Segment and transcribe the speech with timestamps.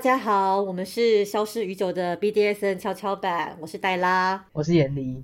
[0.00, 5.22] 大家好，我们是消失已久的 BDSN 跷跷板，我是黛拉，我是严离。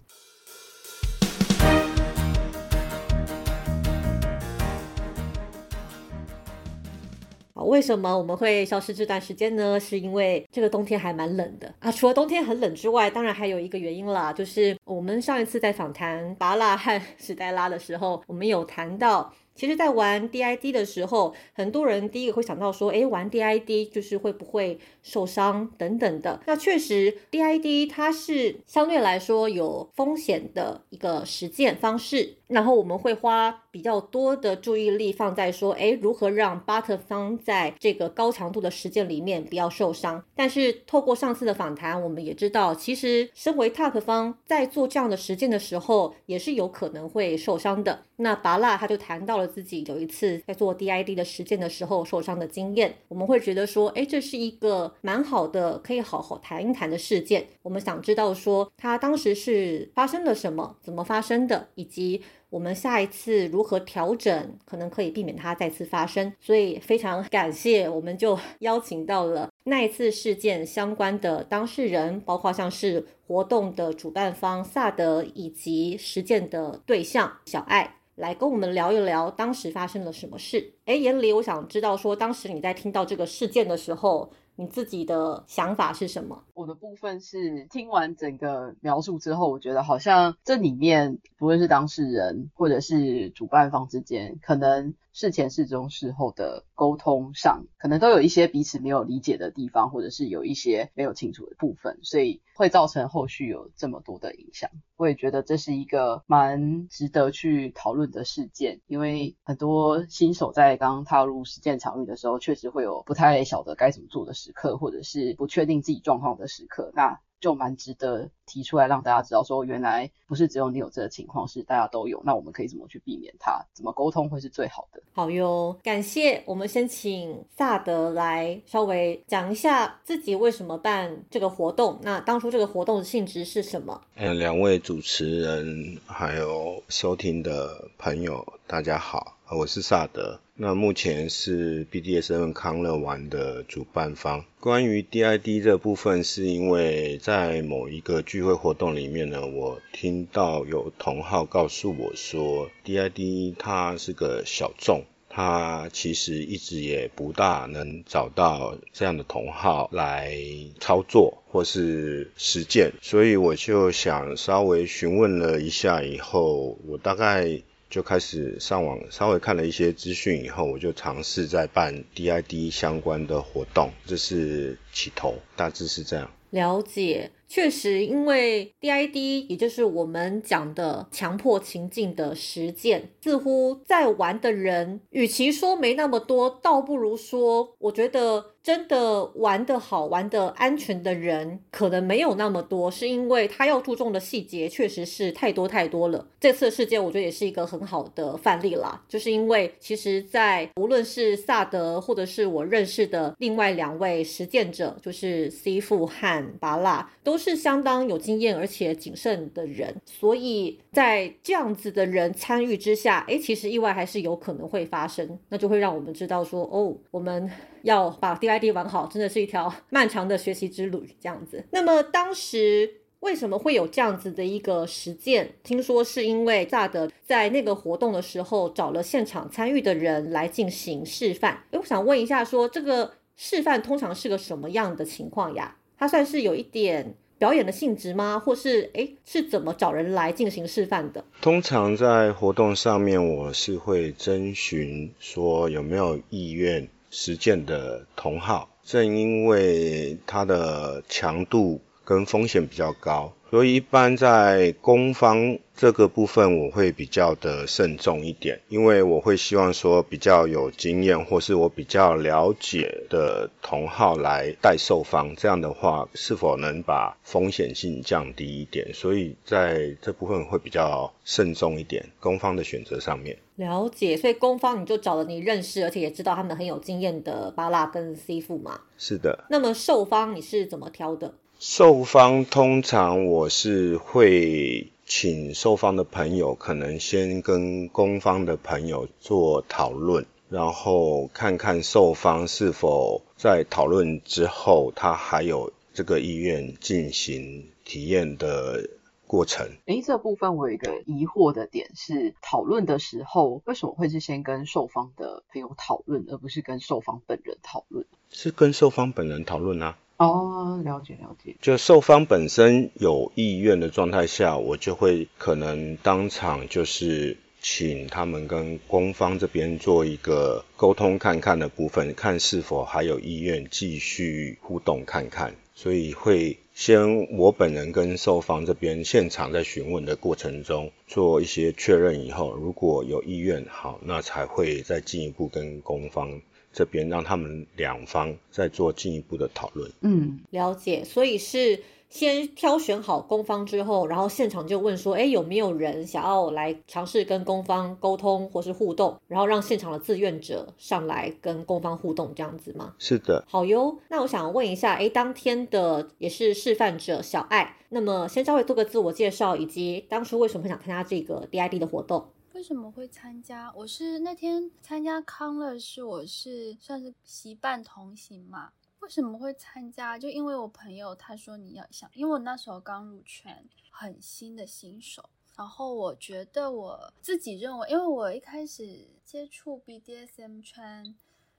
[7.54, 9.80] 为什么我们会消失这段时间呢？
[9.80, 11.90] 是因为这个冬天还蛮冷的啊。
[11.90, 19.32] 除了冬天很冷之外，当然还有一个原因啦，就是我们上一次在访谈巴拉和史黛拉的时候，我们有谈到。
[19.56, 26.40] 其实，在玩 DID 的时候，很多人第一个会想到说，哎，玩 DID 就是会不会受伤等等的。
[26.46, 32.34] 那确实，DID 它是相对来说有风险的一个实践方式。
[32.46, 40.22] 然后我们会花比较多的注意力放在说，哎，如何让巴特方在这个高强度的实践里面不要受伤。
[40.36, 48.04] 但是透过上次的访谈，我们也知道，其实身为 TAP 方在做这样的实践的时候，也是有可能会受伤的。
[48.18, 49.45] 那拔蜡他就谈到了。
[49.46, 57.46] 自己有一次在做 DID 的实践的时候受伤的经验，我们会觉得说，哎，这是一个蛮好的，可以好好谈一谈的事件。
[57.62, 66.32] 我们想知道说，他当时是发生了什么，怎么发生的，以及我们下一次如何调整，可能可以避免它再次发生。
[66.40, 77.95] 所以非常感谢，我们就邀请到了那一次事件相关的当事人，包括像是活动的主办方萨德以及实践的对象小爱。
[78.16, 80.72] 来跟我们聊一聊当时发生了什么事。
[80.86, 86.42] 哎，严离，我想知道说，当时你在听到这个事件的时候，你自己的想法是什么？
[86.54, 94.94] 我的部分是听完整个描述之后，我觉得好像这里面不论是当事人或者是主办方之间，可能。
[95.16, 104.68] 事前、事中、事后的沟通上，可能都有一些彼此没有理解的地方，或者是有一些没有清楚的部分，所以会造成后续有这么多的影响。
[104.98, 116.92] 我也觉得这是一个蛮值得去讨论的事件，因为很多新手在刚踏入实践场域的时候，确实会有不太晓得该怎么做的时刻，或者是不确定自己状况的时刻。
[116.94, 122.20] 那就蛮值得提出来让大家知道，说原来不是只有你有这个情况，是大家都有。
[122.24, 123.64] 那我们可以怎么去避免它？
[123.72, 125.00] 怎么沟通会是最好的？
[125.12, 126.42] 好哟，感谢。
[126.46, 131.98] 我们先请萨德来稍微讲一下自己为什么办这个活动。
[132.02, 134.00] 那当初这个活动的性质是什么？
[134.14, 140.40] 嗯，两位主持人还有收听的朋友，大家好，我是萨德。
[140.58, 144.46] 那目前是 BDSM 康乐玩的主办方。
[144.58, 160.38] 关于 DID 这部分，是因为在某一个聚会活动里面呢，我听到有同号告诉我说，DID 它是个小众，它其实一直也不大能找到这样的同号来
[160.80, 167.60] 操作或是实践，所以我就想稍微询问了一下，以后我大概。
[167.88, 176.30] 就开始上网稍微看了一些资讯以后，我就尝试在办 DID 相关的活动，这是起头，大致是这样。
[176.50, 188.55] 了解，确实，因为 DID 也就是我们讲的强迫情境的实践，似乎在玩的人，与其说没那么多，倒不如说，我觉得。
[188.66, 196.26] 真的玩的好玩的安全的人可能没有那么多，是因为他要注重的细节确实是太多太多了。
[196.40, 217.48] 这次事件我觉得也是一个很好的范例啦，就是因为其实，在无论是萨德或者是我认识的另外两位实践者，就是 C 富和巴拉，都是相当有经验而且谨慎的人，所以在这样子的人参与之下，哎，其实意外还是有可能会发生，那就会让我们知道说，哦，我们。
[217.86, 221.16] 要把 DID 玩好，真的是一条漫长的学习之旅。
[221.20, 225.54] 这样子，那么当时为什么会有这样子的一个实践？
[225.62, 231.52] 听说是因为萨德在那个活动的时候找了现场参与的人来进行示范。
[231.70, 235.76] 哎，我想问一下，说这个示范通常是个什么样的情况呀？
[235.96, 238.38] 它算是有一点表演的性质吗？
[238.38, 241.24] 或是哎是怎么找人来进行示范的？
[241.40, 246.88] 通常在活动上面，我是会征询说有没有意愿。
[247.18, 255.58] 实践的同号，正因为它的强度跟风险比较高，所以一般在攻方。
[255.76, 268.94] 这个部分我会比较的慎重一点，因为我会希望说比较有经验或是我比较了解的同号来带售方，这样的话是否能把风险性降低一点？
[268.94, 273.36] 所以在这部分会比较慎重一点，攻方的选择上面。
[273.56, 278.80] 了解，所以攻方你就找了你认识而且也知道他们很有经验的巴拉跟 C 副嘛？
[278.96, 279.44] 是的。
[279.50, 281.34] 那么售方你是怎么挑的？
[281.58, 284.86] 售方通常我是会。
[285.08, 298.90] 请受方的朋友可能先跟攻方的朋友做讨论，然后看看受方是否在讨论之后，他还有这个意愿进行体验的
[299.28, 299.68] 过程。
[299.86, 308.04] 诶，这部分我有一个疑惑的点是，讨论的时候为什么会是先跟受方的朋友讨论，而不是跟受方本人讨论？
[308.30, 309.96] 是跟受方本人讨论啊。
[310.18, 311.54] 哦，了解了解。
[311.60, 325.54] 就受方本身有意愿的状态下，我就会可能当场就是请他们跟攻方这边做一个沟通看看的部分，看是否还有意愿继续互动看看。
[325.74, 336.40] 所以会先我本人跟受方这边现场在询问的过程中做一些确认以后，如果有意愿，好，那才会再进一步跟攻方。
[336.76, 339.90] 这边让他们两方再做进一步的讨论。
[340.02, 341.02] 嗯，了解。
[341.02, 352.94] 所以是先挑选好攻方之后，然后现场就问说，哎，有没有人想要来尝试跟攻方沟通或是互动，然后让现场的志愿者上来跟攻方互动，这样子吗？
[352.98, 353.42] 是的。
[353.48, 353.98] 好哟。
[354.10, 362.26] 那我想问一下，哎，当天的也是示范者小爱，那么先稍微做个自我介绍，以及当初为什么会想参加这个 DID 的活动？
[362.56, 363.70] 为什么会参加？
[363.74, 368.72] 我是那天参加康乐，是我是算是习伴同行嘛。
[369.00, 370.18] 为什么会参加？
[370.18, 375.28] 就因为我朋友他说你要想，因为我那时候刚入圈，很新的新手。
[375.54, 381.14] 然后我觉得我自己认为，因为我一开始接触 BDSM 圈，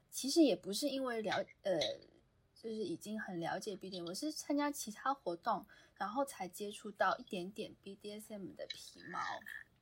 [0.10, 1.80] 其实也不是因为了呃，
[2.56, 9.20] 就是已经很了解 BDSM，我是参加其他活动，然后才接触到一点点 BDSM 的皮毛。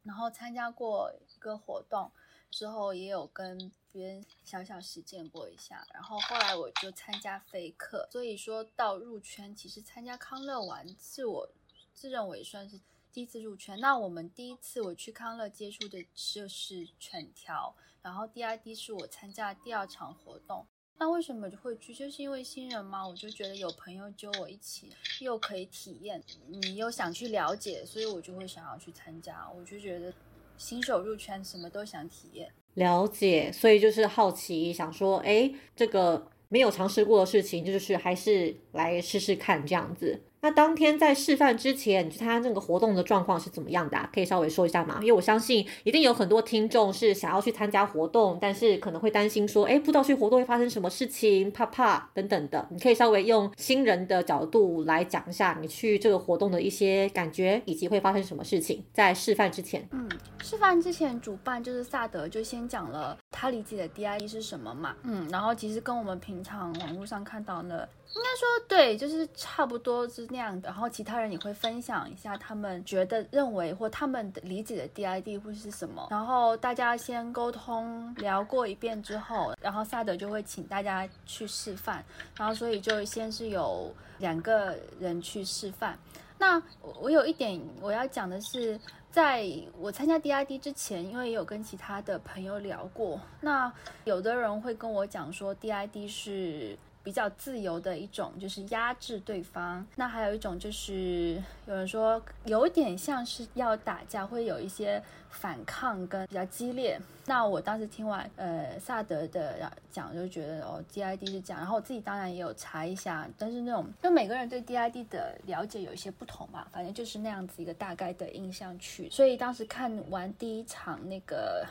[0.06, 2.10] 然后参加过一个活动
[2.50, 5.86] 之后，也有跟别人小小实践过一下。
[5.94, 11.50] 然后后来我就参加飞客，所以说到入圈，其实参加康乐玩是我
[11.94, 12.80] 自认为算是
[13.12, 13.80] 第一次入圈。
[13.80, 20.68] 那我们第一次我去康乐接触的就是犬条，然后 DID 是我参加第二场活动。
[20.98, 21.94] 那为什么就会去？
[21.94, 24.90] 就是因为新人嘛，我就觉得有朋友揪我一起，
[25.20, 29.48] 又可以体验，你又想去了解，所以我就会想要去参加。
[29.56, 30.14] 我就觉得
[30.58, 40.22] 新手入圈，什么都想体验，了解，所以就是好奇，想说，哎，这个没有尝试过的事情，就是还是来试试看这样子。
[40.46, 43.98] 那当天在示范之前，他那个活动的状况是怎么样的？
[44.14, 45.00] 可以稍微说一下吗？
[45.02, 52.64] 因为我相信一定有很多听众是想要去参加活动，但是可能会担心说，哎，不知道去活动会发生什么事情，怕怕等等的。
[52.70, 58.86] 你可以稍微用新人的角度来讲一下你去这个活动的一些感觉，以及会发生什么事情。
[58.94, 60.08] 在示范之前，嗯，
[60.44, 67.90] 示范之前，主办就是萨德就先讲了他理解的 DIE 是什么嘛，嗯，然后其实跟我们平常网络上看到的。
[68.16, 70.70] 应该说对，就是差不多是那样的。
[70.70, 76.08] 然后其他人也会分享一下他们觉得、认为或他们理解的 DID 会是什么。
[76.10, 82.02] 然后大家先沟通聊过一遍之后，然后萨德就会请大家去示范。
[82.38, 86.00] 然后所以就先是有两个人去示范。
[86.38, 86.62] 那
[87.02, 88.80] 我有一点我要讲的是，
[89.12, 89.46] 在
[89.78, 93.70] 我参加 DID 之前，因为也有跟其他的朋友聊过，那
[94.06, 96.78] 有的人会跟我讲说 DID 是。
[97.06, 107.00] 比较自由的一种就是压制对方，那还有一种就是有人说有点像是要打架，会有一些反抗跟比较激烈。
[107.28, 119.08] 那我当时听完呃萨德的讲，就觉得哦 DID 是这样，然后我自己当然也有查一下，但是那种就每个人对 DID 的了解有一些不同嘛，反正就是那样子一个大概的印象去。
[119.12, 121.64] 所以当时看完第一场那个。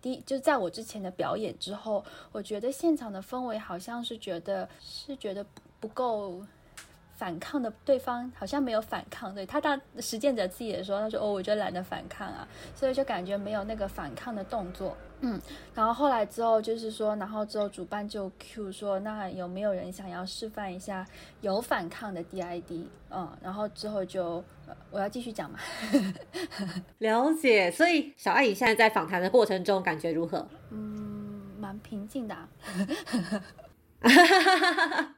[0.00, 6.42] 第就在我之前的表演之后，我觉得现场的氛围好像是觉得是觉得不不够
[7.16, 14.96] 反抗的，对方好像没有反抗，对他当实践者自己也说，他说哦，我就懒得反抗啊，所以就感觉没有那个反抗的动作。
[15.22, 15.38] 嗯，
[15.74, 21.06] 然后后来之后就是说，然后之后主办就 Q 说，那有没有人想要示范一下
[21.42, 22.86] 有反抗的 DID？
[23.10, 24.42] 嗯，然后之后就
[24.90, 25.58] 我要继续讲嘛。
[26.98, 30.46] 了解，所以小爱，你现在在访谈的过程中感觉如何？
[30.70, 32.36] 嗯，蛮平静的。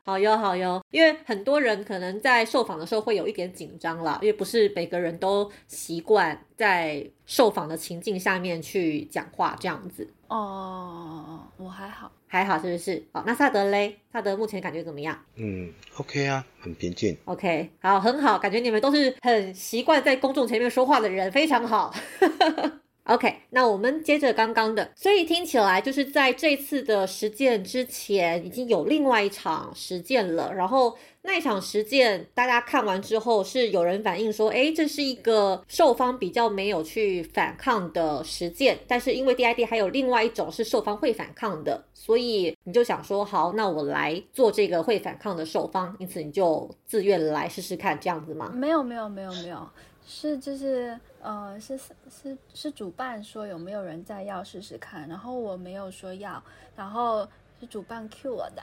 [0.04, 10.12] 好哟，好哟，因为很多人可能在受访的时候会有一点紧张啦，因为不是每个人都习惯在受访的情境下面去讲话这样子。
[10.26, 13.04] 哦，我还好，还好，是不是？
[13.12, 13.94] 哦，那萨德嘞？
[14.10, 15.14] 萨德目前感觉怎么样？
[15.36, 17.14] 嗯，OK 啊，很平静。
[17.26, 21.94] OK，好，很好，感觉你们都是很习惯在公众前面说话的人，非常好。
[23.04, 30.54] OK，那我们接着刚刚的，所以听起来就是在这次的实践之前，已经有另外一场实践了。
[30.54, 38.78] 然后那一场实践，大家看完之后，是有人反映说，哎，这是一个受方比较没有去反抗的实践。
[38.86, 48.52] 但是因为 DID 还有另外一种是受方会反抗的，所以你就想说，好，那我来做这个会反抗的受方，因此你就自愿来试试看，这样子吗？
[48.54, 49.68] 没有，没有，没有，没有。
[50.14, 51.78] 是，就是呃，是
[52.10, 56.40] 是是主办说有没有人再要试试看，然后我没有说要，
[56.76, 57.26] 然后
[57.58, 58.62] 是主办 Q 我的。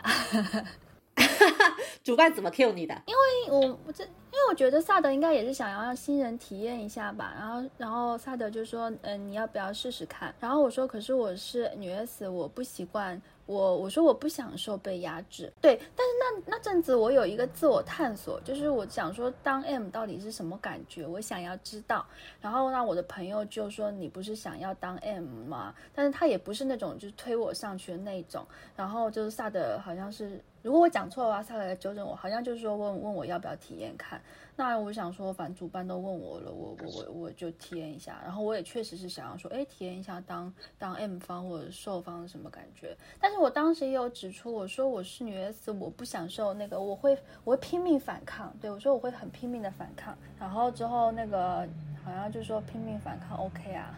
[2.03, 2.94] 主办怎么 Q 你的？
[3.08, 10.34] 因为我我这因为我觉得萨德应该也是想要让新人体验一下吧，然后然后萨德就说，嗯，你要不要试试看？
[10.39, 13.20] 然后我说，可是我是女 S，我不习惯。
[13.50, 22.06] 我我说我不享受被压制，对，但是那那阵子我有一个自我探索，就是我想说当 M 到底是什么感觉，我想要知道。
[22.39, 25.74] 然后那我的朋友就说你不是想要当 M 吗？
[25.96, 28.46] 但是他也不是那种就是推我上去的那种。
[28.75, 34.22] 然后就是萨德好像是，如果我讲错的话，萨德来纠正我，好像就是说问问我要不要体验看。
[34.60, 38.20] 那我想说，反正主办都问我了，我我我我就体验一下。
[38.25, 42.94] 然后我也确实是想要说，哎，体验一下当当 M 方或者受方什么感觉。
[43.22, 48.54] 但是我当时也有指出，我说我是女 S，我不享受那个，我会我会拼命反抗。
[48.60, 50.13] 对我说我会很拼命的反抗。
[50.38, 51.66] 然后之后那个
[52.04, 53.98] 好像就说拼命反抗 OK 啊，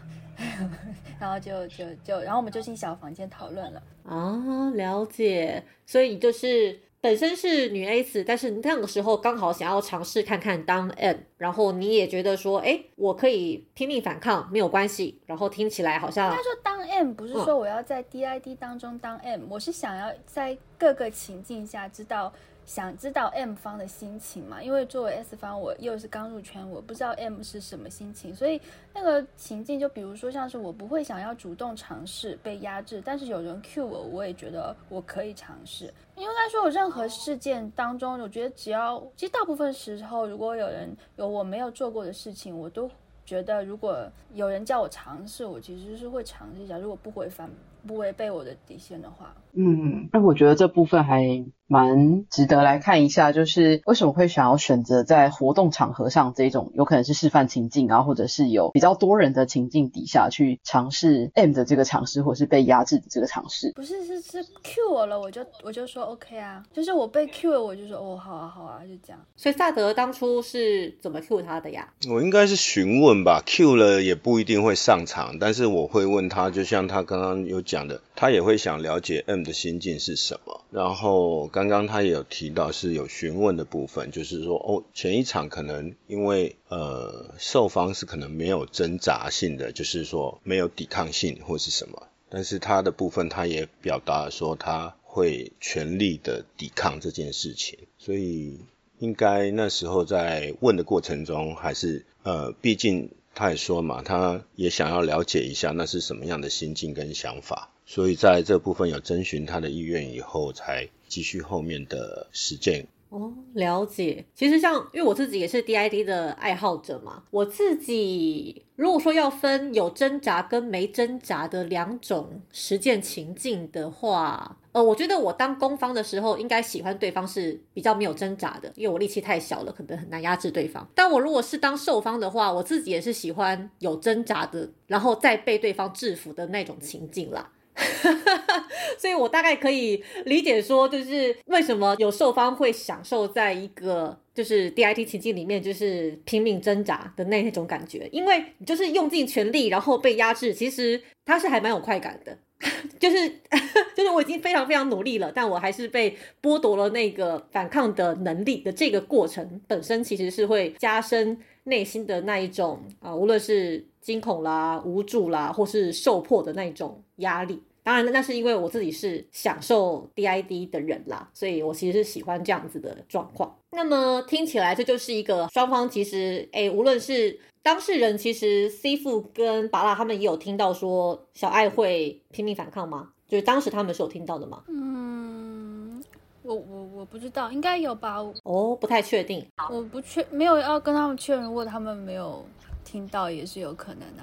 [1.18, 3.82] 然后就就就然后我们就进小房间讨论了。
[4.04, 5.64] 啊，了解。
[5.84, 6.78] 所以就是。
[7.02, 15.20] 本身是女 S，但是那个时候刚好想要尝试看看当 M，然后你也觉得说，哎，我可以拼命反抗，没有关系。
[15.26, 22.32] 然后听起来好像应该说当 M 不是说我要在 DID 当中当 M，我是想要在各个情境下知道。
[22.64, 24.62] 想知道 M 方的心情嘛？
[24.62, 28.60] 因为作为 S 方，我又是刚入圈，我不知道 M 是什么心情，所以
[28.94, 35.92] 那个情境就比如说像是我不会想要主动尝试被压制，但是有人 Q 我，我也觉得我可以尝试。
[36.16, 42.88] 应该说，我任何事件当中，我觉得只要其实大部分时候，如果有人有我没有做过的事情，我都
[43.24, 46.78] 觉得如果有人叫我尝试，我其实是会尝试一下。
[46.78, 47.50] 如果不违反
[47.86, 51.44] 不违背我的底线的话，嗯，那我觉得这部分还。
[51.72, 63.72] 蛮值得来看一下，就是为什么会想要选择在活动场合上这种有可能是示范情境啊，或者是有比较多人的情境底下去尝试 M 的这个尝试，或是被压制的这个尝试？
[63.74, 69.18] 不是，是是 Q 我了，我就我就说 OK 啊，就是我被 Q 了，我就说哦，好啊，好啊，就这样。
[69.34, 71.88] 所以萨德当初是怎么 Q 他的呀？
[72.10, 82.22] 我应该是询问吧，Q 了也不一定会上场，但是我会问他，就像他刚刚有讲的，他也会想了解 M 的心境是什么，然后刚刚刚他也有。
[82.32, 98.60] 提到是有询问的部分，就是说哦，前一场可能因为呃受方是可能没有挣扎性的，就是说没有抵抗性或是什么，但是他的部分他也表达说他会全力的抵抗这件事情，所以
[98.98, 110.88] 应该那时候在问的过程中，还是呃，毕竟他也说嘛，他也想要了解一下那是什么样的心境跟想法，所以在这部分有征询他的意愿以后才。
[111.12, 114.24] 继续后面的实践哦，了解。
[114.34, 130.88] 其实像因为我自己也是 DID 的爱好者嘛，我自己如果说要分有挣扎跟没挣扎的两种实践情境的话，呃，我觉得我当攻方的时候，应该喜欢对方是比较没有挣扎的，因为我力气太小了，可能很难压制对方。
[130.94, 137.52] 但我如果是当受方的话，我自己也是喜欢有挣扎的，然后再被对方制服的那种情境啦。
[138.98, 152.36] 所以，我大概可以理解说，就是为什么有受方会享受在一个就是 DIT 情境里面，就是拼命挣扎的那那种感觉，因为就是用尽全力，然后被压制，其实他是还蛮有快感的，
[153.00, 153.28] 就是
[153.96, 167.62] 就是我已经非常非常努力了，但我还是被剥夺了那个反抗的能力的这个过程本身，其实是会加深内心的那一种啊，无论是惊恐啦、无助啦，或是受迫的那种压力。
[167.84, 173.56] 当然，那是因为我自己是享受 DID 的人啦，所以我其实是喜欢这样子的状况。
[173.72, 183.10] 那么听起来，这就是一个双方其实，哎，无论是当事人，其实 C 父跟巴拉他们也有听到说小爱会拼命反抗吗？
[183.26, 184.62] 就是当时他们是有听到的吗？
[184.68, 186.04] 嗯，
[186.42, 188.18] 我我我不知道，应该有吧？
[188.44, 192.44] 哦，不太确定，我不确没有要跟他们确认，如果他们没有
[192.92, 194.22] 听到，也是有可能的。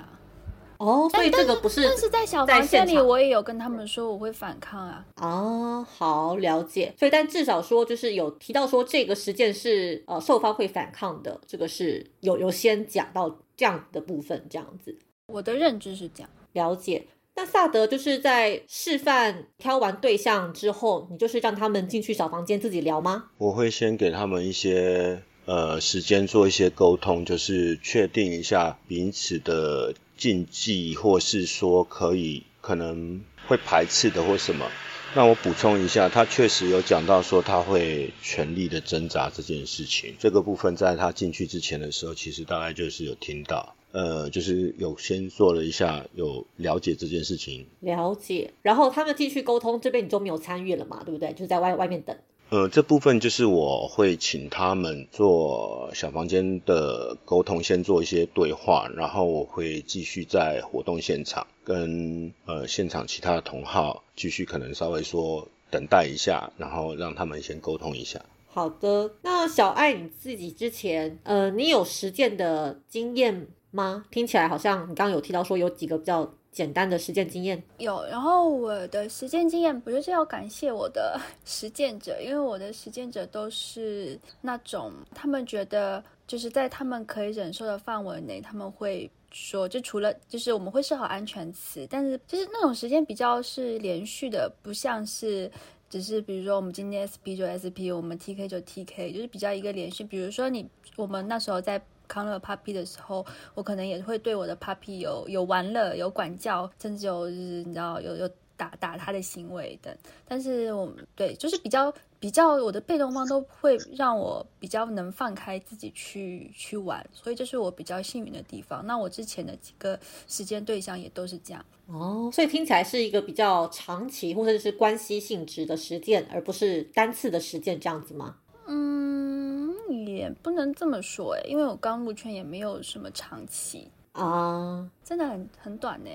[0.78, 5.04] 哦，所以这个不是，但是在小房间里，我也有跟他们说我会反抗啊。
[5.16, 6.94] 哦，好了解。
[6.98, 14.96] 所以，但至少说就是有提到说这个实践是呃受方会反抗的，这个是有有先讲到这样的部分，这样子。
[15.26, 16.30] 我的认知是这样。
[16.54, 17.08] 了解。
[17.36, 23.26] 那萨德就是在示范挑完对象之后，你就是让他们进去小房间自己聊吗？
[23.38, 34.70] 我会先给他们一些呃时间做一些沟通，就是确定一下彼此的禁忌，或是说可以可能会排斥的或什么。
[35.16, 40.14] 那我补充一下，他确实有讲到说他会全力的挣扎这件事情。
[40.20, 47.66] 这个部分在他进去之前的时候，其实大概就是有听到，呃，就是有先做了一下，有了解这件事情。
[47.80, 48.54] 了解。
[48.62, 51.34] 然后他们继续沟通，这边你就没有参与了嘛，对不对？
[51.34, 52.16] 就在外外面等。
[52.52, 68.20] 呃，这部分就是我会请他们做小房间的沟通，先做一些对话，然后我会继续在活动现场跟呃现场其他的同号继续可能稍微说等待一下，然后让他们先沟通一下。
[68.48, 74.06] 好的，那小爱你自己之前，呃，你有实践的经验吗？
[74.10, 77.64] 听起来好像你刚刚有提到说有几个比较简单的实践经验。
[77.78, 95.50] 有，然后我的实践经验，我就是要感谢我的 实践者，因为我的实践者都是那种他们觉得就是在他们可以忍受的范围内，他们会说，就除了就是我们会设好安全词，但是就是那种时间比较是连续的，不像是
[95.90, 100.04] 只是比如说我们今天 SP 就 SP，我们 TK 就 TK，就是比较一个连续。
[100.04, 101.82] 比如说你我们那时候在。
[102.10, 109.96] 康乐 puppy 的时候，我可能也会对我的 puppy 有有玩乐、有管教，甚至有就是你知道有有打打他的行为等。
[110.28, 118.86] 但是我们对就是比较比较我的被动方都会让我比较能放开自己去去玩，所以这是我比较幸运的地方。
[118.86, 119.98] 那我之前的几个
[120.28, 121.64] 时间对象也都是这样。
[121.88, 128.36] 哦，所以听起来是一个比较长期或者是关系性质的实践，而不是单次的实践这样子吗？
[128.68, 129.49] 嗯，
[129.92, 136.10] 也不能这么说诶，因为我刚入圈也没有什么长期啊，真的很很短呢。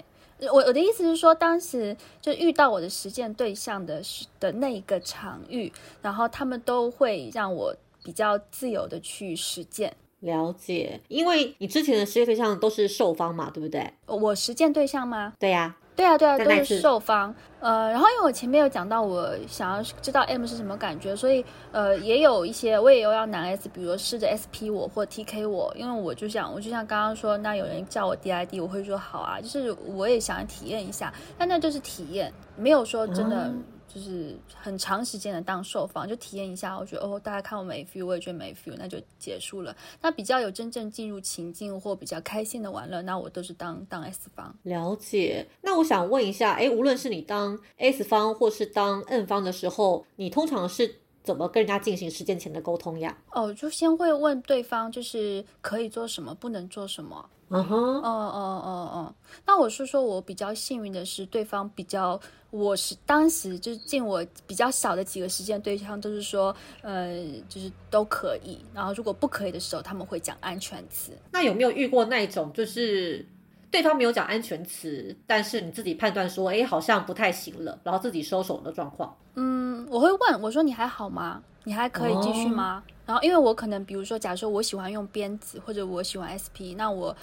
[0.52, 4.02] 我我的意思是说，当时就遇到我的实践对象的
[4.40, 9.94] 的那一个场域，然后他们都会让我比较自由的去实践。
[10.20, 13.92] 了解，因为你之前的实践对象都是受方嘛，对不对？
[14.06, 15.34] 我实践对象吗？
[15.38, 15.76] 对呀。
[15.96, 17.34] 对啊，对啊，都是受方。
[17.60, 33.50] 呃，然后因为我前面有讲到，我想要知道 M 是什么感觉，所以呃，也有一些我也有要男 S，比如说试着 SP 我或 TK 我，因为我就想，我就像刚刚说，那有人叫我 DID，我会说好啊，就是我也想体验一下，但那就是体验，没有说真的。
[33.94, 36.76] 就是很长时间的当受访，就体验一下。
[36.76, 39.74] 我觉得哦，大家看我没 feel，我也觉得没 feel，那就结束了。
[40.00, 44.52] 那比较有真正进入情境或比较开心的玩乐，那我都是当当 S 方。
[44.64, 45.46] 了解。
[45.62, 53.16] 那我想问一下，哎，无论是你当 S 方或是当 N 方的时候，你通常是怎么跟人家进行实践前的沟通呀？
[53.32, 57.30] 哦，就先会问对方，就是可以做什么，不能做什么。
[57.50, 59.14] 嗯哼，哦哦哦哦，
[59.46, 62.18] 那我是说，我比较幸运的是，对方比较，
[62.50, 67.14] 我是当时就是进我比较少的几个时间对象，都是说，呃，
[67.48, 68.58] 就是都可以。
[68.72, 71.12] 然后如果不可以的时候，他们会讲安全词。
[71.30, 73.24] 那有没有遇过那种，就是
[73.70, 79.14] 对方没有讲安全词，但是你自己判断说，哎，好像不太行了，然后自己收手的状况？
[79.34, 81.42] 嗯，我会问我说，你还好吗？
[81.64, 82.82] 你还可以继续吗？
[83.06, 87.14] 然后，因为我可能，比如说，假设我喜欢用鞭子，或者我喜欢 SP，那我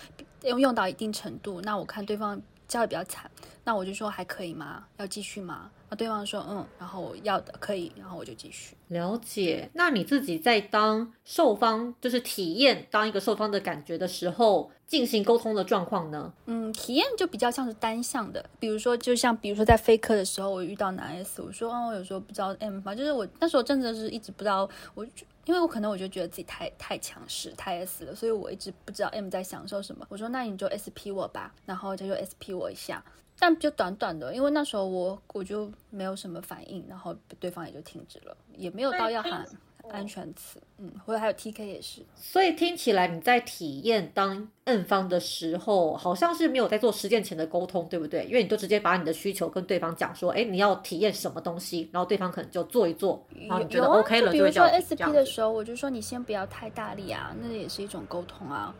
[0.43, 3.29] 用用到一定程度，那我看对方教的比较惨，
[3.63, 4.83] 那我就说还可以吗？
[4.97, 5.69] 要继续吗？
[5.91, 8.75] 那对方说嗯，然后我要的可以，然后我就继续。
[8.87, 9.69] 了解。
[9.73, 16.31] 那你自己在当受方，就是体验当一个受方的感觉的时候，进行沟通的状况呢？
[16.45, 25.05] 嗯，体验就比较像是单向的，比如说，就像比如说在飞科的时候，我遇到男 S，我说哦，我有时候不知道 M 方，就是我那时候真的是一直不知道我。
[25.45, 30.05] 因为我可能我就觉得自己太太强势太 S 了，所以我一直不知道 M 在享受什么。
[30.07, 33.03] 我说那你就 SP 我吧，然后他就 SP 我一下，
[33.41, 39.43] 但就短短的，因为那时候我我就没有什么反应，然后对方也就停止了，也没有到要喊。
[39.89, 48.23] 安全词，嗯，或者还有 T K 也是，所以听起来你在体验当 N 方的时候，好像是没有在做实践前的沟通，对不对？
[48.25, 58.73] 因为你就直接把你的需求跟对方讲说，哎，你要体验什么东西，然后对方可能就做一做，然后你觉得 OK 了，比如说 S P 的时候，我就说你先不要太大力啊，那也是一种沟通啊。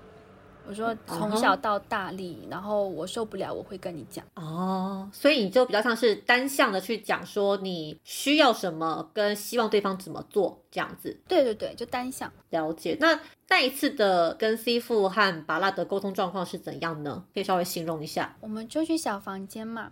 [0.68, 5.10] 我说从小到大力，然后我受不了，我会跟你讲哦。
[5.12, 11.20] 所以你就比较像是单向的去讲说你需要什么，跟希望对方怎么做这样子。
[11.28, 12.98] 对对对，就单向了解。
[13.00, 13.20] 那
[13.50, 17.26] 那一次的跟 C 父和巴拉的沟通状况是怎样呢？
[17.34, 18.38] 可以稍微形容一下。
[18.40, 19.92] 我们就去小房间嘛。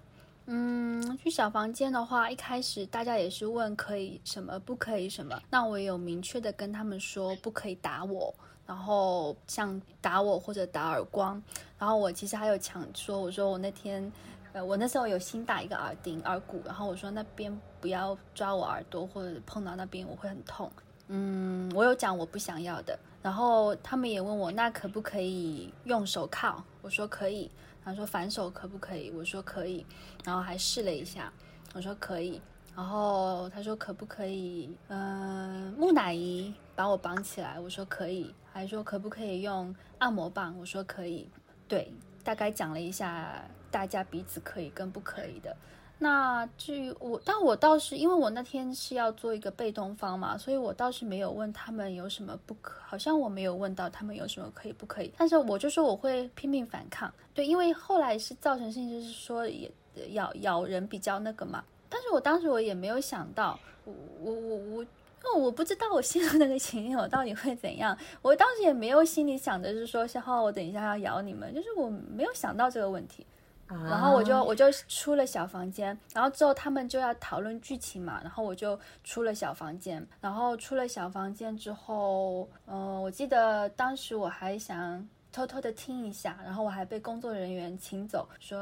[0.51, 5.39] 嗯，去小房间的话，一开始大家也是问可以什么，不可以什么。
[5.51, 8.33] 那我也有明确的跟他们说，不可以打我，
[8.69, 11.41] 然后像打我或者打耳光。
[11.79, 14.11] 然后我其实还有强说，我说我那天，
[14.53, 17.51] 呃，我那时候有新打一个耳钉、耳骨，然后我说那边
[17.81, 20.71] 不要抓我耳朵或者碰到那边我会很痛。
[21.07, 22.99] 嗯，我有讲我不想要的。
[23.23, 26.63] 然后他们也问我，那可不可以用手铐？
[26.83, 27.49] 我说可以。
[27.83, 29.09] 他说反手可不可以？
[29.09, 29.83] 我说可以，
[30.23, 31.33] 然后还试了一下，
[31.73, 32.39] 我说可以。
[32.75, 34.69] 然后他说可不可以？
[34.89, 38.31] 嗯，木乃伊把我绑起来，我说可以。
[38.59, 40.53] 还说可不可以用按摩棒？
[40.59, 41.25] 我说可以。
[41.67, 41.89] 对，
[42.23, 43.41] 大概讲了一下
[43.71, 45.55] 大家彼此可以跟不可以的。
[45.97, 55.13] 那至于我，但我倒是因为我那天是要做一个被动方嘛，所以我倒是没有问他们有什么不可，好像我没有问到他们有什么可以不可以。
[55.17, 59.71] 但是我就说我会拼命反抗，对，因为后来是造成性就是说也
[60.11, 61.63] 咬咬人比较那个嘛。
[61.89, 64.85] 但是我当时我也没有想到，我我我我，
[65.23, 67.97] 因为我不知道我陷入那个情境我到底会怎样。
[68.21, 73.25] 我当时也没有心里想着是说小浩我等一下要咬你们，就是我没有想到这个问题。
[73.71, 88.59] 然后我就我就出了小房间，然后之后他们就要讨论剧情嘛，然后我就出了小房间，然后出了小房间之后，嗯，我记得当时我还想偷偷的听一下，然后我还被工作人员请走，说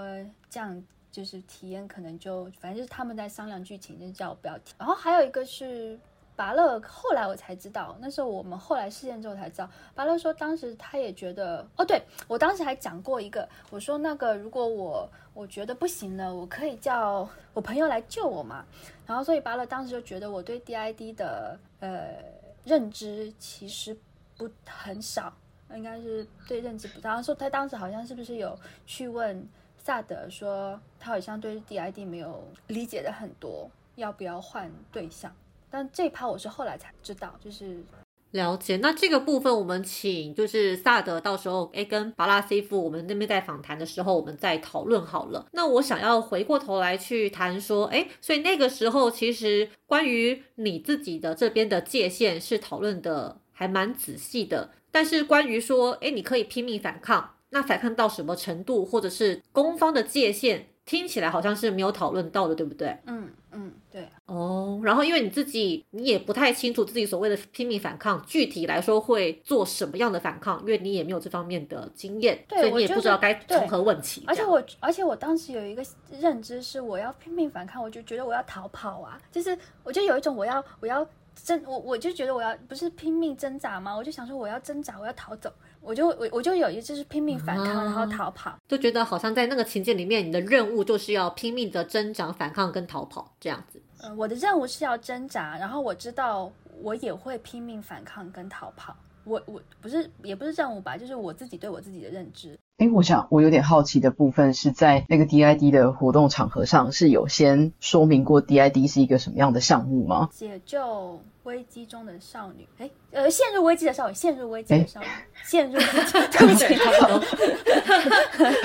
[0.50, 4.76] 这样就是体验可能就反正就是他们在商量剧情，就叫我不要听。
[4.78, 5.98] 然后还有一个是。
[6.38, 18.64] 巴乐后来我才知道，那时候我们后来事件之后才知道，巴乐说当时他也觉得，哦，对我当时还讲过一个，我说那个如果我我觉得不行了，我可以叫我朋友来救我嘛。
[19.08, 22.24] 然后所以巴乐当时就觉得我对 DID 的呃
[22.64, 23.98] 认知其实
[24.38, 25.34] 不很少，
[25.74, 27.02] 应该是对认知不。
[27.02, 29.44] 然后说他当时好像是不是有去问
[29.80, 35.34] 萨德说他好像对 DID 没有理解的很多，要不要换对象？
[35.70, 37.84] 但这一趴我是后来才知道，就是
[38.32, 38.78] 了解。
[38.78, 45.46] 那这个部分我们请就是萨德到时候哎跟巴拉西夫我们那边在访谈的时候，我们再讨论好了。
[45.54, 60.68] 那我想要回过头来去谈说，哎，所以那个时候其实关于你自己的这边的界限是讨论的还蛮仔细的，但是关于说，哎，你可以拼命反抗，那反抗到什么程度，或者是攻方的界限？
[60.86, 62.98] 听起来好像是没有讨论到的，对不对？
[63.08, 64.08] 嗯嗯，对。
[64.28, 74.24] 哦，然后因为你自己你也不太清楚自己所谓的拼命反抗，具体来说会做什么样的反抗，因为你也没有这方面的经验，所以你也不知道该从何问起。
[74.28, 75.84] 而且我，而且我当时有一个
[76.20, 83.96] 认知是，我要拼命反抗，我就觉得我要逃跑啊，就是我就有一种我要我要挣我我就觉得我要不是拼命挣扎吗？
[83.96, 85.52] 我就想说我要挣扎，我要逃走。
[85.80, 93.82] 我就我我就有一次是拼命反抗，然后逃跑，就觉得好像在那个情境里面，你的任务就是要拼命的挣扎、反抗跟逃跑这样子。
[94.00, 98.96] 呃，我的任务是要挣扎，然后我知道我也会拼命反抗跟逃跑。
[99.24, 102.58] 我我不是也不是任务吧，就是我自己对我自己的认知。
[102.78, 110.30] 哎，我想我有点好奇的部分是在那个 DID 的活动场合上是有先说明过 DID 是一个什么样的项目吗？
[110.32, 112.88] 解救危机中的少女，哎。
[113.10, 115.08] 呃，陷入危机的少女，陷入危机的少女，
[115.44, 116.12] 陷入危机。
[116.38, 116.66] 对不起，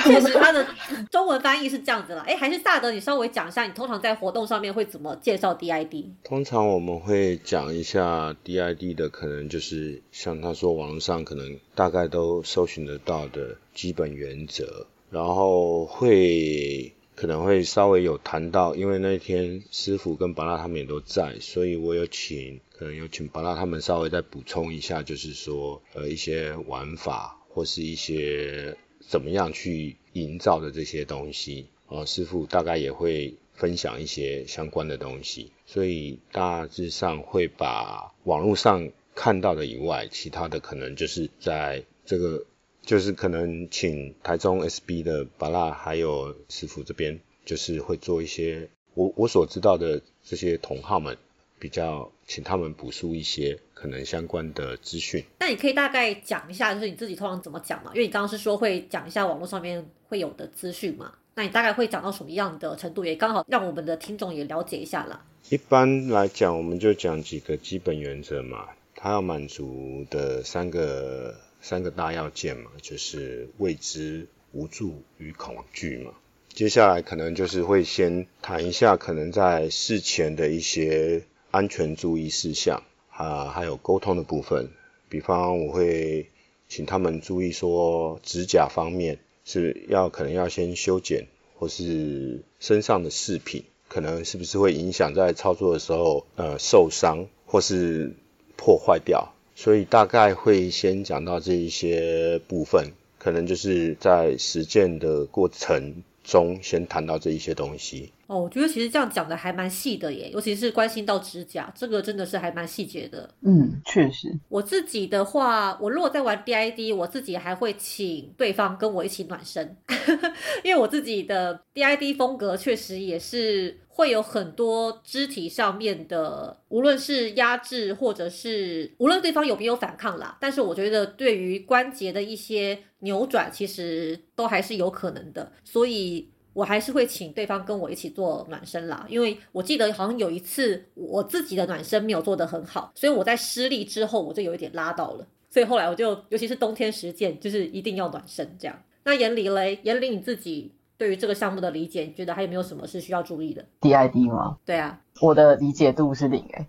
[0.02, 0.66] 确实，它的
[1.10, 2.22] 中文翻译是这样子了。
[2.22, 6.06] 哎，还是萨德，你稍微讲一下，你通常在活动上面会怎么介绍 DID？
[6.24, 16.92] 通常我们会讲一下 DID 的，可能就是像他说，网络上可能大概都搜寻得到的基本原则，然后会。
[17.14, 42.44] 可能会稍微有谈到，因为那天师傅跟巴拉他们也都在，所以我有请，可能有请巴拉他们稍微再补充一下，就是说，呃，一些玩法或是一些怎么样去营造的这些东西，哦，师傅大概也会分享一些相关的东西，所以大致上会把网络上看到的以外，其他的可能就是在这个。
[42.84, 51.16] 就是可能请台中 SB 的巴拉还有师傅这边，就是会做一些我我所知道的这些同号们，
[51.60, 55.24] 比较请他们补述一些可能相关的资讯。
[55.38, 57.92] 那你可以大概讲一下，就是你自己通常怎么讲嘛？
[57.94, 61.14] 因为你刚刚是说会讲一下网络上面会有的资讯嘛？
[61.36, 63.04] 那你大概会讲到什么样的程度？
[63.04, 65.24] 也刚好让我们的听众也了解一下啦。
[65.50, 68.66] 一般来讲，我们就讲几个基本原则嘛，
[69.02, 71.34] 它要满足的三个。
[71.64, 76.12] 三个大要件嘛，就是未知、无助与恐惧嘛。
[76.48, 84.70] 接下来可能就是会先谈一下可能在事前的一些安全注意事项啊，还有沟通的部分。
[85.08, 86.30] 比方我会
[86.68, 98.16] 请他们注意说指甲方面是要可能要先修剪，或是身上的饰品，可能是不是会影响在操作的时候呃受伤或是
[98.56, 99.32] 破坏掉。
[99.54, 108.10] 所以大概会先讲到这一些部分，可能就是在实践的过程中先谈到这一些东西。
[108.26, 113.28] 哦，我觉得其实这样讲的还蛮细的耶，尤其是关心到指甲，这个真的是还蛮细节的。
[113.42, 114.32] 嗯，确实。
[114.48, 119.76] 我自己的话，我如果在玩 DID，我自己还会请对方跟我一起暖身，
[120.64, 136.31] 因为我自己的 DID 风格确实也是会有很多肢体上面的，无论是压制或者是无论对方有没有反抗啦，但是我觉得对于关节的一些扭转，其实都还是有可能的，所以。
[136.52, 148.82] 我还是会请对方跟我一起做暖身啦，因为我记得好像有一次我自己的暖身没有做得很好，所以我在失利之后我就有一点拉到了，所以后来我就尤其是冬天实践，就是一定要暖身这样。
[149.04, 154.56] 那严离嘞，严离你自己对于这个项目的理解，你觉得还有没有什么是需要注意的？DID 吗？
[154.64, 155.00] 对啊。
[155.22, 156.66] 我的理解度是零哎，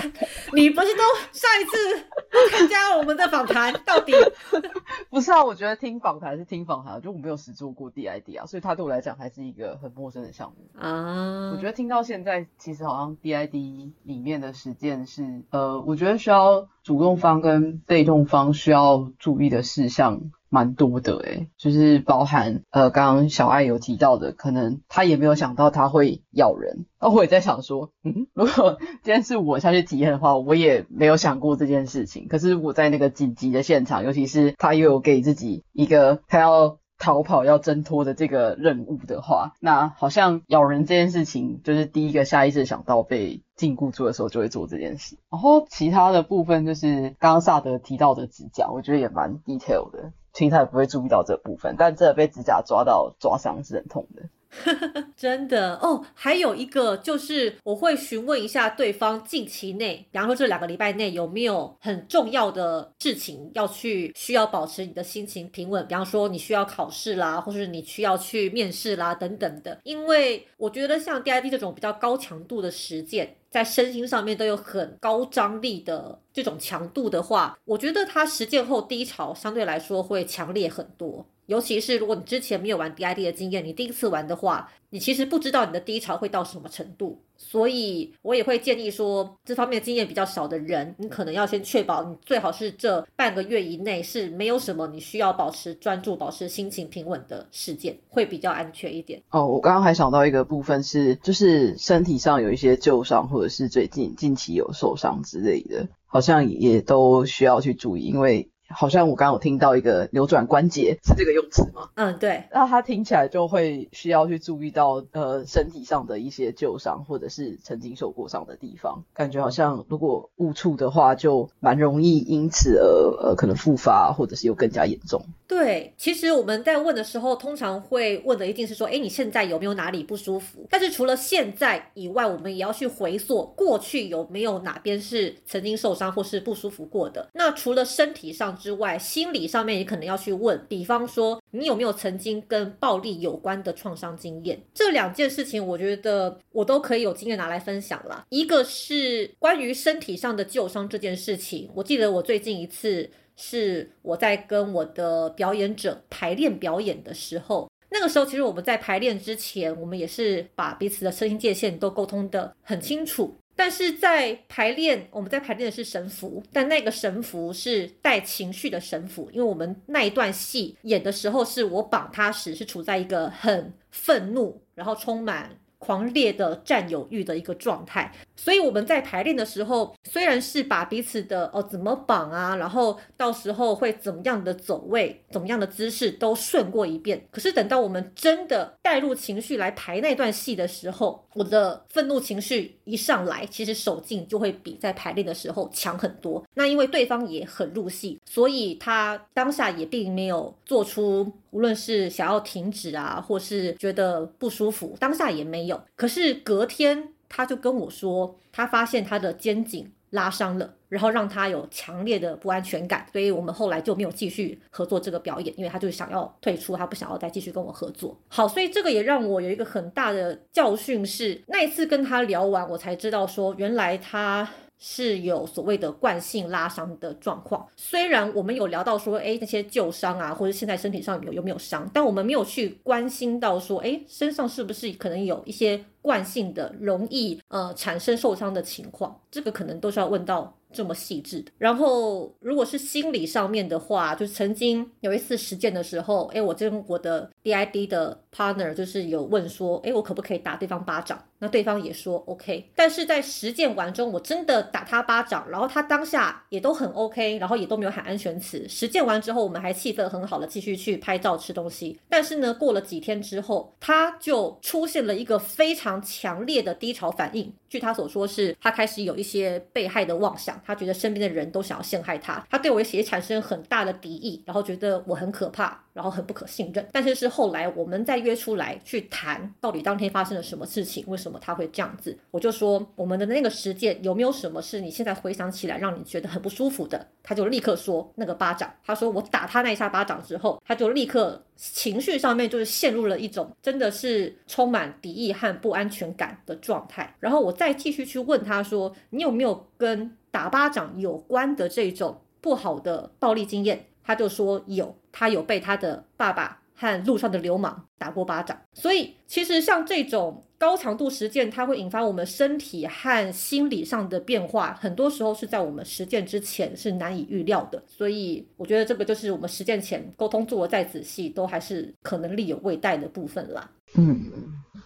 [0.52, 3.72] 你不是都上一次参加了我们的访谈？
[3.86, 4.12] 到底
[5.08, 5.42] 不是啊？
[5.42, 11.52] 我觉得听访谈是听访谈，就我没有实做过 DID 啊，所以它对我来讲还是一个很陌生的项目啊。
[11.52, 20.20] 我觉得听到现在，其实好像 DID 里面的实践是，呃，我觉得需要主动方跟被动方需要注意的事项。
[20.50, 26.86] 蛮多的诶，就是包含呃，刚刚小爱有提到的，可能他也没有想到他会咬人。
[27.00, 32.28] 那我也在想说，嗯， 如果今天是我下去体验的话，我也没有想过这件事情。
[32.28, 45.16] 可是我在那个紧急的现场，尤其是他又有给自己一个他要逃跑、要挣脱的这个任务的话，那好像咬人这件事情，就是第一个下意识想到被禁锢住的时候就会做这件事。
[45.30, 50.12] 然后其他的部分就是刚刚萨德提到的指甲，我觉得也蛮 detail 的。
[50.32, 54.24] 青菜不会注意到这部分，但这被指甲抓到抓伤是很痛的。
[55.16, 65.86] 真的哦，还有一个就是我会询问一下对方近期内，比方说这两个礼拜内有没有很重要的事情要去，需要保持你的心情平稳。
[65.86, 69.78] 比方说你需要考试啦，或是你需要去面试啦等等的。
[69.82, 73.36] 因为我觉得像 DID 这种比较高强度的实践。
[73.54, 81.24] 在身心上面都有很高张力的这种强度的话，我觉得它实践后低潮相对来说会强烈很多。
[81.46, 87.20] 尤其是如果你之前没有玩 DID 的经验，你第一次玩的话，你其实不知道你的低潮会到什么程度。
[87.36, 99.22] 所以我也会建议说，这方面经验比较少的人，你可能要先确保你最好是这半个月以内是没有什么你需要保持专注、保持心情平稳的事件，会比较安全一点。
[99.30, 108.48] 哦，我刚刚还想到一个部分是，就是身体上有一些旧伤，或者是最近近期有受伤之类的，好像也都需要去注意，因为。
[108.66, 111.90] 好像我刚刚有听到一个扭转关节是这个用词吗？
[111.94, 112.44] 嗯，对。
[112.50, 125.26] 那它听起来就会需要去注意到呃身体上的一些旧伤或者是曾经受过伤的地方，感觉好像如果误触的话，就蛮容易因此而呃可能复发或者是又更加严重。
[125.46, 130.66] 对，其实我们在问的时候，通常会问的一定是说，哎，你现在有没有哪里不舒服？
[130.70, 137.28] 但是除了现在以外，我们也要去回溯过去有没有哪边是曾经受伤或是不舒服过的。
[137.34, 144.58] 那除了身体上之外，心理上面也可能要去问，比方说你有没有曾经跟暴力有关的创伤经验？
[144.72, 148.24] 这两件事情，我觉得我都可以有经验拿来分享了。
[148.30, 153.10] 一个是关于身体上的旧伤这件事情，我记得我最近一次。
[153.36, 163.36] 是我在跟我的表演者排练表演的时候，那个时候其实我们在排练之前，我们也是把彼此的声音界限都沟通的很清楚。
[163.56, 175.56] 但是在排练，我们在排练的是神符，但那个神符是带情绪的神符，因为我们那一段戏演的时候，是我绑他时是处在一个很愤怒，然后充满。
[175.84, 196.42] 狂烈的占有欲的一个状态，所以我们在排练的时候，虽然是把彼此的哦怎么绑啊，然后到时候会怎么样的走位、怎么样的姿势都顺过一遍，可是等到我们真的带入情绪来排那段戏的时候，我的愤怒情绪一上来，其实手劲就会比在排练的时候强很多。
[196.54, 201.32] 那因为对方也很入戏，所以他当下也并没有做出。
[201.50, 205.80] 无论是想要停止啊，或是觉得不舒服，当下也没有。
[205.94, 213.06] 可是隔天他就跟我说，他发现他的肩颈拉伤了，然后让他有强烈的不安全感。
[213.12, 218.16] 所以我们后来就没有继续合作这个表演，因为他就想要退出，他不想要再继续跟我合作。
[218.26, 227.66] 好，所以这个也让我有一个很大的教训是，那一次跟他聊完，我才知道说，原来他是有所谓的惯性拉伤的状况。
[227.76, 240.54] 虽然我们有聊到说，哎，那些旧伤啊，或者现在身体上有有没有伤，但我们没有去关心到说，哎，身上是不是可能有一些惯性的容易呃产生受伤的情况，这个可能都是要问到。
[240.74, 251.22] 这么细致的，然后如果是心理上面的话，就曾经有一次实践的时候，哎，我跟我的 DID 的 partner 就是有问说，哎，我可不可以打对方巴掌？
[251.38, 258.66] 那对方也说 OK，但是在实践完中，我真的打他巴掌，然后他当下也都很 OK，然后也都没有喊安全词。
[258.66, 261.98] 实践完之后，我们还气氛很好的继续去拍照吃东西。
[262.08, 267.52] 但是呢，过了几天之后，他就出现了一个非常强烈的低潮反应。
[267.68, 275.83] 据他所说，是他开始有一些被害的妄想，他觉得身边的人都想要陷害他，他对我也产生很大的敌意，然后觉得我很可怕。
[275.94, 282.18] 然后很不可信任，但是是后来我们再约出来去谈，到底当天发生了什么事情，为什么他会这样子？
[282.32, 287.06] 我就说我们的那个实践有没有什么是你现在回想起来让你觉得很不舒服的？
[287.22, 297.14] 他就立刻说那个巴掌，他说我打他那一下巴掌之后，他就立刻情绪上面就是陷入了一种真的是充满敌意和不安全感的状态。
[297.20, 303.86] 然后我再继续去问他说，你有没有跟打巴掌有关的这种不好的暴力经验？
[304.06, 317.80] 他就说有，他有被他的爸爸和路上的流氓打过巴掌，所以其实像这种高强度实践，它会引发我们身体和心理上的变化，很多时候是在我们实践之前是难以预料的。
[317.86, 323.70] 所以我觉得这个就是我们实践前沟通做的再仔细，都还是可能力有未逮的部分啦。
[323.94, 324.32] 嗯，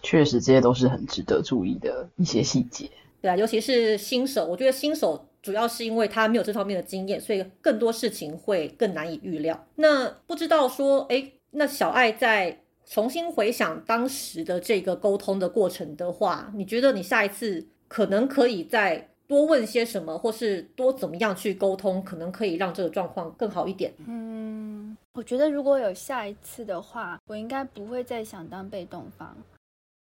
[0.03, 2.87] 确实这些都是很值得注意的一些细节。
[3.19, 5.25] 对啊，尤其是新手，我觉得新手。
[5.41, 9.67] 主要是因为他没有这方面的经验，所以更多事情会更难以预料。
[9.75, 23.93] 那不知道说，哎，那小爱在重新回想当时的这个沟通的过程的话，你觉得你下一次可能可以再多问些什么，或是多怎么样去沟通，可能可以让这个状况更好一点？
[24.07, 29.37] 嗯，我觉得如果有下一次的话，我应该不会再想当被动方。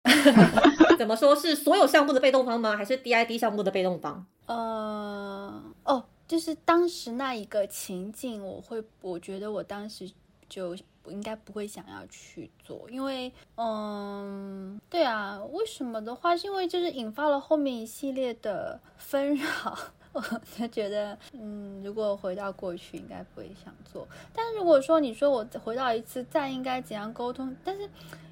[0.97, 2.77] 怎么说是所有项目的被动方吗？
[2.77, 4.25] 还是 DID 项目的被动方？
[4.47, 10.11] 呃，哦，就是当时那一个情境，我会，我觉得我当时
[10.49, 10.77] 就
[11.09, 19.77] 应该不会想要去做，因为，嗯，对啊，为什么的话，是因为就是引发了后面一系列的纷扰，
[20.13, 20.21] 我
[20.57, 24.07] 就觉得，嗯，如果回到过去，应该不会想做。
[24.33, 27.55] 但是如果说你说我回到一次，再应该怎样沟通？
[27.65, 27.83] 但是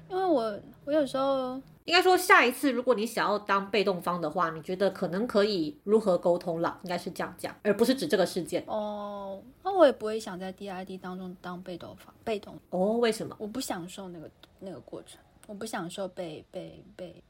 [0.09, 1.61] 因为我，我有时候。
[1.85, 6.79] 应该说，下一次如果你想要当被动方的话，你觉得可能可以如何沟通了？
[6.83, 8.63] 应该是这样讲，而不是指这个事件。
[8.67, 12.59] 哦，那我也不会想在 DID 当中当被动方，被动。
[12.71, 13.35] 哦，为什么？
[13.39, 17.23] 我不享受那个那个过程，我不享受被被被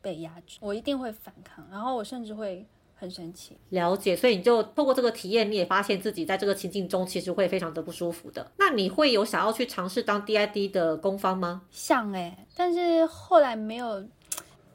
[0.00, 2.66] 被压制，我一定会反抗，然后我甚至会。
[3.02, 8.48] 很神奇，了解，所以你就透过这个体验，你也发现自己在这个情境中其实会非常的不舒服的。
[8.56, 11.62] 那你会有想要去尝试当 DID 的攻方吗？
[11.72, 14.04] 想哎，但是后来没有。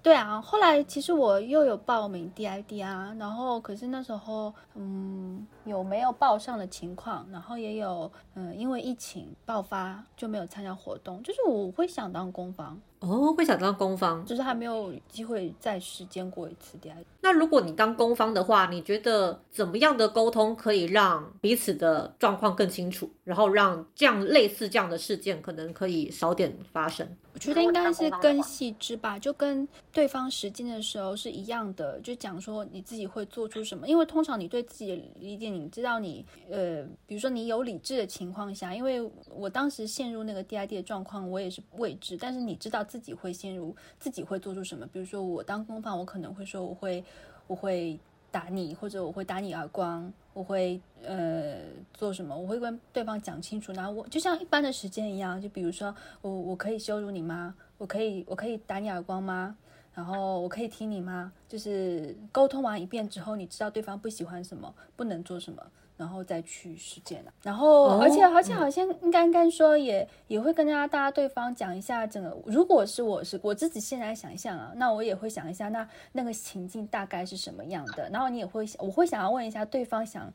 [0.04, 12.80] 对啊，后来其实我又有报名 DID 啊，然后可是那时候嗯有没有报上的情况，然后也有嗯因为疫情爆发就没有参加活动，就是我会想当攻方。
[13.00, 17.06] 哦，会想当攻方，就是还没有机会再实践过一次 DID。
[17.22, 27.08] 那如果你当攻方的话，你觉得怎么样的沟通可以让彼此的状况更清楚，然后让这样类似这样的事件可能可以少点发生？
[27.34, 33.88] 我觉得应该是更细致吧，就跟对方实践的时候是一样的，就讲说你自己会做出什么。
[33.88, 42.87] 因为通常你对自己的理解，你知道你呃，比如说你有理智的情况下，因为我当时陷入那个 DID 的状况，我也是未知，但是你知道。
[42.88, 44.88] 自己会陷入，自己会做出什么？
[44.88, 47.04] 比如说，我当公方，我可能会说，我会，
[47.46, 48.00] 我会
[48.32, 51.58] 打你，或者我会打你耳光，我会呃
[51.94, 52.36] 做什么？
[52.36, 53.72] 我会跟对方讲清楚。
[53.74, 57.54] 然后我就像一般的时间一样，就比如说，我我可以羞辱你吗？
[57.78, 59.56] 我可以我可以打你耳光吗？
[59.94, 61.34] 然后我可以踢你吗？
[61.48, 65.66] 就是沟通完一遍之后，你知道对方不喜欢什么，不能做什么。
[65.98, 80.32] 然后再去实践了，然后而且而且好像应该应该说也也会跟大家大家对方讲一下整个，如果是我是我自己现在想象啊，那我也会想一下那那个情境大概是什么样的，然后你也会我会想要问一下对方想。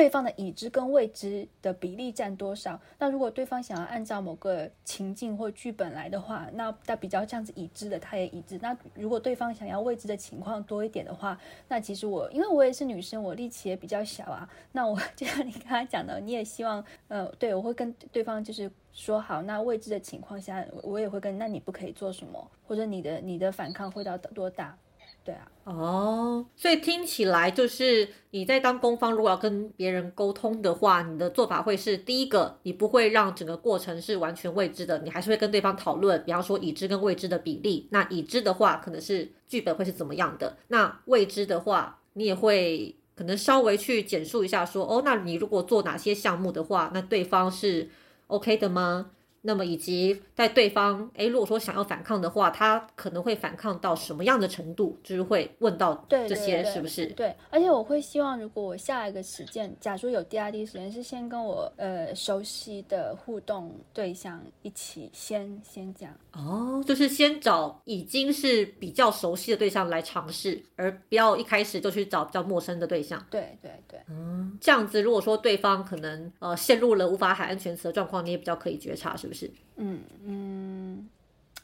[0.00, 2.80] 对方的已知跟未知的比例占多少？
[2.98, 8.58] 那如果对方想要按照某个情境或剧本来的话，那他比较这样子已知的，他也已知。
[8.62, 14.48] 那如果对方想要未知的情况多一点的话，那其实我因为我也是女生，我力气也比较小啊。
[14.72, 24.74] 那我就像你刚才讲的，你也希望，呃，对我会跟对方就是说好，那未知的情况下，我也会跟，那你不可以做什么，或者你的你的反抗会到多大？
[25.22, 37.86] 对啊，哦，所以听起来就是你在当公方，如果要跟别人沟通的话，你的做法会是第一个，你不会让整个过程是完全未知的，你还是会跟对方讨论，比方说已知跟未知的比例。
[37.90, 47.90] 那已知的话，可能是剧本会是怎么样的；那未知的话，你也会可能稍微去简述一下，说哦，那你如果做哪些项目的话，那对方是
[48.28, 49.10] OK 的吗？
[49.42, 54.98] 那么以及在对方诶，如果说想要反抗的话，他可能会反抗到什么样的程度？
[55.02, 57.06] 就是会问到这些是不是？
[57.08, 66.10] 对，而且我会希望，如果我下一个实践，假如有 DID 实践，是先跟我呃熟悉的互动对象一起先先讲。
[66.32, 73.24] 哦，就是先找已经是比较熟悉的对象来尝试，而不要一开始就去找比较陌生的对象。
[73.30, 79.50] 对对对，嗯，这样子，如果说对方可能呃陷入了无法喊安全词的状况，你也比较可以觉察，是不是？
[79.76, 81.08] 嗯嗯，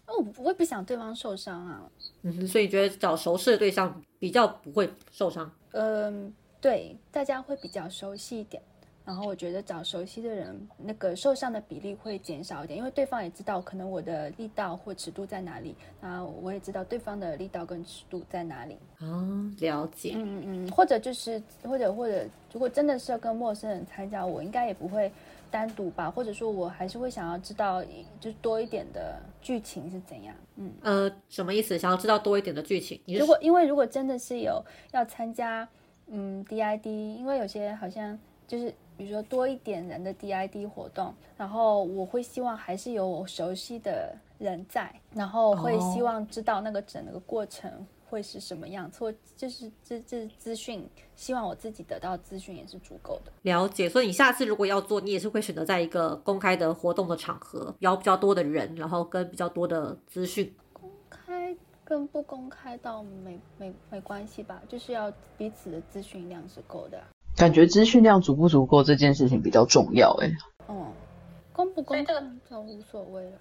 [0.07, 1.83] 我我也不想对方受伤啊。
[2.23, 5.51] 嗯，所以你觉得找熟识的对象比较不会受伤？
[5.73, 8.62] 嗯，对，大家会比较熟悉一点。
[9.05, 18.77] 然后我觉得找熟悉的人，那个受伤的比例会减少一点，因为对方也知道可能我的力道或尺度在哪里，那我也知道对方的力道跟尺度在哪里。
[18.99, 20.14] 哦，了解。
[20.17, 25.12] 嗯嗯嗯，或者就是或者或者，如果真的是要跟陌生人参加，我应该也不会
[25.57, 27.82] 单独吧，或者说我还是会想要知道，
[28.20, 30.34] 就是多一点的剧情是怎样。
[30.57, 31.78] 嗯，呃，什么意思？
[31.78, 33.00] 想要知道多一点的剧情？
[33.07, 35.66] 你如果因为如果真的是有要参加，
[36.09, 47.72] 嗯，DID，因为有些好像就是比如说多一点人的 DID 活动，然后我会希望还是有我熟悉的人在，然后会希望知道那个整个过程
[48.09, 53.32] 会是什么样子，或就是这这资讯，希望我自己得到资讯也是足够的。
[53.42, 60.54] 了解，所以你下次如果要做，你也是会选择在一个公开的活动的场合，邀比较多的人，然后跟比较多的资讯。
[60.72, 70.30] 公开跟不公开倒没没没关系吧，就是要彼此的资讯量是够的啊、感觉资讯量足不足够这件事情比较重要哎、
[70.68, 70.92] 嗯，
[71.52, 72.14] 公不公开
[72.48, 73.38] 就无所谓了。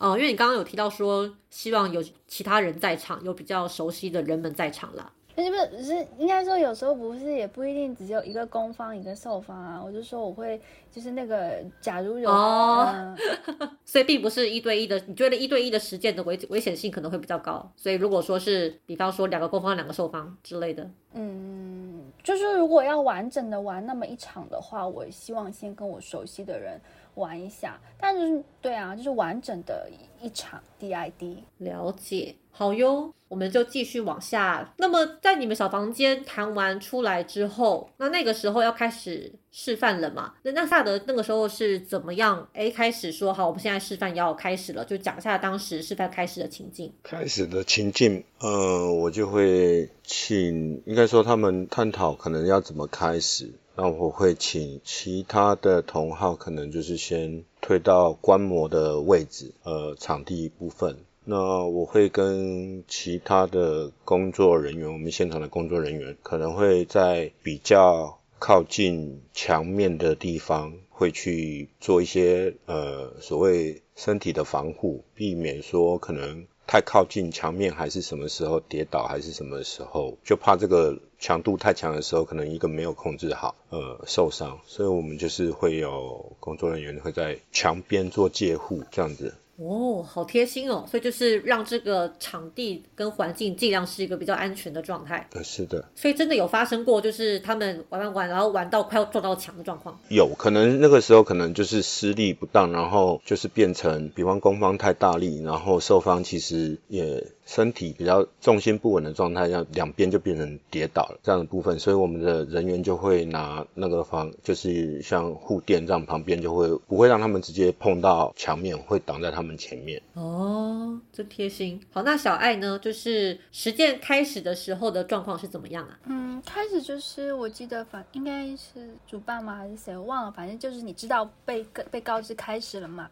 [0.00, 5.12] 哦、因为你刚刚有提到说，希望有其他人在场，有比较熟悉的人们在场啦。
[5.36, 9.80] 不是不是，是应该说有时候不是，也不一定只有一个攻方一个受方啊。
[9.82, 17.70] 我就说我会就是那个，假如有、哦嗯 所以并不是一对一的，你觉得一对一的实践的危危险性可能会比较高。
[17.76, 26.78] 所以如果说是，比方说两个攻方、两个受方之类的，嗯，就是如果要完整的玩那么一场的话，我希望先跟我熟悉的人
[27.20, 27.80] 玩一下。
[28.00, 29.88] 但是对啊，就是完整的
[30.20, 31.36] 一场 DID。
[31.58, 34.72] 了解，好哟，我们就继续往下。
[34.78, 40.32] 那么在你们小房间谈完出来之后，那那个时候要开始示范了嘛？
[40.42, 42.48] 那那萨德那个时候是怎么样？
[42.54, 46.90] 哎，开始说好，我们现在示范要开始了，就讲一下当时示范开始的情境。
[47.02, 60.96] 开始的情境，呃，我就会请，应该说他们探讨可能要怎么开始，那我会请其他的同号，可能就是先退到观摩的位置，呃，场地部分。
[61.24, 84.60] 那我会跟其他的工作人员，我们现场的工作人员，可能会在比较靠近墙面的地方，会去做一些呃所谓身体的防护，避免说可能太靠近墙面，还是什么时候跌倒，还是什么时候，就怕这个强度太强的时候，可能一个没有控制好，呃，受伤。
[84.66, 89.34] 所以我们就是会有工作人员会在墙边做戒护，这样子。
[89.60, 90.86] 哦，好贴心哦！
[90.90, 95.28] 所以就是让这个场地跟环境尽量是一个比较安全的状态。
[95.34, 99.94] 呃，是的，所以真的有发生过，就是他们玩玩玩，然后玩到快要撞到墙的状况。
[100.08, 120.00] 有可能那个时候可能就是施力不当，然后就是变成，比方攻方太大力，然后受方其实也身体比较重心不稳的状态下，两边就变成跌倒了这样的部分，所以我们的人员就会拿那个方，就是像护垫这样旁边就会不会让他们直接碰到墙面，会挡在他们前面。
[120.14, 121.80] 哦，真贴心。
[121.92, 122.78] 好，那小爱呢？
[122.78, 125.98] 就是实践开始的时候的状况是怎么样啊？
[126.04, 133.10] 嗯，开始就是我记得反应该是主办吗还是谁我忘了，反正就是你知道被被告知开始了嘛，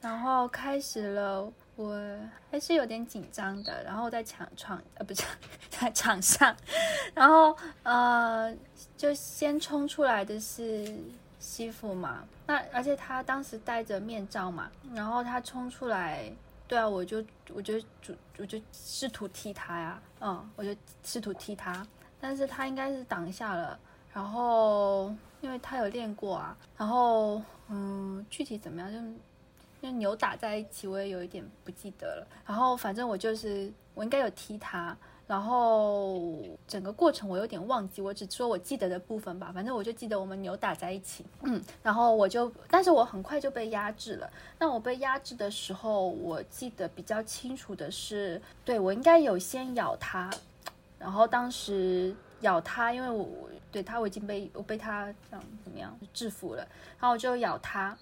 [0.00, 1.48] 然后开始了，
[1.78, 1.96] 我
[2.50, 5.22] 还是有点紧张的，然后在场场呃不是
[5.70, 6.54] 在场上，
[7.14, 8.52] 然后呃
[8.96, 10.92] 就先冲出来的是
[11.38, 16.32] 西服嘛，那而且他当时戴着面罩嘛，然后他冲出来。
[16.66, 17.24] 对啊，我就
[17.54, 21.86] 我就主我就试图踢他呀，嗯，我就试图踢他，
[22.20, 23.78] 但是他应该是挡下了，
[24.12, 25.10] 然后
[25.40, 28.98] 因为他有练过啊，然后嗯，具体怎么样就
[29.80, 32.26] 因为扭打在一起，我也有一点不记得了。
[32.46, 39.52] 然后反正我就是我应该有踢他，然后整个过程我有点忘记，我只说我记得的部分吧。
[39.54, 44.28] 反正我就记得我们扭打在一起，嗯，然后我就，但是我很快就被压制了。
[44.58, 50.28] 那我被压制的时候，我记得比较清楚的是，对我应该有先咬他，
[50.98, 56.66] 然后当时咬他，因为我对他我已经被我被他这样怎么样制服了，
[56.98, 57.96] 然后我就咬他。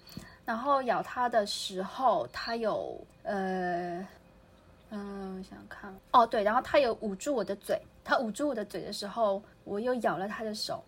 [0.47, 3.99] 然后咬他的时候，他有呃，
[4.91, 10.81] 嗯，我想看，哦，对，然后他有捂住我的嘴，他捂住我的嘴的时候，我又咬了他的手，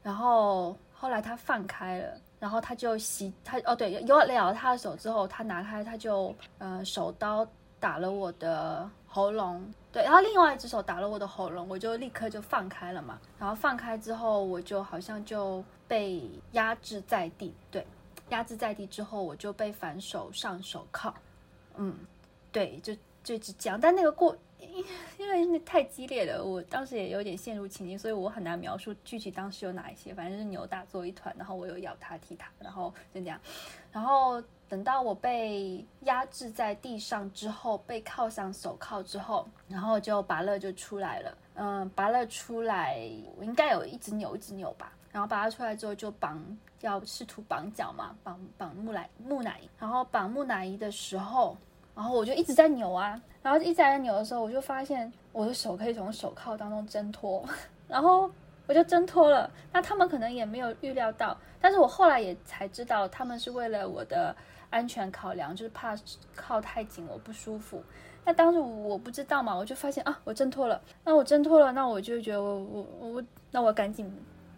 [0.00, 7.44] 然后后来他放开了，然后他就洗他，哦，对，咬了他的手之后，他拿开，他就呃手刀
[7.80, 17.84] 打了我的喉咙，对，然后另外一只手打了我的喉咙，我就立刻就放开了嘛，然后放开之后，我就好像就被压制在地，对。
[18.30, 21.12] 压制在地之后，我就被反手上手铐，
[21.76, 21.94] 嗯，
[22.50, 24.36] 对，就就只讲，但那个过，
[25.18, 33.38] 因为那太激烈了，我当时也有点陷入情境，所以我很难描述具体当时有哪一些，反正是扭打作一团，然后我又咬他踢他，然后就这样，
[33.92, 43.00] 然后等到我被压制在地上之后，被铐上手铐之后，然后就拔乐就出来了，嗯，拔乐出来，
[43.36, 46.40] 我应该有一直扭一直扭吧，然后拔了出来之后就绑。
[46.80, 51.54] 要试图绑脚嘛，绑绑木乃木乃伊，然后绑木乃伊的时候，
[51.94, 57.44] 然后我就一直在扭啊，然后一直在扭的时候，我就发现我的手可以从手铐当中挣脱，
[57.86, 58.30] 然后
[58.66, 59.50] 我就挣脱了。
[59.70, 64.34] 那他们可能也没有预料到，但是我后来也才知道，他们是为了我的
[64.70, 65.94] 安全考量，就是怕
[66.34, 67.84] 铐太紧我不舒服。
[68.24, 70.80] 那当时我不知道嘛，我就发现啊，我挣脱了。
[71.04, 74.10] 那我挣脱了，那我就觉得我我我，那我赶紧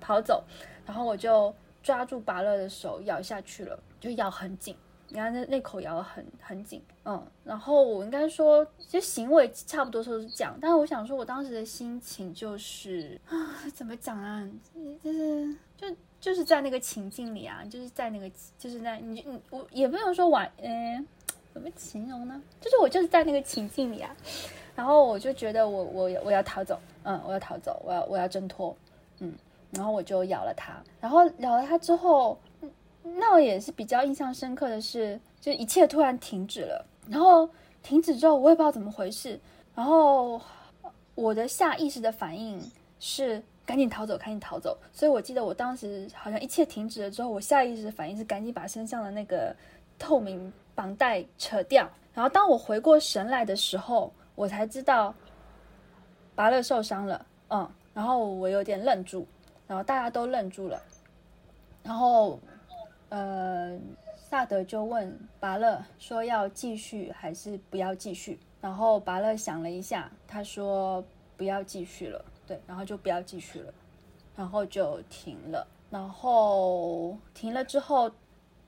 [0.02, 0.44] 跑走，
[0.84, 1.54] 然后我就。
[1.82, 4.76] 抓住拔乐的手咬下去了，就咬很紧，
[5.08, 13.34] 你看那那口咬的很很紧，嗯，然后我应该说，其实行为差不多都是这样，但是我想说，我当时的心情就是啊，
[13.74, 14.48] 怎么讲啊，
[15.02, 15.88] 就是就
[16.20, 21.04] 就是在那个情境里啊，就是在那个就是在你你我也不能说完，嗯，
[21.52, 22.40] 怎么形容呢？
[22.60, 24.16] 就是我就是在那个情境里啊，
[24.76, 28.76] 然后我就觉得我我我要逃走，嗯，我要逃走，我要我要挣脱，
[29.18, 29.34] 嗯。
[29.72, 32.38] 然后我就咬了它，然后咬了它之后，
[33.02, 36.86] 那我也是比较印象深刻的是，就一切突然停止了。
[37.08, 37.48] 然后
[37.82, 39.40] 停止之后，我也不知道怎么回事。
[39.74, 40.40] 然后
[41.14, 42.62] 我的下意识的反应
[43.00, 44.76] 是赶紧逃走，赶紧逃走。
[44.92, 49.56] 所以我记得我当时好像一切停止了之后，我下意识的反应是赶紧把身上的那个
[49.98, 51.90] 透明绑带扯掉。
[52.14, 55.14] 然后当我回过神来的时候，我才知道
[56.34, 57.24] 拔乐受伤了。
[57.48, 59.26] 嗯，然后我有点愣住。
[59.66, 60.82] 然后大家都愣住了，
[61.82, 62.38] 然后，
[63.08, 63.78] 呃，
[64.16, 68.38] 萨德就问拔勒说要继续还是不要继续？
[68.60, 71.02] 然后拔勒想了一下，他说
[71.36, 73.72] 不要继续了，对，然后就不要继续了，
[74.36, 75.66] 然后就停了。
[75.90, 78.10] 然后停了之后，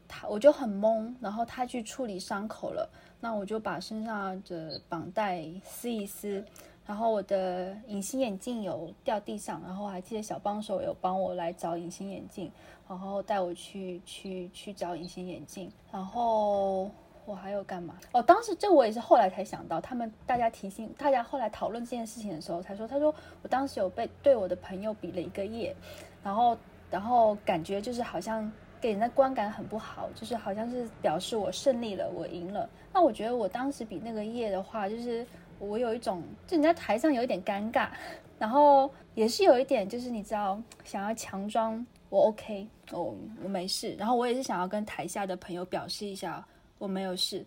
[0.09, 2.91] 他我就很懵，然后他去处理伤口了，
[3.21, 6.45] 那我就把身上的绑带撕一撕。
[6.87, 12.53] 然后我的隐形眼镜有掉地上，然后还记得小帮手有帮我来找隐形眼镜，
[12.87, 15.73] 然后带我去去去找隐形眼镜。
[15.91, 16.91] 然后
[17.25, 17.97] 我还有干嘛？
[18.13, 25.75] 哦，当时这我也是后来才想到，他们大家提醒大家后来讨论这件事情的时候才说，他说我当时有被对我的朋友比了一个耶，
[26.23, 26.55] 然后
[26.91, 32.69] 然后感觉就是好像给人的观感很不好，就是好像是表示我胜利了，我赢了。
[32.93, 35.27] 那我觉得我当时比那个耶的话，就是。
[35.59, 37.89] 我有一种，就你在台上有一点尴尬，
[38.39, 46.45] 然后也是有一点，就是你知道，想要强装我 OK，我我没事，然后我也是想要跟台下的朋友表示一下
[46.79, 47.45] 我没有事，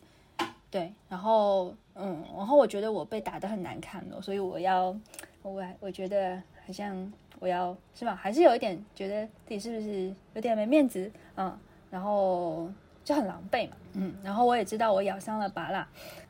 [0.69, 4.95] 对，然后嗯，然后我觉得我被打得很难看哦，所以我要
[5.43, 11.11] 我我觉得好像我要是吧，还是有一点觉得自己是不是有点没面子？
[11.35, 11.57] 嗯，
[11.89, 12.69] 然后
[13.03, 15.87] 就很狼狈嘛，嗯，然后我也知道我咬伤了拔蜡。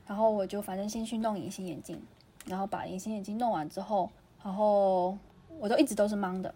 [0.07, 2.01] 然后我就反正先去弄隐形眼镜，
[2.45, 4.09] 然后把隐形眼镜弄完之后，
[4.43, 5.17] 然后
[5.59, 6.53] 我都一直都是懵的。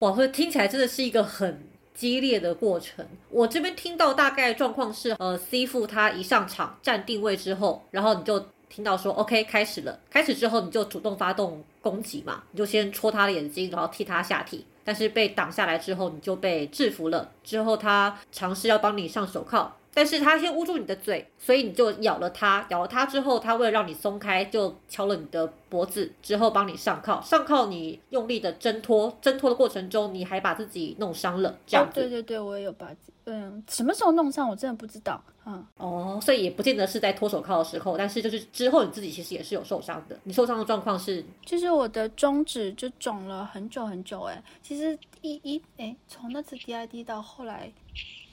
[0.00, 1.60] 哇，这听起来真的是一个很
[1.92, 3.04] 激烈的过程。
[3.28, 9.98] 我这边听到大概状况是，呃，C 副他一上场站定位之后，然后你就听到说 OK 开始了。
[10.08, 14.64] 开始之后你就主动发动攻击嘛，你就先戳他的眼睛，然后踢他下体。
[14.84, 17.30] 但是被挡下来之后，你就被制服了。
[17.44, 19.70] 之后他尝试要帮你上手铐。
[19.98, 31.98] 但是他先捂住你的嘴，所以你就咬了他，咬了他之后，他为了让你松开，就敲了你的脖子，之后帮你上铐，上铐你用力的挣脱，挣脱的过程中你还把自己弄伤了，这样子。
[31.98, 32.94] 哦，对对对，我也有把，
[33.24, 40.16] 嗯，什么时候弄伤我真的不知道，嗯，哦，所以也不见得是在脱手铐的时候，但是就是之后你自己其实也是有受伤的。
[40.22, 47.72] 你受伤的状况是，就是我的中指就肿了很久很久，哎，其实一一哎，从那次 DID 到后来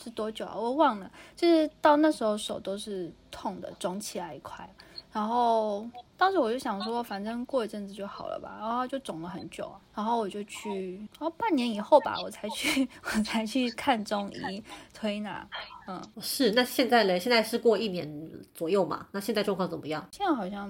[0.05, 0.53] 是多久啊？
[0.55, 4.69] 我忘了，就是到那时候手都是痛的，肿起来一块。
[5.11, 5.83] 然后
[6.17, 15.47] 当时我就想说，反正过一阵子就好了吧，然后就肿了很久，然后我就去，然后半年以后吧，我才去， 我才去看中医推拿，
[15.87, 16.51] 嗯，是。
[16.51, 17.17] 那现在嘞？
[17.17, 19.07] 现在是过一年左右嘛？
[19.11, 20.07] 那现在状况怎么样？
[20.11, 20.69] 现在好像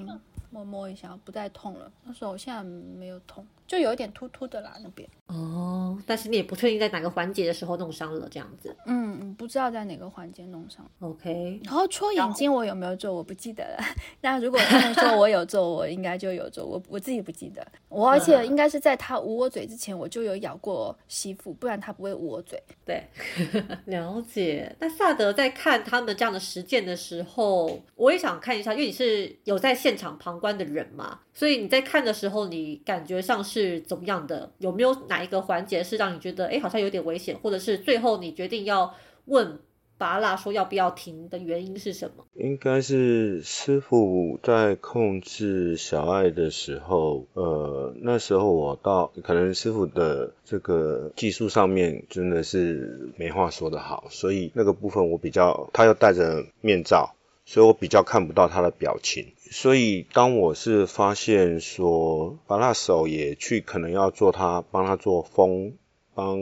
[0.52, 3.46] 摸摸一下不再痛了，那时候我现在没有痛。
[3.68, 8.76] 就有一点突突的啦，那边哦，但是你也不确定在哪个环节的时候弄伤了，这样子。
[8.86, 10.86] 嗯，不知道在哪个环节弄伤。
[11.00, 13.84] OK，然后戳眼睛我有没有做，我不记得了。
[14.22, 17.66] 那如果他们说我有做，我应该就有做，我我自己不记得。
[17.90, 22.62] 我而且应该是在他捂我嘴之前，我就有咬过媳妇，不然他不会捂我嘴。
[22.86, 23.04] 对，
[23.86, 24.76] 了解。
[24.80, 33.55] 那萨德在看他们这样的实践的时候，我也想看一下，因为你是有在现场旁观的人嘛，所以你在看的时候，你感觉上是。
[33.56, 34.52] 是怎么样的？
[34.58, 38.94] 有没有哪一个环节是让你觉得哎，好像有点危险，或者是最后你决定要
[39.26, 39.60] 问
[39.98, 42.26] 巴拉说要不要停的原因是什么？
[42.34, 59.32] 应该是师傅在控制小爱的时候，呃，那时候我到可能师傅的这个技术上面真的是没话说的好，所以那个部分我比较，他又戴着面罩，所以我比较看不到他的表情。
[59.52, 65.74] 所以，当我是发现说，把他手也去可能要做他帮他做封，
[66.14, 66.40] 帮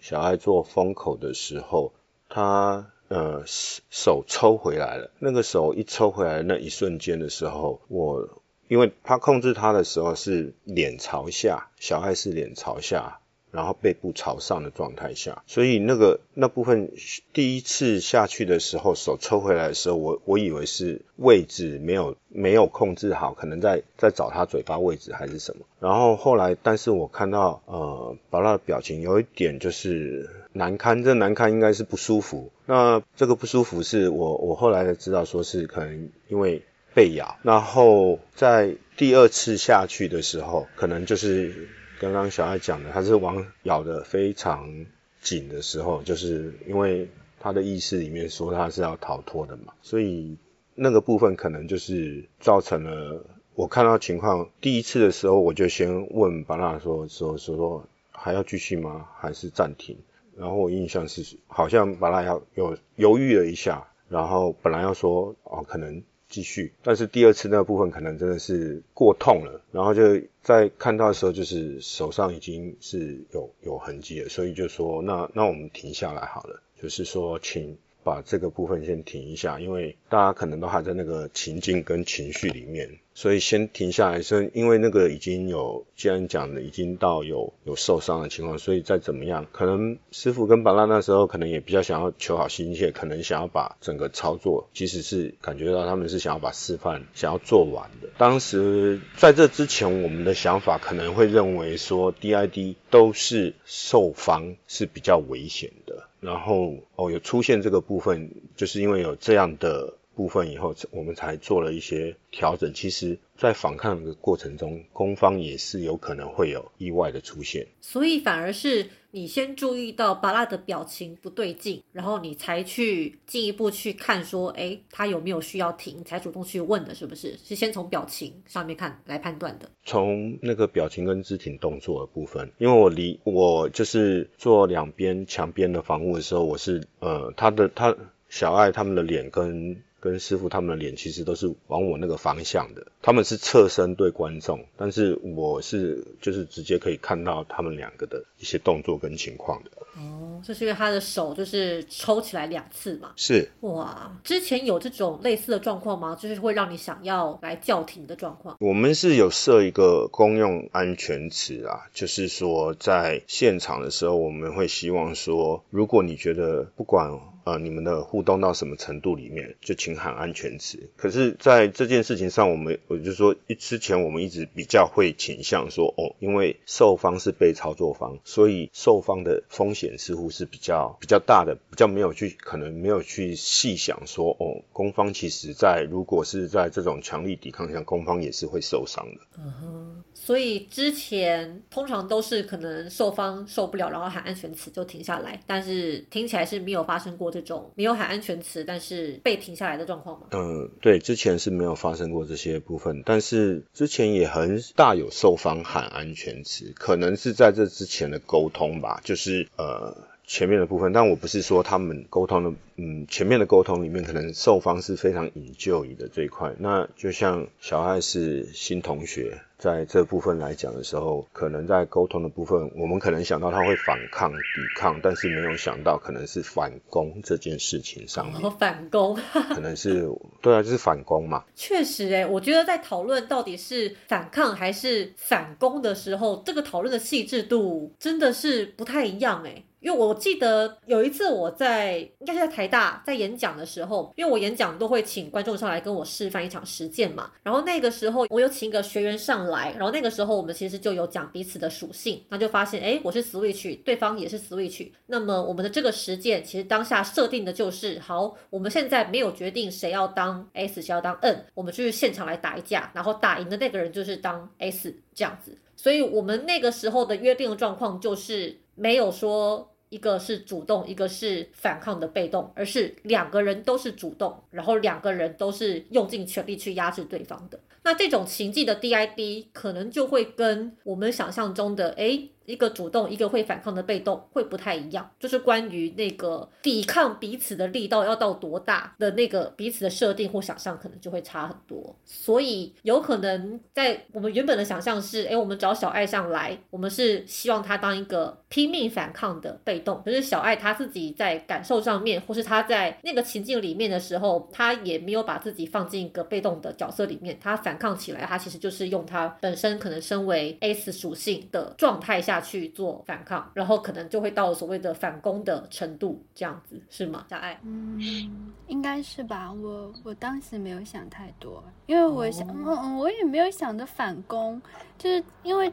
[0.00, 1.92] 小爱做封口的时候，
[2.28, 5.10] 他呃手抽回来了。
[5.18, 13.19] 那个手一抽回来那一瞬间的时候，我因为他控制他的时候是脸朝下，小爱是脸朝下。
[13.52, 16.92] 然后背部朝上的状态下，所以那个那部分
[17.32, 25.64] 第一次下去的时候，手抽回来的时候，我我以为是位置没有没有控制好，可能在在找他嘴巴位置还是什么。
[25.80, 32.52] 然后后来，但是我看到呃，宝拉的表情有一点就是难堪，这难堪应该是不舒服。
[32.66, 36.62] 那这个不舒服是我我后来才知道说是可能因为
[36.94, 37.36] 被咬。
[37.42, 41.68] 然后在第二次下去的时候，可能就是。
[42.00, 44.86] 刚刚小爱讲的，他是往咬的非常
[45.20, 47.06] 紧的时候，就是因为
[47.38, 50.38] 他的意识里面说他是要逃脱的嘛，所以
[50.74, 53.22] 那个部分可能就是造成了
[53.54, 59.06] 我看到情况第一次的时候，我就先问巴拉说说说说还要继续吗？
[59.18, 59.98] 还是暂停？
[60.38, 66.02] 然后我印象是好像巴拉要有犹豫了一下，然后本来要说哦可能。
[66.30, 70.02] 继续，但是第二次那个部分可能真的是过痛了，然后就
[70.42, 77.76] 在看到的时候，就是手上已经是有有痕迹了，所以就说那那我们停下来好了，就是说请。
[78.02, 84.22] 把这个部分先停一下，因为大家可能都还在那个情境跟情绪里面，所以先停下来。
[84.22, 98.08] 是因为那个已经有，既然讲的已经到有有受伤的情况，所以再怎么样，可能师傅跟巴拉那时候可能也比较想要求好心切，可能想要把整个操作，即使是感觉到他们是想要把示范想要做完的。
[98.18, 106.09] 当时在这之前，我们的想法可能会认为说，DID 都是受方是比较危险的。
[106.20, 112.72] 然后哦，有出现这个部分，就是因为有这样的部分以后，我们才做了一些调整。
[112.74, 118.86] 其实，在反抗的过程中，攻方也是有可能会有意外的出现，所以反而是。
[119.12, 127.36] 你先注意到巴拉的表情不对劲，然后你才去进一步去看，说，哎，他有没有需要停，才主动去问的，是不是？
[127.44, 129.68] 是先从表情上面看来判断的。
[129.84, 137.96] 从那个表情跟肢体动作的部分，因为我离我就是做两边墙边的防护的时候，我是呃，他的他
[138.28, 139.82] 小爱他们的脸跟。
[140.00, 149.70] 跟师傅他们的脸其实都是往我那个方向的，他们是侧身对观众，但是我是就是直接可以看到他们两个的一些动作跟情况的。
[149.96, 153.12] 哦，这是因为他的手就是抽起来两次嘛？
[153.16, 153.48] 是。
[153.60, 156.16] 哇，之前有这种类似的状况吗？
[156.20, 158.56] 就是会让你想要来叫停的状况？
[158.60, 167.20] 我们是有设一个公用安全词啊，就是说在现场的时候，我们会希望说，如果你觉得不管。
[167.50, 170.88] 呃，你们的互动到什么程度里面，就请喊安全词。
[170.96, 189.20] 可是，在这件事情上，我们我就说，之前我们一直比较会倾向说，哦，因为受方是被操作方，所以受方的风险似乎是比较比较大的，比较没有去可能没有去细想说，哦，攻方其实在如果是在这种强力抵抗下，攻方也是会受伤的。
[189.38, 200.26] 嗯哼，所以之前通常都是可能受方受不了，然后喊安全词就停下来，但是听起来是没有发生过这种没有喊安全词，但是被停下来的状况吗？
[200.32, 209.96] 嗯，对，之前是没有发生过这些部分，但是之前也很大有受方喊安全词，可能是在这之前的沟通吧，就是呃。
[210.32, 216.54] 前面的部分，但我不是说他们沟通的，嗯，前面的沟通里面可能受方是非常引咎的这一块。
[216.60, 224.38] 那就像小爱是新同学，在这部分来讲的时候，可能在沟通的部分，我们可能想到他会反抗、抵
[224.74, 228.50] 抗，但是没有想到可能是反攻这件事情上面。
[228.58, 229.14] 反攻，
[229.54, 230.08] 可能是
[230.40, 231.44] 对啊，就是反攻嘛。
[231.54, 239.62] 确实，哎，我觉得在讨论到底是反抗还是反攻的时候，这个讨论的细致度真的是不太一样，哎。
[239.80, 247.30] 因为我记得有一次我在应该是在台大在演讲的时候，因为我演讲都会请观众上来跟我示范一场实践嘛。
[247.42, 254.90] 然后那个时候我有请一个学员上来，然后那个时候我们其实就有讲彼此的属性，那就发现哎，我是 Switch，对方也是 Switch。
[255.06, 265.56] 那么我们的这个实践其实当下设定的就是，好，我们现在没有决定谁要当 S，谁要当 N，我们就是现场来打一架，然后打赢的那个人就是当 S 这样子。
[265.74, 269.69] 所以我们那个时候的约定的状况就是没有说。
[269.90, 277.60] 一个是主动，一个是反抗的被动，而是两个人都是主动，然后两个人都是用尽全力去压制对方的。
[277.82, 282.28] 那这种情境的 DID 可能就会跟我们想象中的，哎。
[282.50, 285.08] 一个主动，一个会反抗的被动，会不太一样。
[285.18, 291.94] 就是关于那个抵抗彼此的力道要到多大的那个彼此的设定或想象，可能就会差很多。
[292.04, 300.02] 所以有可能在我们原本的想象是，哎，我们找小爱上来，我们是希望他当一个拼命反抗的被动。
[300.04, 307.38] 可是小爱他自己在感受上面，或是他在那个情境里面的时候，他也没有把自己放进一个被动的角色里面。
[307.40, 312.39] 他反抗起来，他其实就是用他本身可能身为 S 属性的状态下。
[312.40, 317.26] 去做反抗，然后可能就会到所谓的反攻的程度，这样子是吗？
[317.28, 319.52] 小爱，嗯，应该是吧。
[319.52, 324.60] 我我当时没有想太多，因为我想，嗯嗯，我也没有想着反攻，
[324.96, 325.72] 就是因为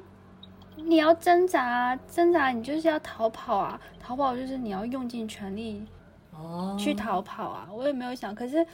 [0.76, 5.86] 你要挣扎，挣扎你就是要逃跑啊，逃跑就是你要用尽全力
[6.32, 7.70] 哦去逃跑啊。
[7.72, 8.66] 我也没有想，可是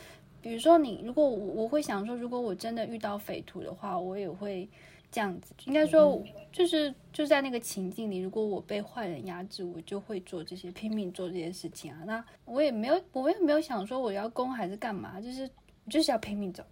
[0.41, 4.67] 比如说你，如果我会想说，如果我真的遇到匪徒的话，我也会。
[5.14, 6.20] 这样子应该说，
[6.51, 11.99] 就是就在那个情境里，如果我被坏人压制，我就会做这些拼命做这些事情啊。
[12.07, 15.47] 那我也没有，我也没有想说我要攻还是干嘛，就是
[15.88, 16.64] 就是要拼命走，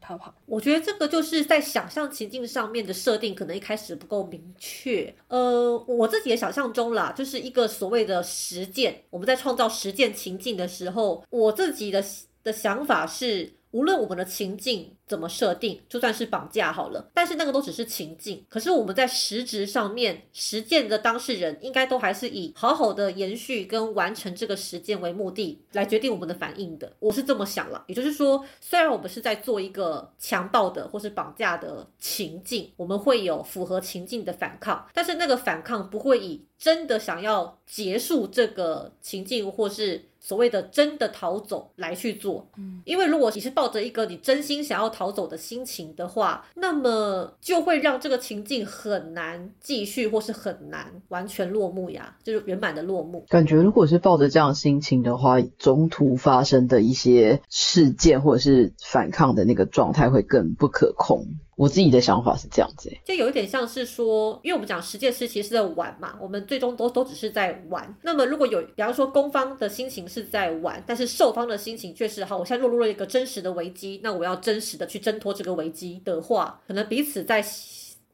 [0.00, 0.34] 逃跑。
[0.46, 5.14] 我觉得这个就是在想象情境上面的设定，可能一开始不够明确。
[5.28, 9.02] 呃，我自己的想象中啦，就是一个所谓的实践。
[9.10, 12.02] 我们在创造实践情境的时候，我自己的
[12.42, 13.59] 的想法是。
[13.72, 18.44] 无论我们的情境怎么设定，就算是绑架好了，但是那个都只是情境。
[18.48, 26.92] 可是我们在实质上面实践的当事人，应该都还是以好好的延续跟完成这个实践为目的来决定我们的反应的。
[26.98, 40.09] 我是这么想了，也就是说，虽然我们是在做一个强暴的或是绑架的情境，我们会有符合情境的反抗，但是那个反抗不会以真的想要结束这个情境或是。
[40.20, 53.24] 所谓的真的逃走来去做，嗯，因为如果你是抱着一个你真心想要逃走的心情的话，那么就会让这个情境很难继续，或是很难完全落幕呀，就是圆满的落幕。
[53.28, 61.26] 感觉如果是抱着这样心情的话，中途发生的一些事件或者是反抗的那个状态会更不可控。
[61.60, 67.94] 我自己的想法是这样子，就有一点像是说，因为我们讲实践师其实是在玩嘛，我们最终都都只是在玩。
[68.00, 77.44] 那么如果有，比方说攻方的心情是在玩，但是受方的心情却是好，我现在落入了一个真实的危机，那我要真实的去挣脱这个危机的话，可能彼此在。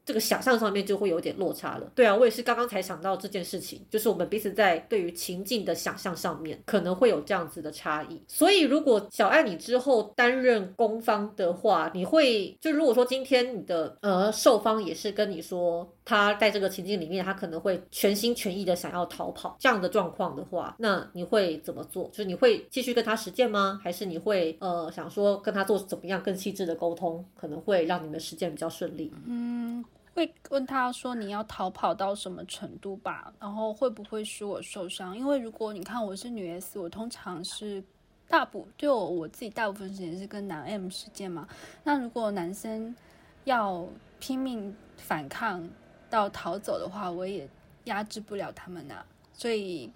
[0.07, 1.91] 这个想象上面就会有点落差了。
[1.93, 8.23] 对啊，我也是刚刚才想到这件事情，就是我们彼此在对于情境的想象上面可能会有这样子的差异。
[8.25, 22.05] 所以如果小爱你之后担任攻方的话，你会就如果说今天你的呃受方也是跟你说他在这个情境里面，他可能会全心全意的想要逃跑这样的状况的话，那你会怎么做？
[22.13, 23.77] 就是你会继续跟他实践吗？
[23.83, 29.13] 还是你会呃想说跟他做怎么样更细致的沟通，可能会让你们实践比较顺利？
[29.25, 29.83] 嗯。
[30.17, 35.15] 会问他说你要逃跑到什么程度吧，然后会不会使我受伤？
[35.15, 37.83] 因为如果你看我是女 S，我通常是
[38.27, 41.47] 大部就我自己大部分时间是跟男 M 事件嘛。
[41.83, 42.95] 那如果男生
[43.43, 43.87] 要
[44.19, 45.69] 拼命反抗
[46.09, 47.47] 到逃走的话，我也
[47.83, 49.91] 压制不了他们呐，所以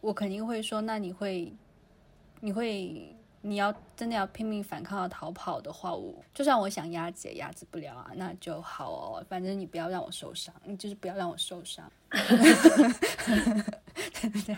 [0.00, 1.52] 我肯定会说，那你会
[2.40, 3.14] 你会。
[3.42, 12.20] 你要真的要拼命反抗要逃跑的话，我就算我想压制也压制不了啊，那就好哦，反正你不要让我受伤，你就是不要让我受伤，对
[14.30, 14.56] 不对？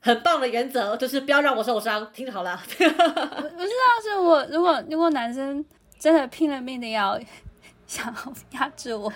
[0.00, 2.58] 很棒的原则就是不要让我受伤，听好了。
[2.62, 5.64] 我知道是我，如果如果男生
[5.98, 7.20] 真的拼了命的要
[7.86, 8.14] 想
[8.52, 9.12] 压制我，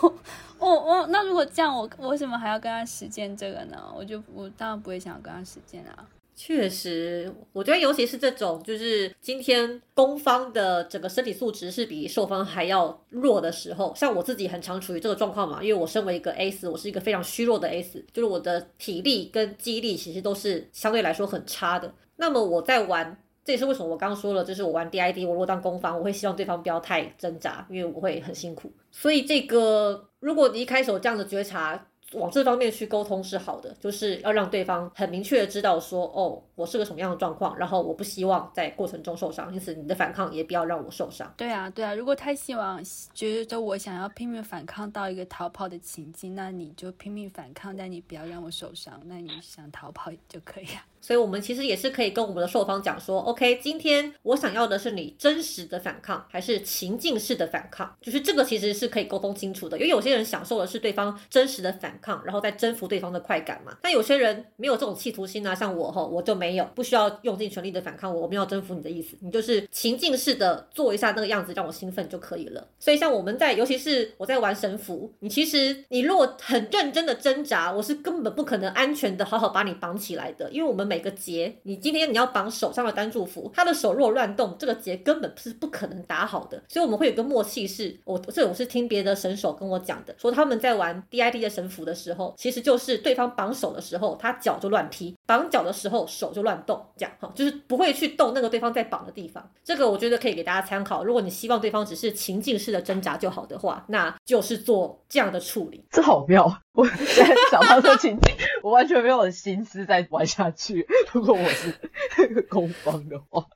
[0.00, 0.14] 我
[0.60, 3.90] 我我那如果这样，我为什么还要跟他实践这个呢？
[3.94, 6.06] 我就我当然不会想要跟他实践啊。
[6.34, 21.92] 确实，我觉得尤其是这种，就是今天攻方的整个身体素质是比受方还要弱的时候，像我自己很常处于这个状况嘛，因为我身为一个 S，我是一个非常虚弱的 S，就是我的体力跟肌力其实都是相对来说很差的。
[22.16, 28.72] 那么我在玩，这也是为什么我刚刚说了，就是我玩 DID，我如果当攻方，我会希望对方不要太挣扎，因为我会很辛苦。
[28.90, 31.88] 所以这个，如果你一开始有这样的觉察。
[32.14, 41.32] 往这方面去沟通是好的，就是要让对方很明确的知道说，哦，我是个什么样的状况，然后我不希望在过程中受伤，因此你的反抗也不要让我受伤。
[41.36, 42.82] 对啊，对啊，如果太希望
[43.14, 50.84] 觉得我想要拼命反抗到一个逃跑的情境，那你就拼命反抗，但你不要让我受伤，那你想逃跑就可以啊。
[51.02, 57.92] 所以，我们其实也是可以跟我们的受方讲说，OK，今天我想要的是你真实的反抗，还是情境式的反抗？
[58.00, 59.76] 就是这个其实是可以沟通清楚的。
[59.76, 63.76] 因为有些人享受的是对方真实的反抗，然后再征服对方的快感嘛。
[63.82, 72.64] 但有些人没有这种企图心啊，像我哈，我就没有，不需要用尽全力的反抗，我我没有征服你的意思，你就是情境式的做一下那个样子，让我兴奋就可以了。
[72.78, 80.91] 所以，像我们在，尤其是我在玩神符，你其实你如果很认真的挣扎，我是根本不可能安全的好好把你绑起来的，因为我们。
[80.92, 86.62] 每个结，你今天你要绑手上的单祝福，他的手若乱动，这个结根本是不可能打好的。
[86.68, 99.50] 所以我们会有个默契，是我这我是听别的神手跟我讲的，说他们在玩 DID 的神符的时候，其实就是对方绑手的时候，他脚就乱踢；绑脚的时候，手就乱动，这样哈，就是不会去动那个对方在绑的地方。
[99.64, 101.02] 这个我觉得可以给大家参考。
[101.02, 105.82] 如果你希望对方只是情境式的挣扎就好的话，那就是做这样的处理。
[105.90, 106.61] 这好妙。
[106.74, 110.86] 我现在想到这情景，我完全没有心思再玩下去。
[111.12, 111.74] 如果我是
[112.16, 113.46] 那个攻方的话，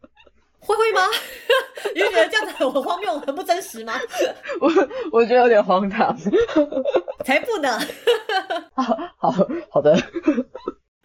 [0.61, 1.01] 会会吗？
[1.95, 3.95] 你会觉得这样子很荒谬、很不真实吗？
[4.61, 4.71] 我
[5.13, 6.15] 我觉得有点荒唐。
[7.25, 7.79] 才不呢！
[8.75, 8.83] 好
[9.17, 9.35] 好
[9.71, 9.97] 好的。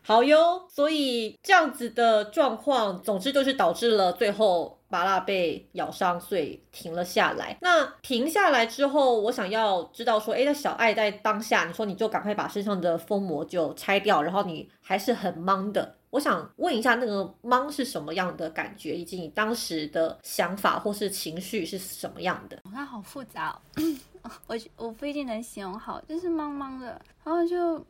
[0.04, 7.58] 好哟，所以这样子的状况，总之就是导致了最后麻辣被咬伤，所以停了下来。
[7.62, 15.96] 那停下来之后，我想要知道说，哎，那小爱在当下，你说你就赶快把身上的封膜就拆掉，然后你还是很懵的。
[16.10, 22.62] 我想问一下，那个懵是什么样的感觉，以及你当时的想法或是情绪是什么样的？
[22.74, 23.58] 它好复杂，
[24.48, 27.86] 我我不一定能形容好，就是懵懵的，然后就。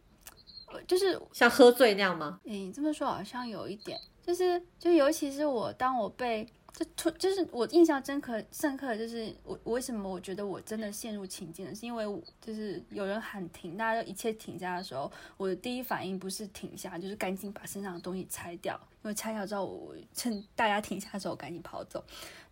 [0.87, 2.39] 就是像喝醉那样吗？
[2.43, 12.05] 你这么说好像有一点，就是就尤其是我当我被就突就是我印象真刻深刻，就是我我为什么我觉得我真的陷入情境了，是因为
[12.39, 22.03] 就是有人喊停，大家都一切停下的时候，我的第一反应不是停下，就是赶紧把身上的东西拆掉，因为拆掉之后我趁大家停下的时候赶紧跑走。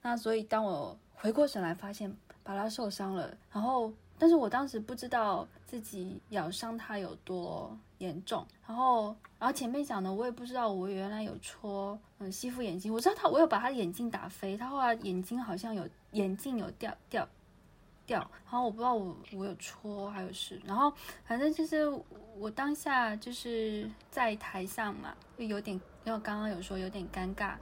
[0.02, 2.14] 那所以当我回过神来发现
[2.44, 7.76] 巴拉受伤了，然后但是我当时不知道自己咬伤他有多。
[8.00, 17.28] 严重，然后，然后前面讲的我也不知道，我原来有戳，嗯，吸附眼睛，我知道他，我有把他的眼镜打飞，他后来眼睛好像有眼镜有掉掉
[18.06, 20.92] 掉，然后我不知道我我有戳还有是，然后
[21.26, 21.88] 反正就是
[22.38, 27.56] 我当下就是在台上嘛，就有点，因为刚刚有说有点尴尬，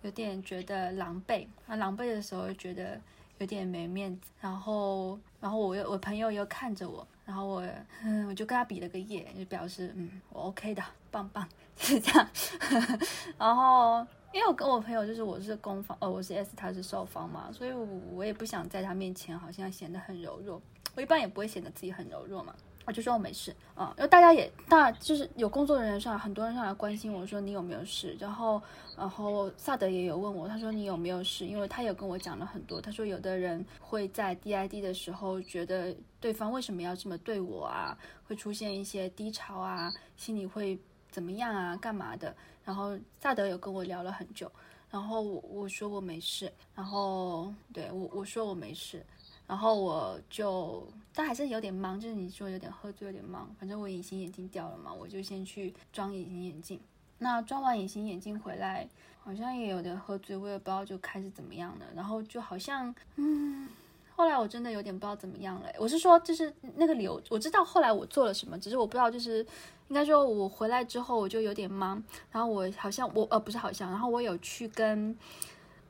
[0.00, 2.98] 有点觉得狼狈，啊，狼狈的时候觉得
[3.38, 7.06] 有点没面子，然后，然后我又我朋友又看着我。
[7.26, 7.62] 然后我，
[8.04, 11.46] 嗯，我就跟他比了个耶，就表示，嗯，我 OK 的，棒棒，
[11.76, 12.28] 是这样。
[13.36, 20.62] 然后，因为我跟我朋友就是我是攻方，哦，我是 S，他是受方嘛，所以我我也不想在他面前好像显得很柔弱。
[20.94, 22.54] 我一般也不会显得自己很柔弱嘛。
[22.86, 28.62] 我就说我没事啊，因为大家也大就是有工作人员上很多人上来关心我说你有没有事，然后
[28.96, 40.78] 然后萨德也有问我，他说你有没有事，因为他有跟我讲了很多，他说有的人会在 DID 的时候觉得对方为什么要这么对我啊，会出现一些低潮啊，心里会
[41.10, 42.34] 怎么样啊，干嘛的，
[42.64, 44.50] 然后萨德有跟我聊了很久，
[44.90, 49.04] 然后我说我没事，然后对我我说我没事。
[49.46, 53.48] 然后我就，但还是有点忙，就是你说有点喝醉，有点忙。
[53.58, 56.80] 反正我隐形眼镜掉了嘛，我就先去装隐形眼镜。
[57.18, 58.86] 那装完隐形眼镜回来，
[59.20, 61.86] 好像也有点喝醉，我也不知道就开始怎么样了。
[61.94, 63.68] 然后就好像，嗯，
[64.14, 65.68] 后来我真的有点不知道怎么样了。
[65.78, 69.38] 我是说，就是那个流，我知道后来我做了什么，只是我不知道，就是
[69.88, 72.02] 应该说，我回来之后我就有点忙。
[72.30, 75.16] 然后我好像我呃不是好像，然后我有去跟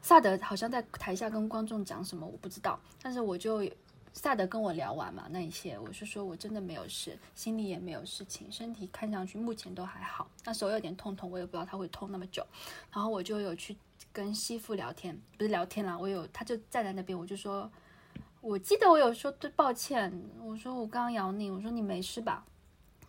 [0.06, 2.78] 萨德，好像在台下跟观众讲什么，我不知道。
[3.02, 3.68] 但是我就。
[4.12, 10.26] 萨德跟我聊完嘛，那一些我是说我真的没有事，心里也没有事情，身体看上去目前都还好。
[10.42, 12.42] 那手有点痛痛，我也不知道他会痛那么久。
[12.90, 13.76] 然后我就有去
[14.14, 17.70] 跟媳妇聊天，不是聊天啦，我有他就站在那边，我就说，
[18.40, 20.10] 我记得我有说对抱歉，
[20.42, 22.42] 我说我刚咬你，我说你没事吧？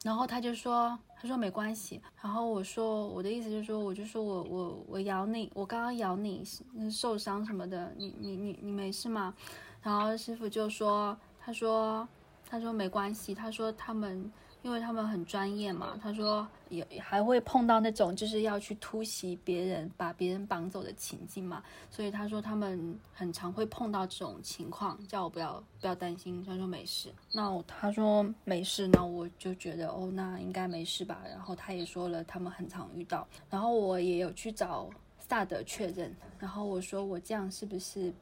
[0.04, 2.02] 然后他就说，他说没关系。
[2.22, 6.44] 然后我说我的意思就是说，我就说我我我咬你，我刚刚咬你
[6.92, 9.34] 受伤什么的，你你你你没事吗？
[9.82, 12.08] 然后师傅就说：“他说，
[12.50, 13.34] 他说没关系。
[13.34, 14.32] 他说他们，
[14.68, 15.98] 因为他们很专业嘛。
[16.04, 21.64] 他说也还会碰到那种就是要去突袭别人，把别人绑走的情境嘛。
[21.90, 26.44] 所以他说他们很常会碰到这种情况，叫我不要不要担心。
[26.44, 27.14] 他说没事。
[27.32, 31.22] 那他说没事，那我就觉得哦，那应该没事吧。
[31.30, 33.26] 然后他也说了，他们很常遇到。
[33.50, 36.14] 然后我也有去找萨德确认。
[36.38, 38.14] 然后我说我这样是不是？”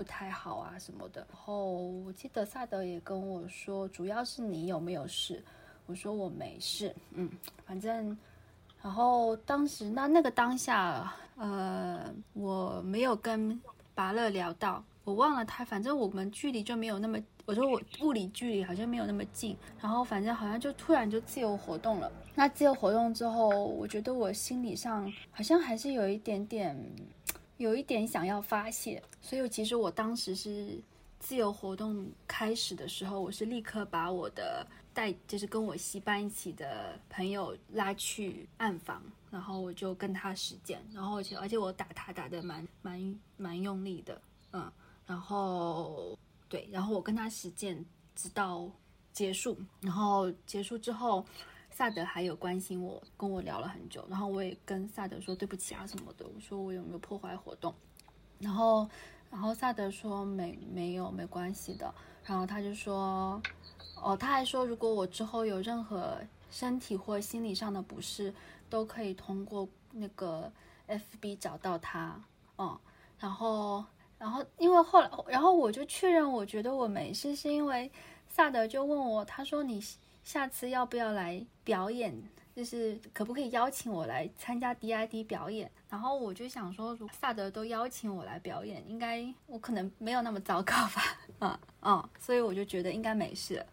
[0.00, 5.44] 不太好啊什么的，然后我记得萨德也跟我说，主要是你有没有事？
[5.90, 7.28] 我说我没事，嗯，
[7.66, 8.16] 反正，
[8.80, 13.60] 然后当时那那个当下，呃，我没有跟
[13.92, 22.08] 拔乐聊到，我忘了他，反正我们距离就没有那么，我说我物理距离好像没有那么近，然后反正好像就突然就自由活动了。
[22.36, 26.80] 那自由活动之后，我觉得我心理上好像还是有一点点。
[27.56, 30.80] 有一点想要发泄，所以其实我当时是
[31.20, 39.00] 自由活动开始的时候，我是立刻把我的带，就是跟我戏班一起的朋友拉去暗房，
[39.30, 44.20] 然后我就跟他实践，然后而且而且我打他打的蛮蛮蛮用力的，
[44.52, 44.72] 嗯，
[45.06, 46.18] 然后
[46.48, 47.84] 对，然后我跟他实践
[48.16, 48.68] 直到
[49.12, 51.24] 结束，然后结束之后。
[51.72, 57.72] 萨德还有关心我，跟我聊了很久，然后我也跟萨德说对不起啊什么的，我说我有没有破坏活动，
[58.38, 58.86] 然后，
[59.30, 63.40] 然后萨德说没没有没关系的，然后他就说，
[64.02, 66.18] 哦他还说如果我之后有任何
[66.50, 68.34] 身体或心理上的不适，
[68.68, 70.50] 都可以通过那个
[70.88, 72.20] FB 找到他，
[72.58, 72.78] 嗯，
[73.18, 73.84] 然后
[74.18, 77.90] 然后因为后来然后我就确认我觉得我没事，是因为
[78.28, 79.82] 萨德就问我，他说你。
[80.22, 82.14] 下次要不要来表演？
[82.54, 85.68] 就是可不可以邀请我来参加 DID 表演？
[85.90, 91.02] 然后我就想说，如果萨德都邀请我来表演，应该我可能没有那么糟糕吧？
[91.40, 93.64] 嗯嗯，所以我就觉得应该没事。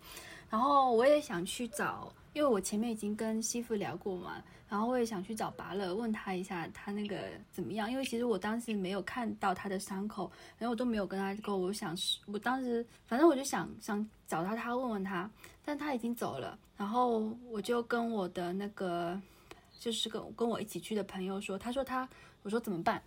[0.50, 4.42] 然后我也想去找，因为我前面已经跟媳妇聊过嘛。
[4.70, 7.18] 然后我也想去找拔乐，问他一下他那个
[7.54, 11.56] 怎么样，因为其实我当时没有看到他的伤口，然后我都没有跟他沟。
[11.56, 11.96] 我想，
[12.26, 15.30] 我当时反正我就想想找到他问问他，
[15.64, 16.60] 但他已经走了。
[16.76, 19.18] 然后我就跟我的那个
[19.80, 22.08] 就是跟跟我一起去的朋友说，他说他，
[22.44, 23.02] 我说怎么办？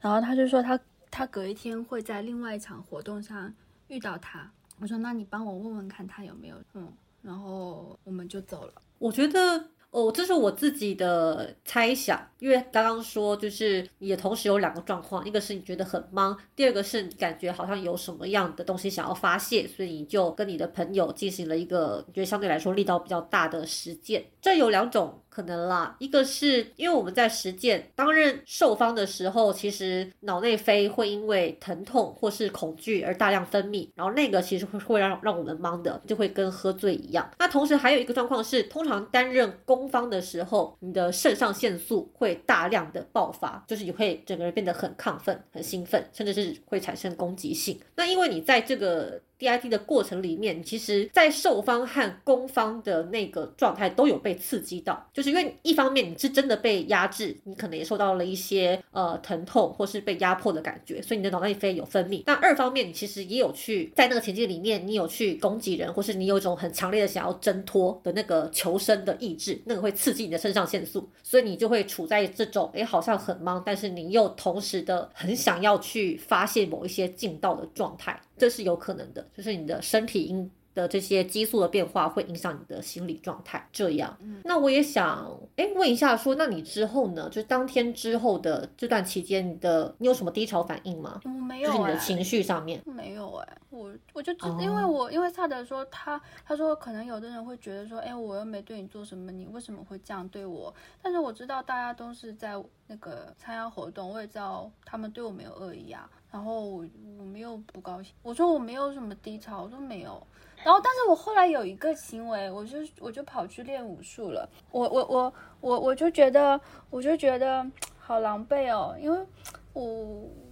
[0.00, 0.78] 然后他就说他
[1.10, 3.52] 他隔一天会在另外一场活动上
[3.88, 4.50] 遇到他。
[4.78, 6.92] 我说那你帮我问问看他有没有嗯，
[7.22, 8.72] 然后我们就走了。
[8.98, 9.70] 我觉得。
[9.92, 24.22] 哦，这是我自己的猜想，因为刚刚说就是也同时有两个状况，一个是你觉得很忙，第二个是你感觉好像有什么样的东西想要发泄，所以你就跟你的朋友进行了一个觉得相对来说力道比较大的实践。
[24.42, 25.18] 这有两种。
[25.36, 37.30] 可能啦，一个是因为我们在实践担任受方的时候，其实脑内啡会因为疼痛或是恐惧而大量分泌，然后那个其实会会让让我们懵的，就会跟喝醉一样。
[37.38, 47.78] 那同时还有一个状况是，通常担任攻方的时候，你的肾上腺素会大量的爆发，就是你会整个人变得很亢奋、很兴奋，甚至是会产生攻击性。
[47.94, 62.22] 那因为你在这个 DIT 的过程里面，其实，在受方和攻方的那个状态都有被刺激到，就是因为一方面你是真的被压制，你可能也受到了一些呃疼痛或是被压迫的感觉，所以你的脑内啡有分泌。
[62.26, 78.18] 那二方面，你其实也有去在那个情境里面，你有去攻击人，或是你有一种很强烈的想要挣脱的那个求生的意志，那个会刺激你的肾上腺素，所以你就会处在这种哎好像很忙，但是你又同时的很想要去发泄某一些劲道的状态。
[78.36, 83.66] 这是有可能的，就是你的身体因的这些激素的变化会影响你的心理状态。
[83.72, 84.14] 这样，
[84.44, 87.28] 那我也想哎问一下，说那你之后呢？
[87.30, 91.20] 就是当天之后的这段期间，你的你有什么低潮反应吗？
[91.24, 92.80] 我没有、就是你的哎情绪上面。
[92.84, 100.72] 没有哎、我我就知哦因为我因为萨德说他他说可能有的人会觉得说，哎、我又没对你做什么，你为什么会这样对我？
[101.02, 106.08] 但是我知道大家都是在那个参加活动，我也知道他们对我没有恶意啊。
[106.30, 106.84] 然后我
[107.18, 110.26] 我没有不高兴，我说我没有什么低潮，我说没有。
[110.66, 114.48] 然后，但是我后来有一个行为，我就我就跑去练武术了。
[114.72, 116.60] 我我我我我就觉得，
[116.90, 117.64] 我就觉得
[118.00, 119.26] 好狼狈哦，因为
[119.72, 119.84] 我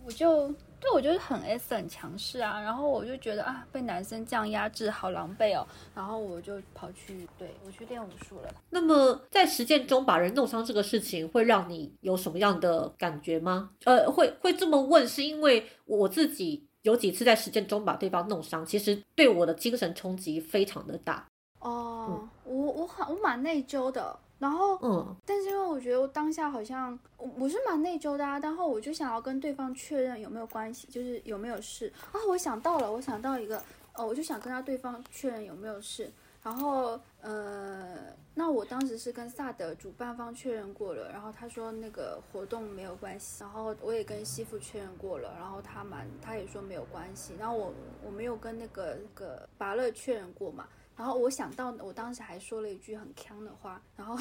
[0.06, 0.48] 我就
[0.78, 5.66] 对我就是很 S 很强势啊，然后我就觉得啊，被男生这样压制，好狼狈哦。
[5.96, 8.48] 然后我就跑去对我去练武术了。
[8.70, 13.70] 那么在实践中把人弄伤这个事情，会让你有什么样的感觉吗？
[13.82, 21.26] 呃，会会这么问，是因为我自己有几次在实践中把对方弄伤，其实对我的精神冲击非常的大。
[21.60, 32.20] 哦，我我很我蛮内疚的，然后嗯但是因为我觉得我当下好像我我是蛮内疚的啊，然后我就想要跟对方确认有没有关系，就是有没有事啊。
[32.28, 33.56] 我想到了，我想到一个，
[33.94, 36.12] 哦，我就想跟他对方确认有没有事。
[36.44, 47.72] 然后呃，那我当时是跟萨德主办方确认过了，然后他说那个活动没有关系，然后我也跟西服确认过了，然后他蛮他也说没有关系，然后我
[48.04, 50.68] 我没有跟那个那个拔乐确认过嘛。
[50.96, 54.16] 然后我想到，我当时还说了一句很呛的话，然后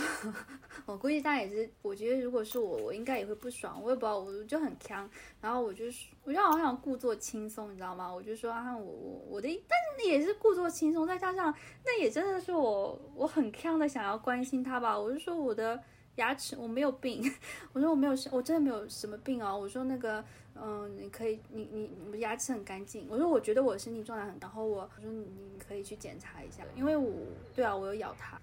[0.85, 5.07] 我估计大家也是，我觉得如果是我，我应该也会不爽，我也不知道，我就很呛，
[5.39, 5.85] 然后我就
[6.23, 8.11] 我就好想故作轻松，你知道吗？
[8.11, 11.53] 我就说啊，我我我的，但是也是故作轻松，再加上
[11.85, 15.79] 那也真的是我我很呛的想要关心他吧，我就说我的
[16.15, 17.23] 牙齿我没有病，
[17.73, 20.23] 我说我没有，我真的没有什么病啊，我说那个。
[20.55, 23.07] 嗯，你可以，你你你牙齿很干净。
[23.09, 27.11] 我说我觉得我身体状态很，然后我我说你你可以去检查一下，因为我
[27.55, 28.39] 对啊，我有咬他，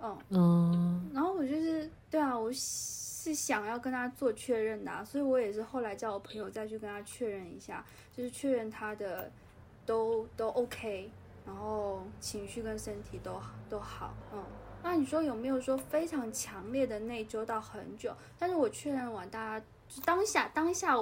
[0.00, 7.84] 嗯，嗯然后我就是对啊，我是想要跟他做确认的、啊，所以我也是后来叫我朋友再去跟他确认一下，
[8.16, 9.30] 就是确认他的
[9.84, 11.10] 都都 OK，
[11.44, 14.42] 然后情绪跟身体都都好，嗯。
[14.80, 18.14] 那你说有没有说非常强烈的内疚到很久？
[18.38, 20.96] 但是我确认完，大家就当下当下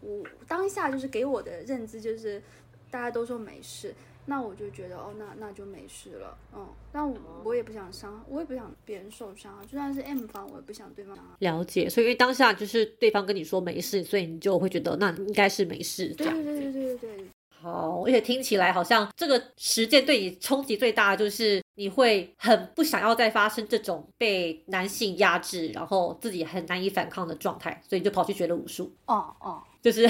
[0.00, 2.42] 我我当下就是给我的认知就是
[2.90, 3.94] 大家都说没事，
[4.26, 11.24] 那我就觉得哦，那那就没事了，嗯，但我我也不想伤，我也不想别人受伤，就算是 M 方，我也不想对方伤。
[11.38, 11.88] 了解。
[11.88, 16.08] 所以因为当下就是对方跟你说没事，所以你就会觉得那应该是没事。
[16.14, 28.92] 对对对对对对对，好，而且听起来好像这个实践对你冲击最大的就是你会很不想要再发生这种被男性压制，然后自己很难以反抗的状态，所以你就跑去学了武术。
[29.06, 30.08] 哦哦，就是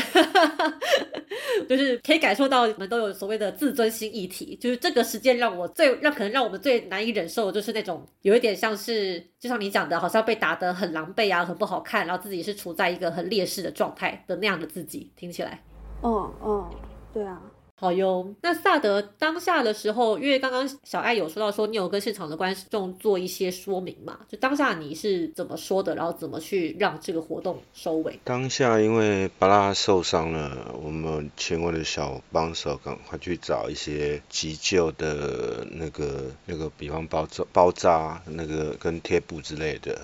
[1.68, 15.62] 就是可以感受到你们都有所谓的自尊心议题，就是这个时间让我最让可能让我们最难以忍受的就是那种有一点像是就像你讲的，好像被打得很狼狈啊，很不好看，然后自己是处在一个很劣势的状态的那样的自己，听起来。
[16.02, 16.70] 嗯嗯，
[17.12, 17.40] 对啊，
[17.80, 28.18] 好哟，那萨德当下的时候，因为刚刚小爱有说到说你有跟现场的观众做一些说明嘛，就当下你是怎么说的，然后怎么去让这个活动收尾？
[28.24, 39.96] 当下因为巴拉受伤了，我们请我的小帮手赶快去找一些急救的那个那个，比方包扎包扎那个跟贴布之类的，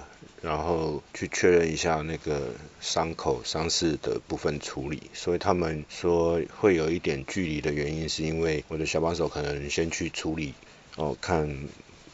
[0.45, 5.03] 然后去确认一下那个伤口伤势的部分处理。
[5.15, 10.53] 所以他们说会有一点距离的原因，是因为我的小帮手可能先去处理
[10.97, 11.59] 哦，看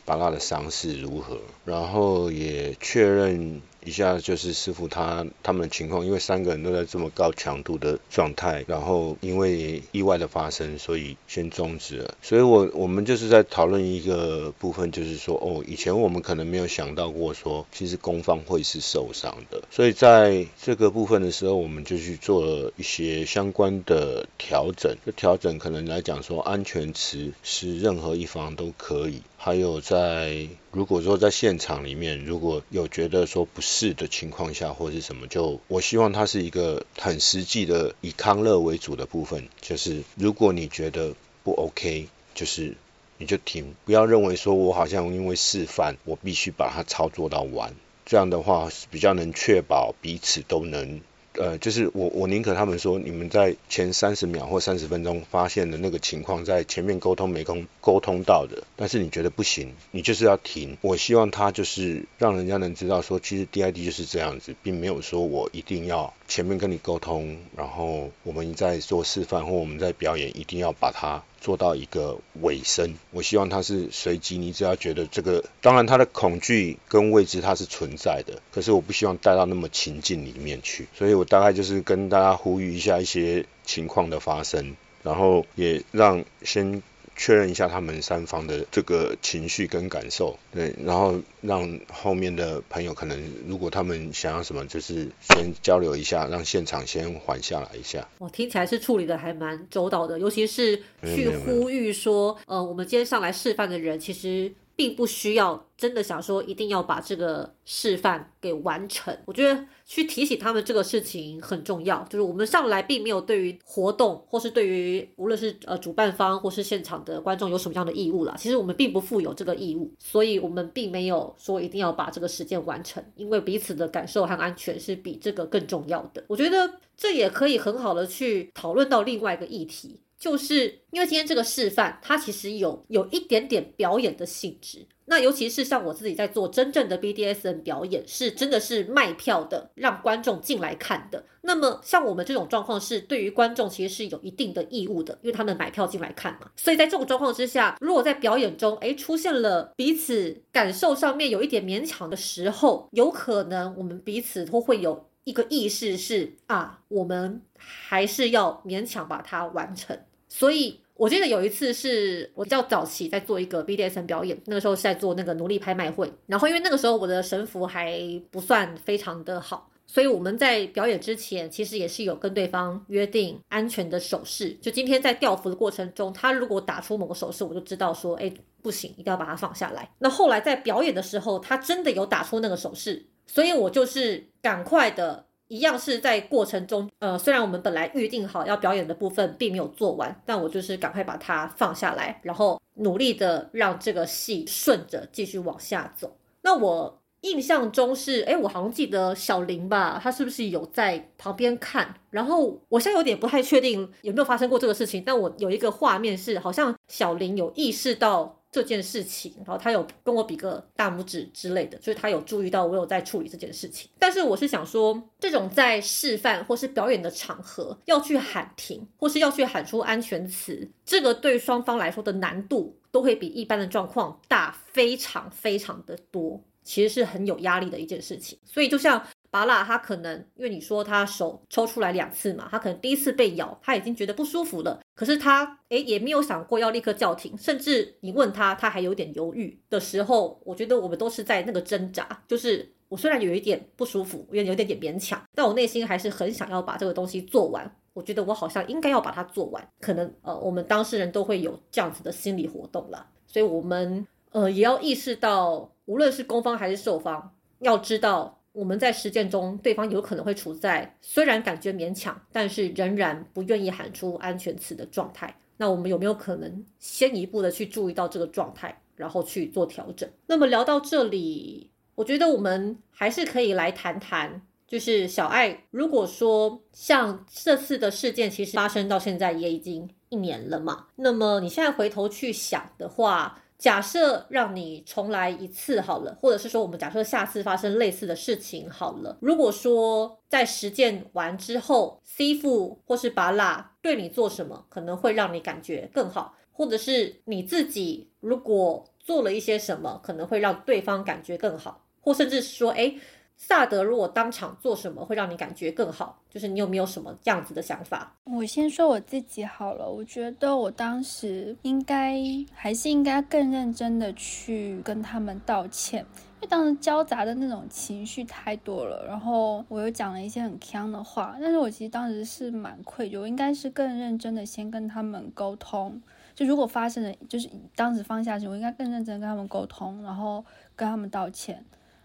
[0.05, 12.15] 巴拉的伤势如何，然后也确认一下，就是师傅他他们的情况，因为三个人都在这么高强度的状态，然后因为意外的发生，所以先终止了。
[12.23, 24.97] 所以我我们就是在讨论一个部分，就是说，哦，以前我们可能没有想到过说，其实攻方会是受伤的，所以在这个部分的时候，我们就去做了一些相关的调整。
[25.05, 29.23] 这调整可能来讲说，安全词是任何一方都可以。
[29.43, 42.75] 还有在如果说在现场里面，如果有觉得说不适的情况下，或是什么，就我希望它是一个很实际的以康乐为主的部分，就是如果你觉得不 OK，就是
[43.17, 47.75] 你就停，不要认为说我好像因为示范，我必须把它操作到完，
[48.05, 51.01] 这样的话比较能确保彼此都能。
[51.35, 60.77] 呃，就是我我宁可他们说你们在前三十秒或三十分钟发现的那个情况，在前面沟通没沟沟通到的，但是你觉得不行，你就是要停。
[60.81, 72.95] 我希望他就是让人家能知道说，其实 DID 就是这样子，并没有说我一定要前面跟你沟通，然后我们在做示范或我们在表演，一定要把它做到一个尾声。
[73.11, 86.83] 我希望它是随机，你只要觉得这个，当然它的恐惧跟未知它是存在的，可是我不希望带到那么情境里面去，所以我大概就是跟大家呼吁一下一些情况的发生，然后也让先。
[87.21, 98.09] 确认一下他们三方的这个情绪跟感受，对，然后让后面的朋友可能如果他们想要什么，就是先交流一下，让现场先缓下来一下。
[98.17, 104.51] 我听起来是处理的还蛮周到的，尤其是去呼吁说，呃，我们今天上来示范的人其实。
[104.81, 109.15] 并不需要真的想说一定要把这个示范给完成。
[109.27, 118.35] 我觉得去提醒他们这个事情很重要，就是我们上来并没有对于活动或是对于无论是呃主办方或是现场的观众有什么样的义务啦。
[118.39, 126.25] 其实我们并不负有这个义务，所以我们并没有说一定要把这个时间完成，因为彼此的感受和安全是比这个更重要的。
[126.27, 130.01] 我觉得这也可以很好的去讨论到另外一个议题。
[130.21, 134.87] 就是因为今天这个示范，它其实有有一点点表演的性质。
[135.07, 141.25] 那尤其是像我自己在做真正的 BDSN 表演，是真的是卖票的，让观众进来看的。
[141.41, 146.51] 那么像我们这种状况，是对于观众其实是有一定的义务的，因为他们买票进来看嘛。
[146.55, 159.99] 所以在这种状况之下，如果在表演中，哎，出现了彼此感受上面有一点勉强的时候，有可能我们彼此都会有一个意识是啊，我们还是要勉强把它完成。
[160.31, 166.11] 所以我记得有一次是我比较早期在做一个 BDSM 表演，那个时候是在做那个奴隶拍卖会。
[166.27, 168.01] 然后因为那个时候我的神符还
[168.31, 174.51] 不算非常的好，所以我们在表演之前其实也是有跟对方约定安全的手势。
[174.63, 178.33] 就今天在吊符的过程中，他如果打出某个手势，我就知道说，哎，
[178.63, 179.91] 不行，一定要把它放下来。
[179.99, 185.27] 那后来在表演的时候，他真的有打出那个手势，所以我就是赶快的。
[185.51, 196.17] 一样是在过程中，呃，虽然我们本来预定好要表演的部分并没有做完，但我就是赶快把它放下来，然后努力的让这个戏顺着继续往下走。
[196.43, 201.97] 那我印象中是，哎，我好像记得小林吧，他是不是有在旁边看？
[202.11, 208.40] 然后我现在有点不太确定有没有发生过这个事情，但我有一个画面是，好像小林有意识到。
[208.53, 213.89] 这件事情，然后他有跟我比个大拇指之类的，就是他有注意到我有在处理这件事情。
[213.99, 228.39] 但是我是想说，这种在示范或是表演的场合要去喊停，或是要去喊出安全词，这个对双方来说的难度都会比一般的状况大非常非常的多，其实是很有压力的一件事情。
[228.45, 229.03] 所以就像。
[229.31, 234.81] 巴拉他可能因为你说他手抽出来两次嘛，他可能第一次被咬，他已经觉得不舒服了。
[234.95, 242.23] 可是他诶也没有想过要立刻叫停，甚至你问他，他还有点犹豫的时候，我觉得我们都是在那个挣扎。
[242.27, 247.73] 就是我虽然有一点不舒服，有有点点勉强，但我内心还是很想要把这个东西做完。
[247.93, 249.69] 我觉得我好像应该要把它做完。
[249.81, 258.40] 可能呃，我们当事人都会有这样子的心理活动了，所以我们呃也要意识到，无论是攻方还是受方，要知道。
[258.53, 265.33] 我们在实践中，对方有可能会处在虽然感觉勉强，但是仍然不愿意喊出安全词的状态。
[265.57, 270.09] 那我们有没有可能先一步的去注意到这个状态，然后去做调整？
[270.27, 283.41] 那么聊到这里，我觉得我们还是可以来谈谈，就是小爱，如果说像这次的事件，其实发生到现在也已经一年了嘛，那么你现在回头去想的话。
[283.61, 289.19] 假设让你重来一次好了，或者是说我们假设下次发生类似的事情好了。
[289.21, 302.95] 如果说在实践完之后，C 父或是巴拉对你做什么，可能会让你感觉更好，或者是你自己如果做了一些什么，可能会让对方感觉更好，或甚至说，哎。
[303.43, 306.21] 萨德如果当场做什么会让你感觉更好？
[306.29, 308.15] 就是你有没有什么这样子的想法？
[308.25, 312.21] 我先说我自己好了，我觉得我当时应该
[312.53, 316.01] 还是应该更认真的去跟他们道歉，
[316.35, 326.01] 因为当时交杂的那种情绪太多了，然后我又讲了一些很呛的话，但是我其实当时是蛮愧疚，应该是更认真的先跟他们沟通。
[326.35, 330.45] 就如果发生了，就是当时放下去，我应该更认真跟他们沟通，然后
[330.77, 331.65] 跟他们道歉，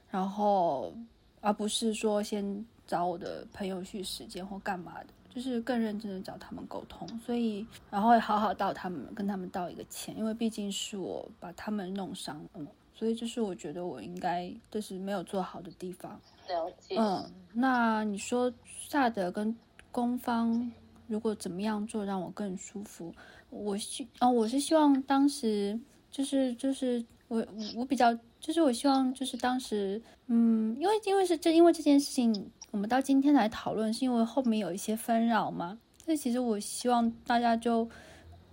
[0.09, 0.93] 然后。
[1.45, 12.65] 而不是说先找我的朋友去实践或干嘛的，就是更认真的找他们沟通，所以然后好好道他们跟他们道一个歉，因为毕竟是我把他们弄伤了，
[12.95, 16.19] 所以这是我觉得我应该就是没有做好的地方。
[16.47, 16.95] 了解。
[16.97, 17.23] 嗯，
[17.53, 18.51] 那你说
[18.89, 19.55] 萨德跟
[19.91, 20.71] 攻方
[21.05, 23.13] 如果怎么样做让我更舒服？
[23.51, 27.45] 我希哦，我是希望当时就是就是我
[27.75, 28.17] 我比较。
[28.45, 35.79] 就是我希望，就是当时，嗯，因为因为是这，因为这件事情，我们到今天来讨论，是因为后面有一些纷扰嘛。
[35.97, 37.89] 所以其实我希望大家就，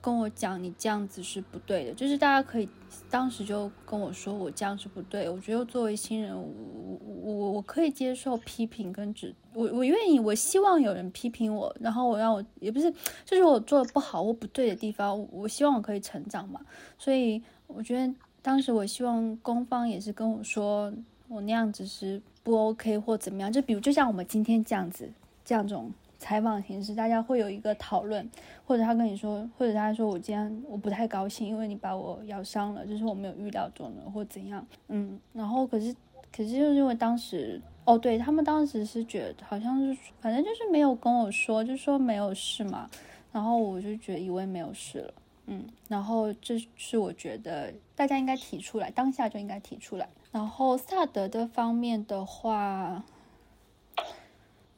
[0.01, 2.67] 跟我讲你这样子是不对的，就是大家可以
[3.11, 5.29] 当时就跟我说我这样是不对。
[5.29, 12.91] 我觉得作为新人，我我我可以接受批评跟指，我我愿意，我希望有人批评我，然后我让我也不是，
[13.27, 16.59] 就是我做的不好或不对的地方，我希望我可以成长嘛。
[16.97, 18.11] 所以我觉得
[18.43, 20.93] 当时我希望公方也是跟我说
[21.29, 25.09] 我那样子是不 OK 或怎么样，就比如就像我们今天这样子
[25.45, 25.91] 这样种。
[26.19, 28.31] 采访形式，大家会有一个讨论，
[28.65, 35.93] 或者他跟你说，或者他说我今天我不太高兴，因为你把我咬伤了，就是我没有预料中的，或怎样，嗯，然后可是
[36.31, 42.89] 可是就是因为当时，哦，对他们当时是觉得好像是，反正就是没有跟我说，就说没有事嘛，
[43.33, 45.15] 然后我就觉得以为没有事了，
[45.47, 53.05] 嗯，然后这是我觉得大家应该提出来，当下就应该提出来，然后萨德的方面的话。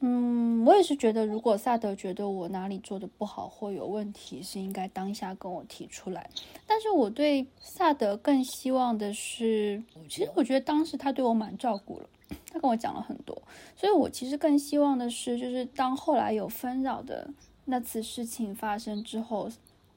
[0.07, 6.29] 嗯，我也是觉得，如果萨德觉得我哪里做的不好或有问题，是应该当下跟我提出来。
[6.67, 12.09] 但是我对萨德更希望的是，其实我觉得当时他对我蛮照顾了，
[12.53, 13.41] 他跟我讲了很多，
[13.75, 17.31] 所以我其实更希望的是，就是当后来有纷扰的
[17.65, 19.49] 那次事情发生之后，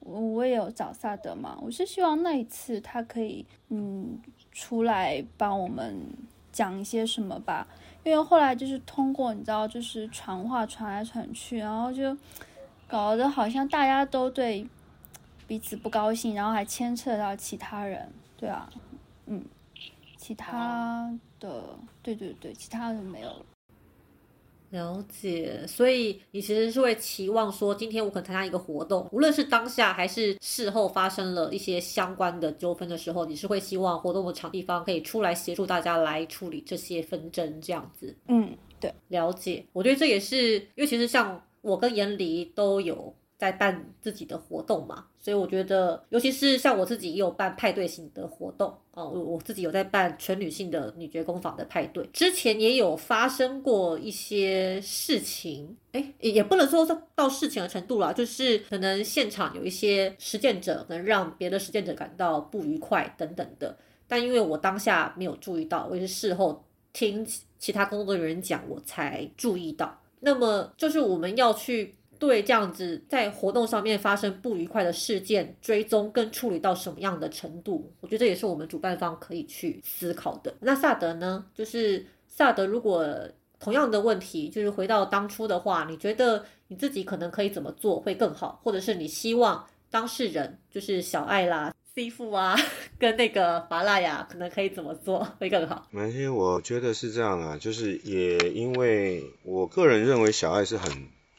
[0.08, 4.18] 我也有找萨德嘛，我是希望那一次他可以嗯
[4.52, 6.00] 出来帮我们
[6.50, 7.66] 讲一些什么吧。
[8.04, 12.16] 因为后来就是通过你知道，就是传话传来传去，然后就
[12.86, 14.66] 搞得好像大家都对
[15.46, 18.70] 彼此不高兴，然后还牵扯到其他人，对啊，
[19.26, 19.44] 嗯，
[20.16, 21.62] 其他的，
[22.02, 23.44] 对对对，其他的没有了。
[24.70, 38.14] 了解，所以你其实是会期望说，今天我可能参加一个活动，无论是当下还是事后发生了一些相关的纠纷的时候，你是会希望活动的场地方可以出来协助大家来处理这些纷争，这样子。
[38.28, 39.64] 嗯，对，了解。
[39.72, 43.14] 我觉得这也是因为其实像我跟严离都有。
[43.38, 56.84] 在办自己的活动嘛，所以我觉得，尤其是像我自己也有办派对型的活动哦，我我自己有在办全女性的女爵工坊的派对，之前也有发生过一些事情，哎，也也不能说
[57.14, 63.78] 到事情的程度啦，就是可能现场有一些实践者能让别的实践者感到不愉快等等的，
[64.08, 67.24] 但因为我当下没有注意到，我也是事后听
[67.60, 69.96] 其他工作人员讲，我才注意到。
[70.18, 71.94] 那么就是我们要去。
[72.18, 80.54] 对这样子在活动上面发生不愉快的事件追踪跟处理到什么样的程度，我觉得这也是我们主办方可以去思考的。
[80.60, 81.44] 那萨德呢？
[81.54, 83.06] 就是萨德，如果
[83.60, 92.56] 同样的问题，就是回到当初的话，你觉得你自己可能可以怎么做会更好，或者是你希望当事人，就是小爱啦、C 父啊，
[92.98, 95.86] 跟那个法拉雅，可能可以怎么做会更好？
[95.90, 100.90] 蛮些，我觉得是这样啊，就是也因为我个人认为小爱是很。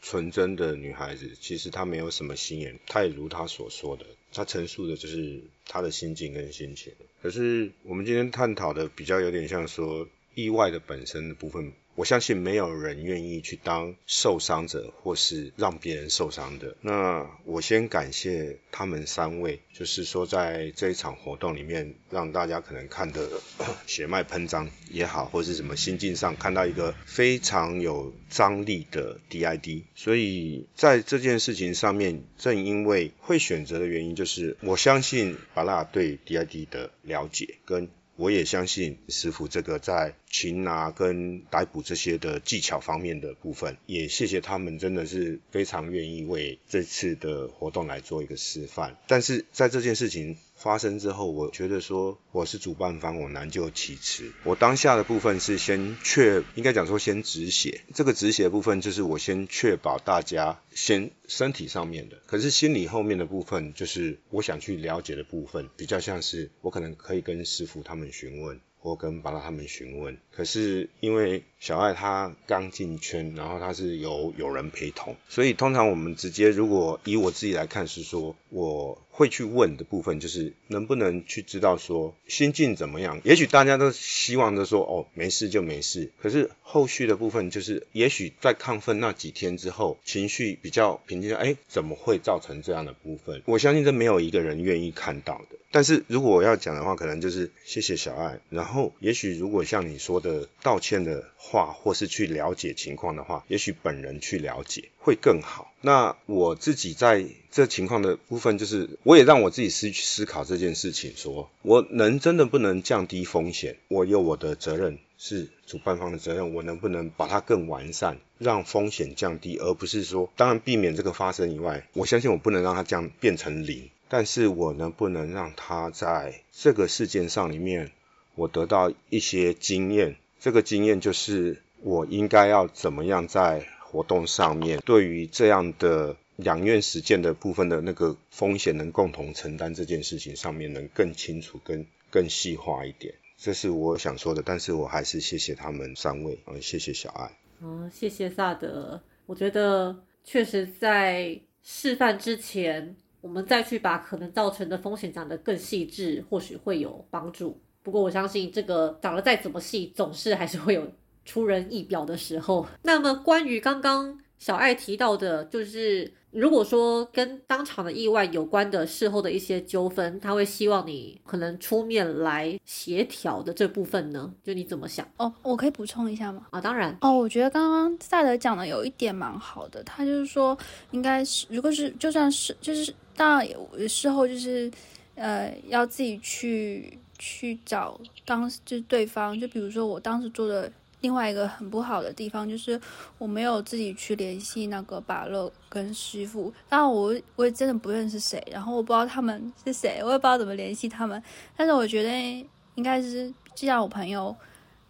[0.02, 6.92] 纯真的女孩子，其实她没有什么心眼，她也如她所说的，她陈述的就是她的心境跟心情。
[7.22, 11.72] 可是我们今天探讨的比较有点像说意外的本身的部分。
[11.96, 16.74] 我相信没有人愿意去当受伤者，或是让别人受伤的。
[16.80, 23.28] 那我先感谢他们三位，就是说在这一场活动里面，让大家可能看的
[23.86, 29.82] 血脉喷张也好，或是什么心境上看到一个非常有张力的 DID。
[29.94, 37.90] 所以在这件事情上面，正因为会选择的原因，就是我相信巴拉对 DID 的了解跟。
[38.20, 48.98] 我也相信师傅这个在擒拿跟逮捕这些的技巧方面的部分，也谢谢他们，真的是非常愿意为这次的活动来做一个示范。
[49.06, 50.36] 但是在这件事情。
[50.62, 54.30] 发生之后，我觉得说我是主办方，我难就其辞。
[54.44, 57.80] 我当下的部分是先确，应该讲说先止血。
[57.94, 68.60] 这个止血部分就是我先确保大家先身体上面的，可是心理后面的部分就是我想去了解的部分，比较像是我可能可以跟师傅他们询问。
[68.82, 83.20] 或跟巴拉他们询问，可是因为小爱她刚进圈，然后她是有有人陪同，所以通常我们直接如果以我自己来看，是说我会去问的部分，就是能不能去知道说心境怎么样？
[83.22, 93.42] 也许大家都希望的说哦没事就没事，可是后续的部分就是，也许在亢奋那几天之后，情绪比较平静，哎，怎么会造成这样的部分？
[93.44, 95.58] 我相信这没有一个人愿意看到的。
[95.72, 98.40] 但是如果我要讲的话，可能就是谢谢小爱。
[98.48, 105.72] 然后，也许如果像你说的道歉的话，或是去了解情况的话，也许本人去了解会更好。
[105.80, 113.76] 那我自己在这情况的部分，就是我也让我自己思思考这件事情，说我能真的不能降低风险？
[113.88, 114.98] 我有我的责任。
[115.22, 127.92] 是主办方的责任，我能不能把它更完善，让风险降低，而不是说，当然避免这个发生以外，我相信我不能让它降变成零，但是我能不能让它在这个事件上里面，
[128.34, 143.14] 我得到一些经验，这个经验就是我应该要怎么样在活动上面，对于这样的两院实践的部分的那个风险能共同承担这件事情上面，能更清楚、更更细化一点。
[143.36, 147.30] 这是我想说的，但是我还是谢谢他们三位，嗯，谢谢小爱，
[147.60, 149.02] 嗯，谢谢萨德。
[149.26, 149.94] 我觉得
[150.24, 157.60] 确实在示范之前，我们再去把可能造成的风险讲得更细致，或许会有帮助。
[157.90, 160.86] 不过我相信这个长得再怎么细，总是还是会有
[161.24, 162.64] 出人意表的时候。
[162.82, 166.12] 那么关于刚刚小爱提到的，就是。
[166.32, 174.32] 如果说跟当场的意外有关的事后的一些纠纷，他会希望你可能出面来协调的这部分呢？
[174.44, 175.04] 就你怎么想？
[175.16, 176.46] 哦，我可以补充一下吗？
[176.50, 176.96] 啊，当然。
[177.00, 180.56] 哦，我觉得刚刚赛德讲的有一点蛮好的，他就是说，
[180.92, 184.70] 应该是如果是就算是就是当然事后就是
[185.16, 190.72] 呃要自己去去找当时就是对方，就比如说我当时做的。
[191.02, 192.78] 另外一个很不好的地方就是
[193.16, 201.22] 我没有自己去联系那个把乐跟师傅，当然我我也真的不认识谁，然后我不知道他们是谁，我也不知道怎么联系他们。
[201.56, 204.36] 但是我觉得应该是既然我朋友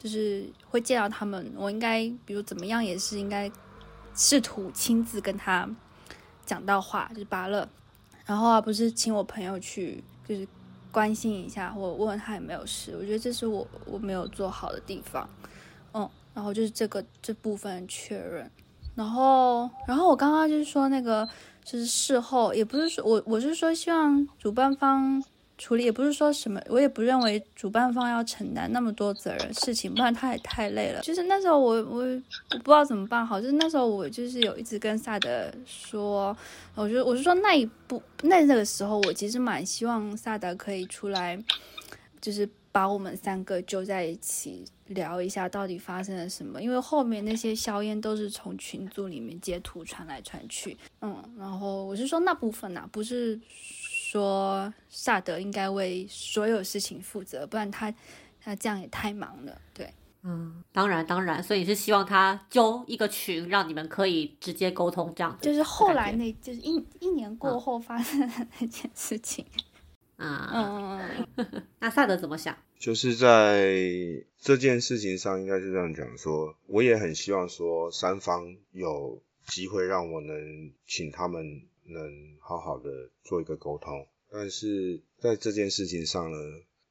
[0.01, 3.49] 就是会见到他们，我应该比如怎么样也是应该
[4.17, 5.71] 试图亲自跟他
[6.45, 7.69] 讲到话，就是巴乐，
[8.27, 10.45] 然后而不是请我朋友去就是
[10.93, 12.97] 关心一下或问问他有没有事。
[12.99, 15.29] 我觉得这是我我没有做好的地方。
[15.93, 18.51] 嗯，然后就是这个这部分确认，
[18.95, 21.29] 然后然后我刚刚就是说那个
[21.65, 25.23] 就是事后，也不是说我我是说希望主办方
[25.61, 31.03] 处理，也不是说什么，我也不认为主办方要承担那么多责任事情，不然他也太累了。
[31.03, 36.35] 就是那时候我我我不知道怎么办好，就是那时候我就是有一直跟萨德说，
[36.75, 41.39] 我就我是说那一步那那个时候我其实蛮希望萨德可以出来，
[42.23, 44.65] 就是把我们三个揪在一起。
[44.91, 46.61] 聊一下到底发生了什么？
[46.61, 53.39] 因为后面那些硝烟都是从群组里面截图传来传去，嗯，然后我是说那部分呐，不是
[54.11, 57.95] 说萨德应该为所有事情负责，不然他
[58.41, 59.89] 他这样也太忙了，对，
[60.25, 69.47] 嗯，当然当然，所以是希望他揪一个群，让你们可以直接沟通，这样就是后来那就是一一年过后发生的那件事情。
[70.17, 72.57] 啊，嗯嗯嗯， 那萨德怎么想？
[72.81, 73.73] 就是在
[74.39, 84.07] 这件事情上，应该是这样讲说，我也很希望说，三方有机会让我能请他们能好好的做一个沟通。
[84.31, 86.39] 但是在这件事情上呢，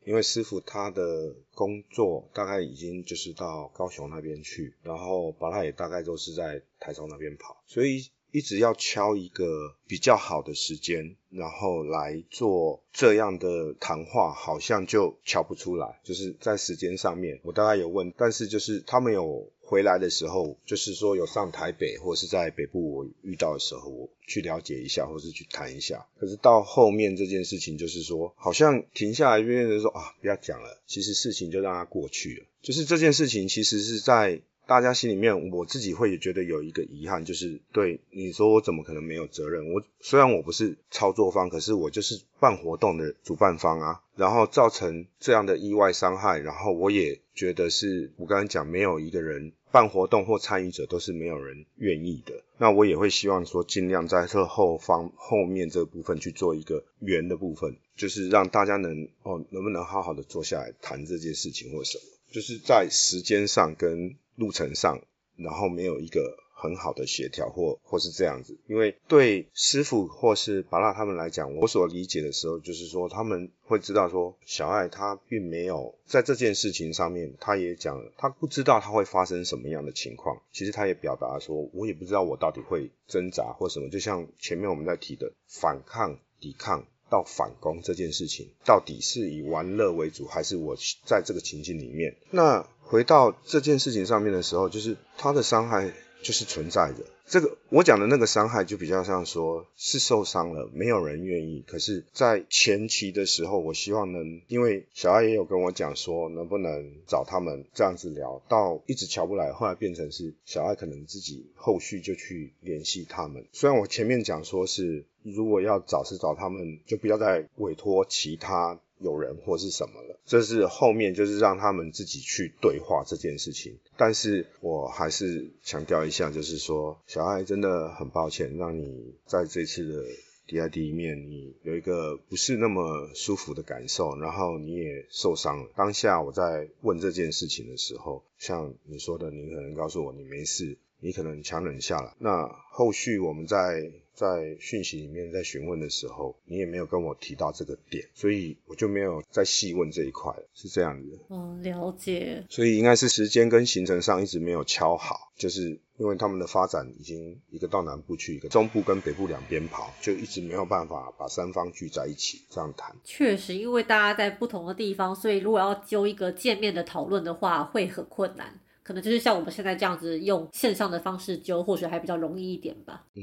[0.03, 8.09] 因为师傅他的工作大概已经就是到高雄那边去，然后把他也大概都是在台中那边跑，所以。
[8.31, 15.99] 一直要敲一个比较好的时间，然后来做这样的谈话，好像就敲不出来。
[16.03, 26.07] 就是在时间上面，我大概有问，但是就是他们有回来的时候，就是说有上台北或是在北部我遇到的时候，我去了解一下，或是去谈一下。
[26.19, 32.45] 可是到后面这件事情，就是说好像停下来，变成说啊，不要讲了，其实事情就让它过去了。
[32.63, 34.41] 就是这件事情其实是在。
[34.69, 39.73] 大家心里面，我自己会觉得有一个遗憾，就是对你说我怎么可能没有责任？
[39.73, 44.03] 我虽然我不是操作方，可是我就是办活动的主办方啊。
[44.15, 52.43] 然后造成这样的意外伤害，然后我也觉得是我刚刚讲，没有一个人办活动或参与者都是没有人愿意的。
[52.57, 64.15] 那我也会希望说，尽量在这后方后面这部分去做一个圆的部分，就是让大家能哦，能不能好好的坐下来谈这件事情或什么，就是在时间上跟。
[64.39, 65.01] 路程上，
[65.35, 80.41] 然后没有一个很好的协调，或或是这样子，因为对师傅或是巴拉他们来讲，我所理解的时候，就是说他们会知道说，小爱他并没有在这件事情上面，他也讲了，他不知道他会发生什么样的情况。
[80.51, 83.89] 其实他也表达说，我也不知道我到底会挣扎或什么。
[83.89, 90.75] 就像前面我们在提的反抗、抵抗到反攻这件事情，到底是以玩乐为主，还是我
[91.05, 92.17] 在这个情境里面？
[92.31, 97.05] 那回到这件事情上面的时候，就是他的伤害就是存在的。
[97.25, 101.63] 这个我讲的那个伤害，就比较像说是受伤了，没有人愿意。
[101.67, 113.45] 可是，在前期的时候，我希望能，因为小艾也有跟我讲说，能不能找他们这样子聊，到一直瞧不来，后来变成是小艾可能自己后续就去联系他们。
[113.51, 118.79] 虽然我前面讲说是，如果要找是找他们，就不要再委托其他。
[118.99, 123.79] 有人或是什么了，这是后面就是让他们自己去对话这件事情。
[123.97, 130.05] 但是我还是强调一下，就是说，小爱真的很抱歉，让你在这次的
[130.47, 135.69] DID 面，你有一个不是那么舒服的感受，然后你也受伤了。
[135.75, 140.77] 当下我在问这件事情的时候，像你说的，你可能告诉我你没事。
[140.99, 151.19] 你可能强忍下来，那后续我们在在讯息里面在询问的时候，你也没有跟我提到这个点，所以我就没有再细问这一块，是这样子。
[151.29, 152.45] 嗯，了解。
[152.49, 162.93] 所以应该是时间跟行程上一直没有敲好，就是因为他们的发展已经一个到南部去，一个中部跟北部两边跑，就一直没有办法把三方聚在一起这样谈。
[163.05, 168.59] 确实，因为大家在不同的地方，所以如果要揪一个见面的讨论的话，会很困难。
[168.89, 173.05] 可能就是像我们现在这样子用线上的方式揪，或许还比较容易一点吧。
[173.13, 173.21] 嗯，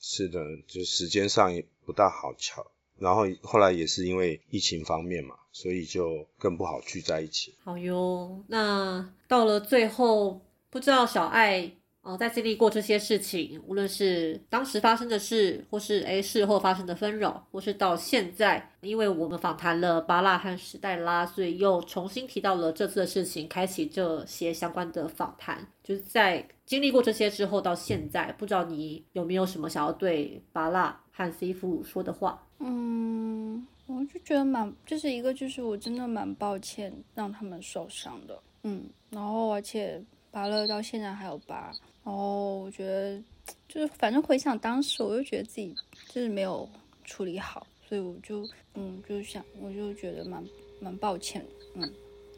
[0.00, 2.66] 是的，就时间上也不大好巧。
[2.98, 7.54] 然后后来也是因为疫情方面嘛，所以就更不好聚在一起。
[7.62, 11.70] 好哟，那到了最后，不知道小爱。
[12.04, 25.66] 哦，在经历过这些事情，无论是当时发生的事，或是诶事后发生的纷扰，或是到现在，因为我们访谈了巴拉和史黛拉，所以又重新提到了这次的事情，开启这些相关的访谈。
[25.82, 32.46] 就是在经历过这些之后，到现在，不知道你有没有什么想要对巴拉和 C 夫说的话？
[32.58, 41.72] 嗯，我就觉得蛮，就是一个就是我真的蛮抱歉让他们受伤的，嗯，然后而且巴勒到现在还有疤。
[42.04, 43.22] 然后我觉得，
[43.66, 45.74] 就是反正回想当时，我就觉得自己
[46.08, 46.68] 就是没有
[47.04, 50.44] 处理好，所以我就嗯，就想我就觉得蛮
[50.80, 51.44] 蛮抱歉，
[51.74, 51.90] 嗯，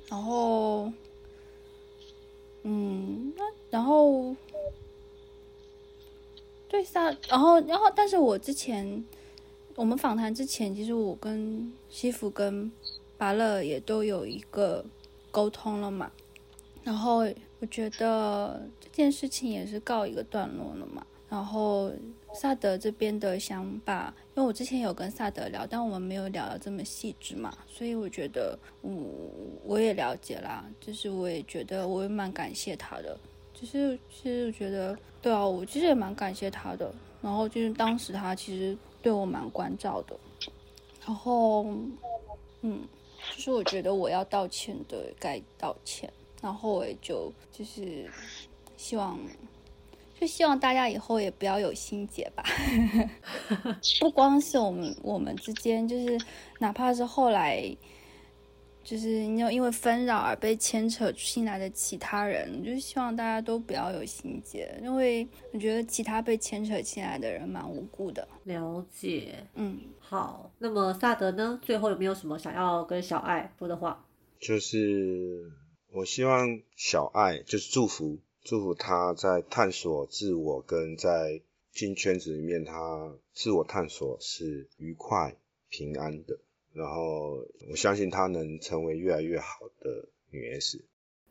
[0.08, 0.90] 然后
[2.62, 4.34] 嗯，那然后
[6.68, 9.04] 对萨，然后然后，但是我之前
[9.74, 12.70] 我们访谈之前，其实我跟西服跟
[13.18, 14.84] 巴勒也都有一个
[15.30, 16.10] 沟通了嘛，
[16.82, 17.24] 然后
[17.66, 18.62] 我觉得。
[18.78, 21.04] 这件事情也是告一个段落了嘛。
[21.28, 21.92] 然后
[22.32, 29.06] 萨德这边的想法，因为我之前有跟萨德聊，但我们没有聊的这么细致嘛，所以我觉得，嗯，
[29.66, 30.64] 我也了解啦。
[30.80, 33.18] 就是我也觉得，我也蛮感谢他的。
[33.52, 36.90] 就是其实我觉得，对啊，我其实也蛮感谢他的。
[37.20, 40.16] 然后就是当时他其实对我蛮关照的。
[41.04, 41.66] 然后，
[42.62, 42.80] 嗯，
[43.34, 46.10] 就是我觉得我要道歉的该道歉。
[46.46, 48.08] 然后我也就就是。
[48.78, 49.18] 希望，
[50.20, 52.44] 就希望大家以后也不要有心结吧。
[53.98, 56.20] 不光是我们我们之间，就是
[56.58, 57.74] 哪怕是后来，
[58.84, 68.28] 就是你有因为纷扰而被牵扯进来的其他人，就是希望大家都不要有心结，因为我觉得其他被牵扯进来的人蛮无辜的。
[68.44, 70.50] 了解，嗯，好。
[70.58, 71.58] 那么萨德呢？
[71.62, 74.04] 最后有没有什么想要跟小爱说的话？
[74.38, 75.50] 就是
[75.96, 78.18] 我希望小爱就是祝福。
[78.44, 81.40] 祝福他在探索自我跟在
[81.72, 85.34] 进圈子里面，他自我探索是愉快
[85.70, 86.38] 平安的。
[86.74, 87.38] 然后
[87.70, 90.84] 我相信他能成为越来越好的女 S。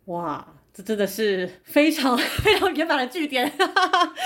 [0.06, 3.50] 哇，这真的是非常 非常圆满的句点，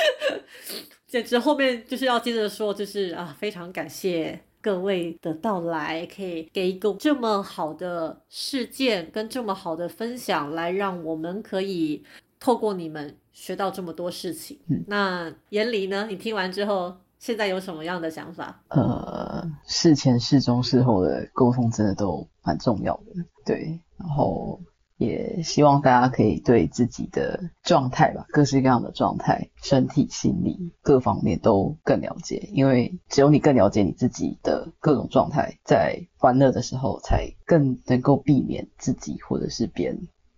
[1.06, 12.04] 简直后面就是要接着说，就是啊，非常感谢各位的到来，可以给一个这么好的事件跟这么好的分享，来让我们可以。
[12.42, 14.58] 透过你们学到这么多事情，
[14.88, 16.08] 那严离呢？
[16.10, 18.64] 你听完之后，现在有什么样的想法？
[18.70, 23.78] 呃，事前、事中、事后的沟通真的都蛮重要的，对。
[23.98, 24.58] 然后
[25.00, 39.98] 也希望大家可以对自己的状态吧，各式各样的状态，身体、心理各方面都更了解，因为只有你更了解你自己的各种状态，在欢乐的时候才更能够避免自己或者是别人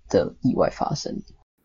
[0.10, 1.12] 的意外发生。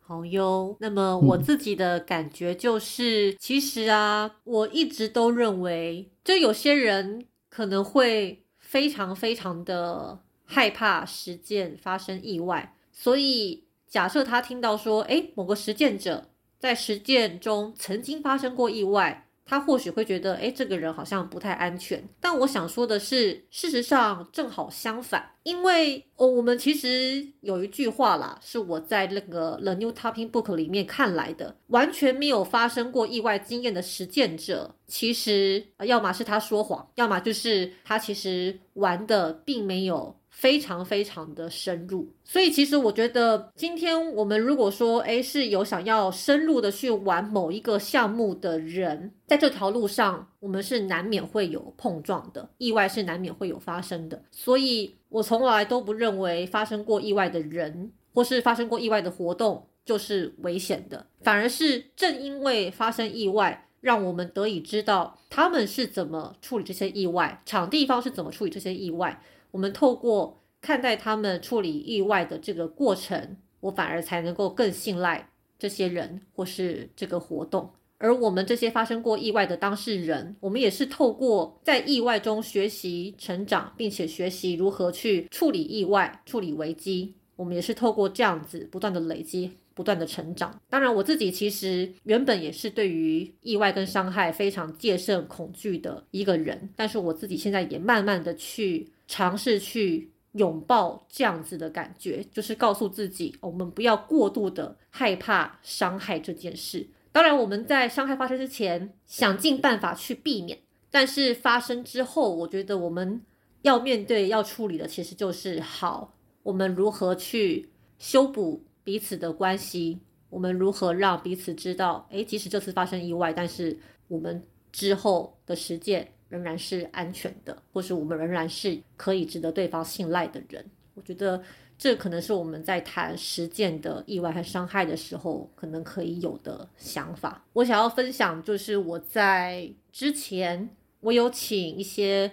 [0.00, 22.02] 好哟，那么我自己的感觉就是，其实啊，我一直都认为，就有些人可能会非常非常的害怕实践发生意外，所以假设他听到说，哎，某个实践者在实践中曾经发生过意外，他或许会觉得，哎，这个人好像不太安全。
[22.18, 40.16] 但我想说的是，事实上正好相反，因为哦，我们其实有一句话啦，是我在那个《The New Topping Book》里面看来的，完全没有发生过意外经验的实践者，其实要么是他说谎，要么就是他其实玩的并没有。
[40.36, 54.22] 非常非常的深入，所以其实我觉得，今天我们如果说，诶是有想要深入的去玩某一个项目的人，在这条路上，我们是难免会有碰撞的，意外是难免会有发生的。
[54.30, 69.18] 所以我从来都不认为发生过意外的人，或是发生过意外的活动就是危险的，反而是正因为发生意外，让我们得以知道他们是怎么处理这些意外，场地方是怎么处理这些意外。
[69.56, 77.70] 我们透过看待他们处理意外的这个过程，我反而才能够更信赖这些人或是这个活动。
[77.96, 87.14] 而我们这些发生过意外的当事人，我们也是透过在意外中学习成长，并且学习如何去处理意外、处理危机。
[87.36, 90.60] 我们也是透过这样子不断的累积、不断的成长。
[90.68, 98.92] 当然，我自己其实原本也是对于意外跟伤害非常戒慎恐惧的一个人，但是我自己现在也慢慢的去。
[99.06, 106.88] 尝试去拥抱这样子的感觉，就是告诉自己，我们不要过度的害怕伤害这件事。
[107.12, 110.58] 当然，我们在伤害发生之前，想尽办法去避免。
[110.90, 113.22] 但是发生之后，我觉得我们
[113.62, 123.78] 要面对、要处理的，其实就是好，我们如何去修补彼此的关系，我们如何让彼此知道，诶，即使这次发生意外，但是
[124.08, 126.12] 我们之后的实践。
[126.28, 130.64] 仍然是安全的，或是我们仍然是可以值得对方信赖的人。
[130.94, 131.42] 我觉得
[131.78, 137.44] 这可能是我们在谈实践的意外和伤害的时候，可能可以有的想法。
[137.52, 140.68] 我想要分享，就是我在之前，
[141.00, 142.32] 我有请一些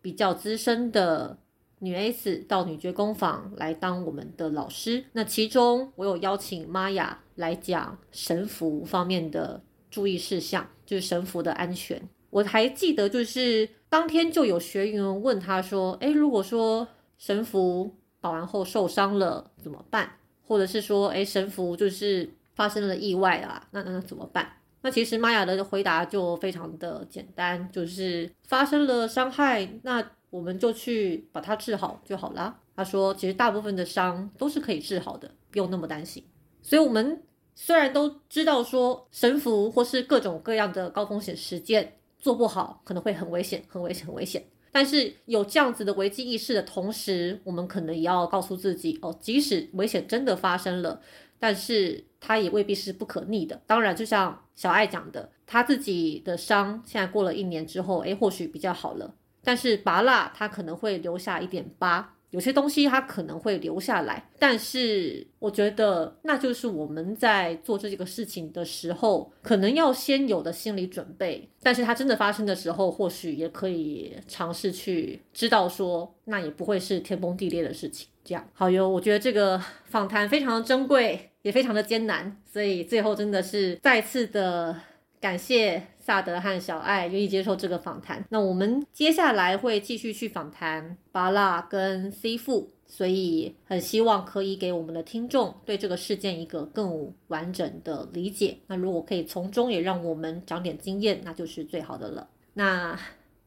[0.00, 1.38] 比较资深的
[1.78, 5.04] 女 S 到女爵工坊来当我们的老师。
[5.12, 12.00] 那其中，我有邀请玛雅来讲神符方面的注意事项，就是神符的安全。
[12.32, 16.88] 我还记得，就是当天就有学员问他说：“诶，如果说
[17.18, 20.10] 神符保完后受伤了怎么办？
[20.40, 24.50] 或者是说，诶，神符就是发生了意外啊，那那那怎么办？”
[24.80, 32.58] 那其实玛雅的回答就非常的简单，就是发生了伤害，那我们就去把它治好就好啦。
[32.74, 36.24] 他说，其实大部分的伤都是可以治好的，不用那么担心。
[36.62, 37.22] 所以，我们
[37.54, 41.98] 虽然都知道说神符或是各种各样的高风险实践。
[42.22, 44.42] 做不好可能会很危险，很危险，很危险。
[44.70, 51.02] 但是有这样子的危机意识的同时，我们可能也要告诉自己哦，即使危险真的发生了，
[51.38, 53.60] 但是它也未必是不可逆的。
[53.66, 59.14] 当然，就像小爱讲的，他自己的伤现在过了一年之后，诶，或许比较好了。
[59.42, 62.14] 但是拔蜡它可能会留下一点疤。
[62.32, 71.48] 有些东西它可能会留下来，但是我觉得那就是我们在做这个事情的时候，可能要先有的心理准备。
[71.62, 78.08] 但是它真的发生的时候，或许也可以尝试去知道说，那也不会是天崩地裂的事情。
[78.24, 84.74] 这样好哟，我觉得这个访谈非常的珍贵，也非常的艰难，所以最后真的是再次的
[85.22, 85.82] 感谢。
[86.04, 98.58] 萨德和小爱愿意接受这个访谈，那我们接下来会继续去访谈巴拉跟 C 富，所以很希望可以给我们的听众对这个事件一个更完整的理解。
[98.66, 102.28] 那如果可以从中也让我们长点经验，那就是最好的了。
[102.54, 102.98] 那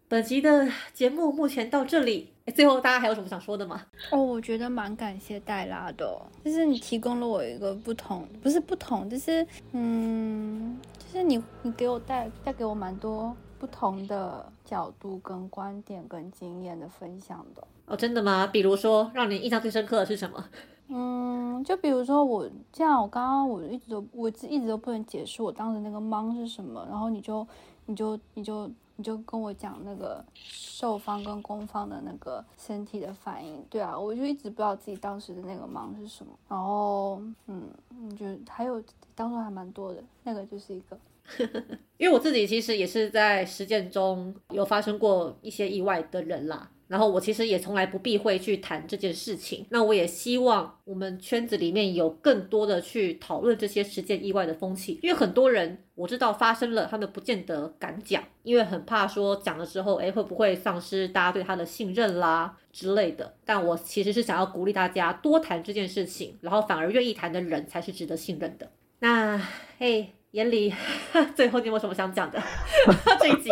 [0.07, 3.85] 本集的节目目前到这里，最后大家还有什么想说的吗？
[4.11, 10.79] 哦，我觉得蛮感谢黛拉的，就是你提供了我一个不同，不是不同，就是嗯。
[11.15, 18.45] 是你，你给我带带给我蛮多不同的角度、跟观点、跟经验的分享的哦，真的吗？
[18.47, 20.43] 比如说，让你印象最深刻的是什么？
[20.87, 27.47] 嗯，就比如说我这样，我刚刚我一直都我一直都不能解释我当时那个懵是什么，然后你就
[27.85, 38.83] 你就你就你就跟我讲那个受方跟攻方的那个身体的反应，对啊，我就一直不知道自己当时的那个忙是什么，然后嗯，你就还有。
[39.17, 40.99] 当中还蛮多的，那个就是一个，
[41.95, 46.69] 因为我自己其实也是在实践中有发生过一些意外的人啦。
[46.87, 49.65] 然后我其实也从来不避讳去谈这件事情。
[49.69, 63.33] 那我也希望我们圈子里面有更多的去讨论这些实践意外的风气，因为很多人我知道发生了，他们不见得敢讲，因为很怕说讲了之后，哎，会不会丧失大家对他的信任啦之类的。
[63.45, 68.71] 但我其实是想要鼓励大家多谈这件事情，然后反而愿意谈的人才是值得信任的。
[68.99, 69.41] 那
[69.77, 70.11] 嘿。
[70.35, 70.73] 眼里，
[71.33, 72.37] 最后你有没有什么想讲的？
[73.21, 73.49] 这一集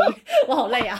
[0.50, 1.00] 我好累啊。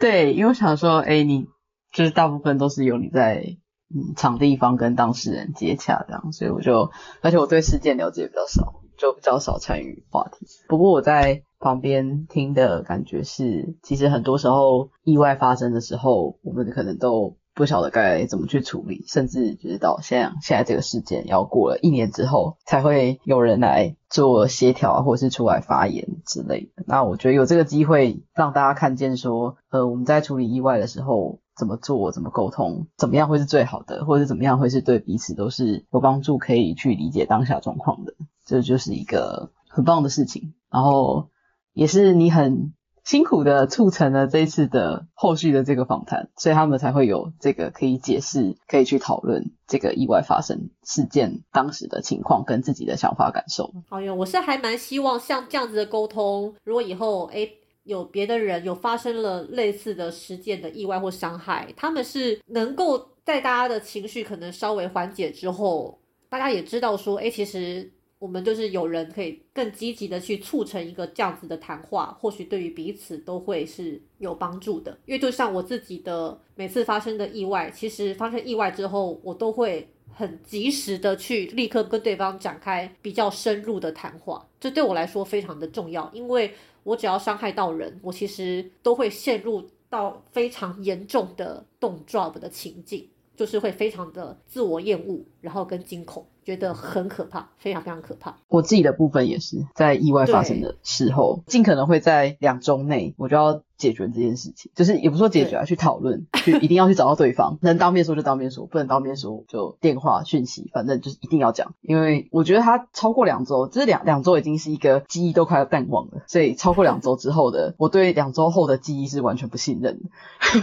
[0.00, 1.46] 对，因为我想说，哎，你
[1.92, 3.58] 就是大部分都是由你在
[3.94, 6.90] 嗯场地方跟当事人接洽这样，所以我就，
[7.20, 10.46] 而且我对事件了解比较少，就比较少参与话题。
[10.68, 17.36] 不过我在旁边听的感觉是，其实很多时候意外发生的时候，我们可能都。
[17.60, 26.84] 不晓得该怎么去处理，甚至就是到现现在这个事件要过了一年之后，才会有人来做协调，或者是出来发言之类的。
[26.86, 38.14] 那我觉得有这个机会让大家看见说，呃，我们在处理意外的时候怎么做，怎么沟通，怎么样会是最好的，或者怎么样会是对彼此都是有帮助，可以去理解当下状况的，
[38.46, 40.54] 这就是一个很棒的事情。
[40.70, 41.28] 然后
[41.74, 42.72] 也是你很。
[43.10, 53.74] 辛苦的促成了这一次的后续的这个访谈，所以他们才会有这个可以解释、可以去讨论这个意外发生事件当时的情况跟自己的想法感受。
[53.88, 57.50] 哎呦，我是还蛮希望像这样子的沟通，如果以后诶
[57.82, 67.90] 有别的人有发生了类似的事件的意外或伤害，他们是能够在大家的情绪可能稍微缓解之后，大家也知道说，诶其实。
[68.20, 74.96] 我们就是有人可以更积极的去促成一个这样子的谈话，或许对于彼此都会是有帮助的。
[75.06, 86.08] 因为就像我自己的每次发生的意外，其实发生意外之后，我都会很及时的去立刻跟对方展开比较深入的谈话，这对我来说非常的重要。
[86.12, 86.52] 因为
[86.82, 93.08] 我只要伤害到人，我其实都会陷入到非常严重的动 drop 的情境，
[93.40, 96.26] 就是会非常的自我厌恶，然后跟惊恐。
[96.44, 98.36] 觉得很可怕，非常非常可怕。
[98.48, 104.70] 我自己的部分也是在意外发生的时候，尽可能会在两周内，我就要解决这件事情。
[104.74, 111.74] 就是也不说解决啊，去讨论， 去一定要去找到对方，能当面说就当面说，不能当面说就电话讯息，反正就是一定要讲。
[111.80, 120.10] 因为我觉得他超过两周，这两两周已经是一个记忆都快要淡忘了，所以超过两周之后的， 我对两周后的记忆是完全不信任的。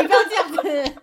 [0.00, 0.94] 你不要这样子。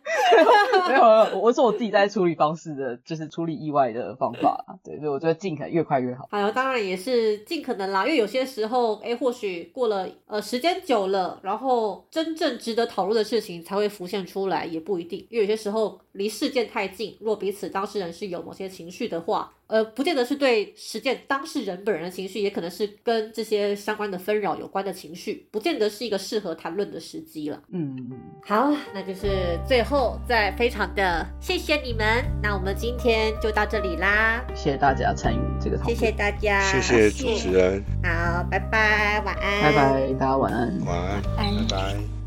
[0.87, 6.27] 没有，我是我自己在处理方式的，就是处理意外的方法对，所以我觉得尽可能越快越好。
[6.31, 15.25] 还有，当然也是尽可能啦，因为有些时候，哎，或许过了呃时间久了，然后真正值得讨论的事情才会浮现出来，也不一定。
[15.29, 19.53] 因为有些时候离事件太近，若彼此当事人是有某些情绪的话。
[19.71, 27.57] 呃，不见得是对实践当事人本人的情绪，也可能是跟这些相关的纷扰有关的情绪，不见得是一个适合谈论的时机了。
[27.69, 28.11] 嗯，
[28.45, 42.20] 好，那就是最后再非常的谢谢你们，那我们今天就到这里啦，谢谢大家参与这个讨论，谢谢大家，谢谢主持人，好，拜拜，晚安，拜拜，大家晚安，晚安，拜拜。